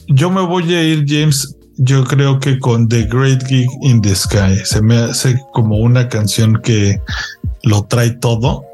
yo 0.07 0.31
me 0.31 0.43
voy 0.43 0.73
a 0.73 0.83
ir, 0.85 1.05
James, 1.09 1.57
yo 1.79 2.05
creo 2.05 2.41
que 2.41 2.59
con 2.59 2.89
The 2.89 3.05
Great 3.05 3.47
Gig 3.47 3.68
in 3.83 4.01
the 4.01 4.14
Sky 4.14 4.64
se 4.64 4.83
me 4.83 4.97
hace 4.99 5.41
como 5.53 5.79
una 5.79 6.09
canción 6.09 6.61
que 6.62 7.01
lo 7.62 7.85
trae 7.85 8.11
todo. 8.11 8.64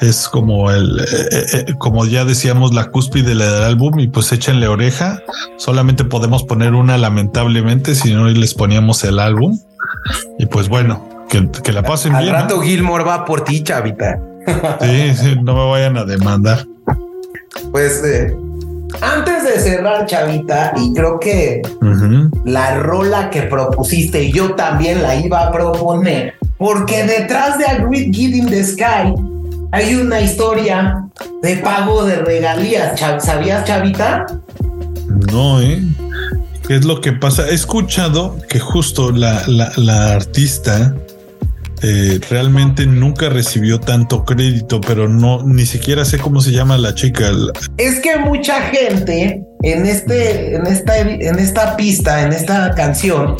Es 0.00 0.28
como 0.28 0.70
el, 0.70 1.00
eh, 1.00 1.04
eh, 1.32 1.46
eh, 1.52 1.74
como 1.78 2.04
ya 2.04 2.26
decíamos, 2.26 2.74
la 2.74 2.90
cúspide 2.90 3.30
del 3.30 3.42
álbum 3.42 3.98
y 3.98 4.08
pues 4.08 4.30
échenle 4.30 4.68
oreja. 4.68 5.22
Solamente 5.56 6.04
podemos 6.04 6.42
poner 6.44 6.74
una 6.74 6.98
lamentablemente, 6.98 7.94
si 7.94 8.12
no 8.12 8.28
les 8.28 8.52
poníamos 8.52 9.02
el 9.04 9.18
álbum. 9.18 9.58
Y 10.38 10.46
pues 10.46 10.68
bueno, 10.68 11.08
que, 11.30 11.48
que 11.62 11.72
la 11.72 11.82
pasen 11.82 12.12
bien. 12.12 12.24
Al 12.24 12.42
rato 12.42 12.60
Gilmore 12.60 13.04
va 13.04 13.24
por 13.24 13.42
ti, 13.42 13.62
chavita. 13.62 14.20
Sí, 14.80 15.14
sí, 15.16 15.36
no 15.42 15.54
me 15.54 15.70
vayan 15.70 15.96
a 15.96 16.04
demandar. 16.04 16.66
Pues 17.72 18.02
eh, 18.04 18.36
antes 19.00 19.44
de 19.44 19.60
cerrar, 19.60 20.06
Chavita, 20.06 20.72
y 20.76 20.92
creo 20.94 21.18
que 21.18 21.62
la 22.44 22.76
rola 22.76 23.30
que 23.30 23.42
propusiste, 23.42 24.30
yo 24.30 24.54
también 24.54 25.02
la 25.02 25.16
iba 25.16 25.46
a 25.46 25.52
proponer, 25.52 26.34
porque 26.58 27.04
detrás 27.04 27.58
de 27.58 27.66
A 27.66 27.78
Great 27.78 28.12
Kid 28.12 28.34
in 28.34 28.46
the 28.46 28.64
Sky 28.64 29.14
hay 29.72 29.94
una 29.94 30.20
historia 30.20 31.04
de 31.42 31.56
pago 31.56 32.04
de 32.04 32.16
regalías. 32.16 32.98
¿Sabías, 33.18 33.64
Chavita? 33.64 34.26
No, 35.32 35.60
¿eh? 35.60 35.82
¿Qué 36.66 36.76
es 36.76 36.84
lo 36.84 37.00
que 37.00 37.12
pasa? 37.12 37.48
He 37.48 37.54
escuchado 37.54 38.36
que 38.48 38.58
justo 38.58 39.12
la, 39.12 39.42
la 39.46 40.12
artista 40.12 40.94
eh, 41.82 42.20
realmente 42.30 42.86
nunca 42.86 43.28
recibió 43.28 43.78
tanto 43.78 44.24
crédito, 44.24 44.80
pero 44.80 45.08
no, 45.08 45.42
ni 45.42 45.66
siquiera 45.66 46.04
sé 46.04 46.18
cómo 46.18 46.40
se 46.40 46.52
llama 46.52 46.78
la 46.78 46.94
chica. 46.94 47.30
Es 47.76 48.00
que 48.00 48.16
mucha 48.18 48.62
gente 48.62 49.42
en 49.62 49.86
este, 49.86 50.54
en 50.54 50.66
esta, 50.66 50.98
en 50.98 51.38
esta 51.38 51.76
pista, 51.76 52.22
en 52.22 52.32
esta 52.32 52.74
canción, 52.74 53.36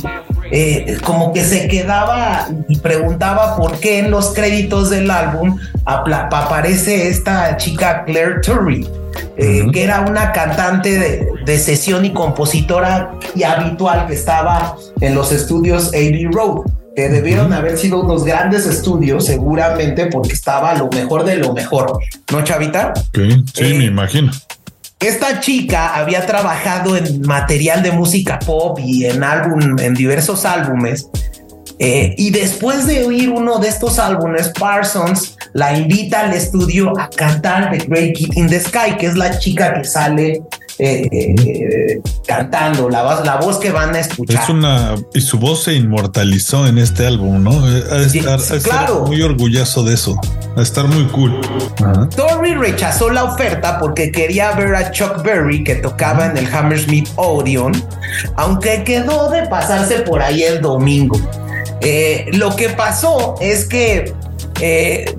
eh, 0.52 0.98
como 1.02 1.32
que 1.32 1.44
se 1.44 1.66
quedaba 1.68 2.48
y 2.68 2.76
preguntaba 2.78 3.56
por 3.56 3.78
qué 3.80 4.00
en 4.00 4.10
los 4.10 4.34
créditos 4.34 4.90
del 4.90 5.10
álbum 5.10 5.58
aparece 5.84 7.08
esta 7.08 7.56
chica 7.56 8.04
Claire 8.04 8.40
Turry. 8.42 8.86
Eh, 9.38 9.64
que 9.72 9.82
era 9.82 10.02
una 10.02 10.30
cantante 10.32 10.98
de, 10.98 11.26
de, 11.46 11.58
sesión 11.58 12.04
y 12.04 12.12
compositora 12.12 13.12
y 13.34 13.44
habitual 13.44 14.06
que 14.06 14.12
estaba 14.12 14.76
en 15.00 15.14
los 15.14 15.32
estudios 15.32 15.88
Abbey 15.88 16.26
Road 16.26 16.66
que 16.96 17.10
debieron 17.10 17.52
haber 17.52 17.76
sido 17.76 18.00
unos 18.00 18.24
grandes 18.24 18.64
estudios, 18.66 19.26
seguramente, 19.26 20.06
porque 20.06 20.32
estaba 20.32 20.74
lo 20.74 20.88
mejor 20.88 21.24
de 21.24 21.36
lo 21.36 21.52
mejor, 21.52 21.98
¿no, 22.32 22.42
Chavita? 22.42 22.94
Sí, 23.14 23.44
sí, 23.52 23.74
me 23.74 23.84
eh, 23.84 23.88
imagino. 23.88 24.32
Esta 24.98 25.40
chica 25.40 25.94
había 25.94 26.24
trabajado 26.24 26.96
en 26.96 27.20
material 27.20 27.82
de 27.82 27.92
música 27.92 28.38
pop 28.38 28.78
y 28.82 29.04
en 29.04 29.22
álbum, 29.22 29.78
en 29.78 29.92
diversos 29.92 30.46
álbumes. 30.46 31.06
Eh, 31.78 32.14
y 32.16 32.30
después 32.30 32.86
de 32.86 33.04
oír 33.04 33.28
uno 33.28 33.58
de 33.58 33.68
estos 33.68 33.98
álbumes, 33.98 34.50
Parsons 34.58 35.36
la 35.52 35.76
invita 35.76 36.20
al 36.20 36.32
estudio 36.32 36.98
a 36.98 37.10
cantar 37.10 37.70
The 37.70 37.84
Great 37.86 38.14
Kid 38.14 38.32
in 38.36 38.48
the 38.48 38.58
Sky, 38.58 38.96
que 38.98 39.04
es 39.06 39.16
la 39.16 39.38
chica 39.38 39.74
que 39.74 39.84
sale 39.84 40.42
eh, 40.78 41.08
eh, 41.10 42.02
cantando, 42.26 42.90
la 42.90 43.02
voz, 43.02 43.24
la 43.24 43.36
voz 43.36 43.58
que 43.58 43.70
van 43.70 43.94
a 43.94 44.00
escuchar. 44.00 44.42
Es 44.42 44.48
una, 44.50 44.94
y 45.14 45.22
su 45.22 45.38
voz 45.38 45.64
se 45.64 45.72
inmortalizó 45.72 46.66
en 46.66 46.76
este 46.76 47.06
álbum, 47.06 47.42
¿no? 47.42 47.62
claro. 48.62 49.06
muy 49.06 49.22
orgulloso 49.22 49.84
de 49.84 49.94
eso, 49.94 50.20
a 50.54 50.60
estar 50.60 50.86
muy 50.86 51.06
cool. 51.06 51.40
Tori 52.14 52.54
rechazó 52.54 53.08
la 53.08 53.24
oferta 53.24 53.78
porque 53.78 54.12
quería 54.12 54.52
ver 54.52 54.74
a 54.74 54.90
Chuck 54.90 55.22
Berry 55.22 55.64
que 55.64 55.76
tocaba 55.76 56.26
en 56.26 56.36
el 56.36 56.54
Hammersmith 56.54 57.08
Odeon, 57.16 57.72
aunque 58.36 58.84
quedó 58.84 59.30
de 59.30 59.46
pasarse 59.46 60.00
por 60.00 60.20
ahí 60.20 60.42
el 60.42 60.60
domingo. 60.60 61.18
Eh, 61.80 62.26
lo 62.34 62.54
que 62.54 62.68
pasó 62.68 63.36
es 63.40 63.64
que, 63.64 64.12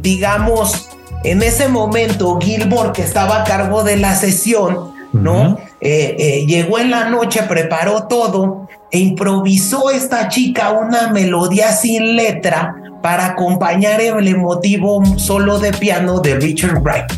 digamos, 0.02 0.90
en 1.24 1.42
ese 1.42 1.68
momento 1.68 2.38
Gilmore, 2.40 2.92
que 2.94 3.02
estaba 3.02 3.42
a 3.42 3.44
cargo 3.44 3.84
de 3.84 3.98
la 3.98 4.16
sesión, 4.16 4.97
¿no? 5.22 5.58
Eh, 5.82 6.16
eh, 6.18 6.46
llegó 6.48 6.80
en 6.80 6.92
la 6.92 7.10
noche, 7.10 7.44
preparó 7.44 8.08
todo 8.08 8.68
e 8.92 9.00
improvisó 9.00 9.92
esta 9.92 10.30
chica 10.30 10.72
una 10.72 11.10
melodía 11.10 11.72
sin 11.72 12.16
letra 12.16 12.76
para 13.02 13.28
acompañar 13.28 14.02
el 14.02 14.28
emotivo 14.28 15.04
solo 15.18 15.60
de 15.60 15.72
piano 15.74 16.20
de 16.20 16.36
Richard 16.36 16.82
Wright. 16.82 17.12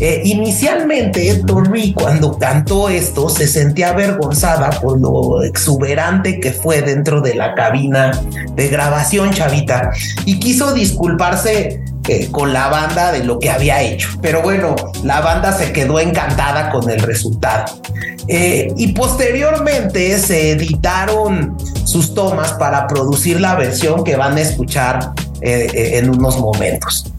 Eh, 0.00 0.22
inicialmente, 0.24 1.42
Tori 1.46 1.92
cuando 1.92 2.36
cantó 2.36 2.88
esto 2.88 3.28
se 3.28 3.46
sentía 3.46 3.90
avergonzada 3.90 4.70
por 4.80 5.00
lo 5.00 5.42
exuberante 5.44 6.40
que 6.40 6.52
fue 6.52 6.82
dentro 6.82 7.20
de 7.20 7.36
la 7.36 7.54
cabina 7.54 8.20
de 8.54 8.68
grabación, 8.68 9.30
chavita, 9.30 9.92
y 10.24 10.40
quiso 10.40 10.74
disculparse 10.74 11.84
eh, 12.08 12.28
con 12.30 12.52
la 12.52 12.68
banda 12.68 13.12
de 13.12 13.24
lo 13.24 13.38
que 13.38 13.50
había 13.50 13.82
hecho. 13.82 14.08
Pero 14.20 14.42
bueno, 14.42 14.74
la 15.02 15.20
banda 15.20 15.52
se 15.52 15.72
quedó 15.72 15.98
encantada 16.00 16.70
con 16.70 16.88
el 16.90 17.00
resultado. 17.00 17.80
Eh, 18.26 18.72
y 18.76 18.92
posteriormente 18.92 20.18
se 20.18 20.52
editaron 20.52 21.56
sus 21.84 22.14
tomas 22.14 22.52
para 22.54 22.86
producir 22.86 23.40
la 23.40 23.54
versión 23.54 24.02
que 24.04 24.16
van 24.16 24.36
a 24.36 24.40
escuchar 24.40 25.12
en 25.42 26.08
unos 26.08 26.38
momentos. 26.38 27.12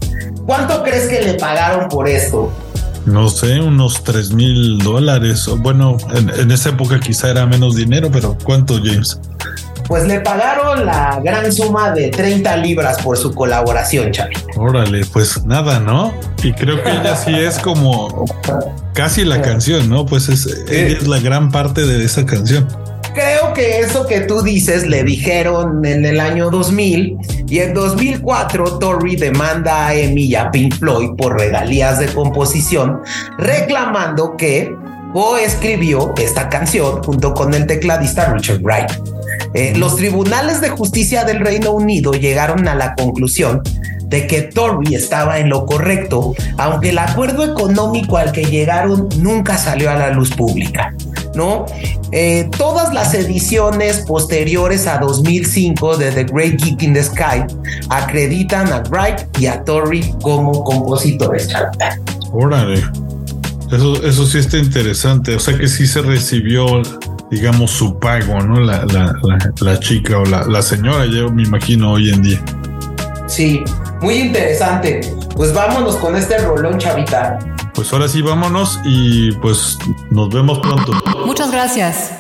¿Cuánto 0.48 0.82
crees 0.84 1.08
que 1.08 1.22
le 1.22 1.36
pagaron 1.36 1.90
por 1.90 2.08
esto? 2.08 2.52
No 3.06 3.30
sé, 3.30 3.60
unos 3.60 4.04
3 4.04 4.32
mil 4.32 4.80
dólares. 4.80 5.48
Bueno, 5.60 5.98
en, 6.14 6.50
esa 6.50 6.70
época 6.70 7.00
quizá 7.00 7.30
era 7.30 7.46
menos 7.46 7.76
dinero, 7.76 8.10
pero 8.12 8.36
¿cuánto, 8.44 8.80
James? 8.84 9.20
Pues 9.88 10.06
le 10.08 10.20
pagaron 10.20 10.86
la 10.86 11.20
gran 11.24 11.52
suma 11.52 11.92
de 11.92 12.10
30 12.10 12.58
libras 12.58 13.02
por 13.02 13.18
su 13.18 13.34
colaboración, 13.34 14.12
Chavi. 14.12 14.36
Órale, 14.58 15.06
pues 15.12 15.46
nada, 15.46 15.80
¿no? 15.80 16.14
Y 16.44 16.54
creo 16.54 16.82
que 16.84 16.90
ella 16.90 17.16
sí 17.16 17.34
es 17.34 17.60
como 17.60 18.26
casi 18.94 19.24
la 19.26 19.42
canción, 19.42 19.90
¿no? 19.90 20.06
Pues 20.06 20.30
es, 20.30 20.48
ella 20.70 20.98
es 20.98 21.08
la 21.08 21.20
gran 21.20 21.52
parte 21.52 21.86
de 21.86 22.04
esa 22.04 22.26
canción 22.26 22.68
creo 23.16 23.54
que 23.54 23.80
eso 23.80 24.06
que 24.06 24.22
tú 24.22 24.42
dices 24.42 24.86
le 24.86 25.04
dijeron 25.04 25.86
en 25.86 26.06
el 26.06 26.20
año 26.20 26.50
2000 26.50 27.18
y 27.48 27.60
en 27.60 27.74
2004 27.74 28.78
Tori 28.78 29.16
demanda 29.16 29.88
a 29.88 29.96
Emi 29.96 30.26
y 30.26 30.36
a 30.36 30.52
Pink 30.52 30.76
Floyd 30.76 31.12
por 31.18 31.40
regalías 31.40 31.98
de 31.98 32.08
composición 32.08 33.00
reclamando 33.38 34.36
que 34.38 34.70
escribió 35.42 36.14
esta 36.18 36.50
canción 36.50 37.02
junto 37.02 37.34
con 37.34 37.54
el 37.54 37.66
tecladista 37.66 38.34
Richard 38.34 38.62
Wright. 38.62 38.92
Eh, 39.54 39.74
los 39.76 39.96
tribunales 39.96 40.62
de 40.62 40.70
justicia 40.70 41.24
del 41.24 41.40
Reino 41.40 41.72
Unido 41.72 42.12
llegaron 42.12 42.68
a 42.68 42.76
la 42.76 42.96
conclusión 42.96 43.62
de 44.04 44.28
que 44.28 44.44
Torrey 44.44 44.96
estaba 44.96 45.40
en 45.40 45.50
lo 45.50 45.66
correcto, 45.66 46.36
aunque 46.58 46.90
el 46.90 47.00
acuerdo 47.00 47.44
económico 47.44 48.18
al 48.18 48.32
que 48.32 48.46
llegaron 48.46 49.10
nunca 49.18 49.58
salió 49.58 49.90
a 49.90 49.96
la 49.96 50.12
luz 50.12 50.32
pública. 50.32 50.94
¿no? 51.36 51.66
Eh, 52.12 52.50
todas 52.58 52.94
las 52.94 53.14
ediciones 53.14 54.06
posteriores 54.08 54.88
a 54.88 55.00
2005 55.00 55.98
de 55.98 56.12
The 56.12 56.24
Great 56.26 56.62
Geek 56.62 56.82
in 56.84 56.94
the 56.94 57.04
Sky 57.04 57.44
acreditan 57.90 58.72
a 58.72 58.82
Wright 58.90 59.22
y 59.40 59.48
a 59.48 59.64
Torrey 59.64 60.14
como 60.22 60.64
compositores. 60.64 61.50
Órale. 62.32 62.82
Eso, 63.72 64.04
eso 64.04 64.26
sí 64.26 64.38
está 64.38 64.58
interesante. 64.58 65.36
O 65.36 65.40
sea 65.40 65.58
que 65.58 65.68
sí 65.68 65.88
se 65.88 66.02
recibió, 66.02 66.82
digamos, 67.36 67.72
su 67.72 68.00
pago, 68.00 68.40
¿no? 68.40 68.60
La, 68.62 68.86
la 69.60 69.80
chica 69.80 70.18
o 70.18 70.26
la, 70.26 70.62
señora, 70.62 71.06
yo 71.06 71.30
me 71.32 71.44
imagino 71.44 71.92
hoy 71.92 72.10
en 72.10 72.22
día. 72.22 72.42
Sí, 73.28 73.64
muy 74.02 74.16
interesante. 74.16 75.02
Pues 75.36 75.54
vámonos 75.54 75.98
con 75.98 76.16
este 76.16 76.38
rolón, 76.38 76.78
chavita. 76.78 77.40
Pues 77.74 77.92
ahora 77.92 78.08
sí, 78.08 78.22
vámonos 78.22 78.80
y 78.86 79.34
pues 79.34 79.78
nos 80.12 80.30
vemos 80.30 80.60
pronto. 80.60 80.94
Muchas 81.26 81.52
gracias. 81.52 82.12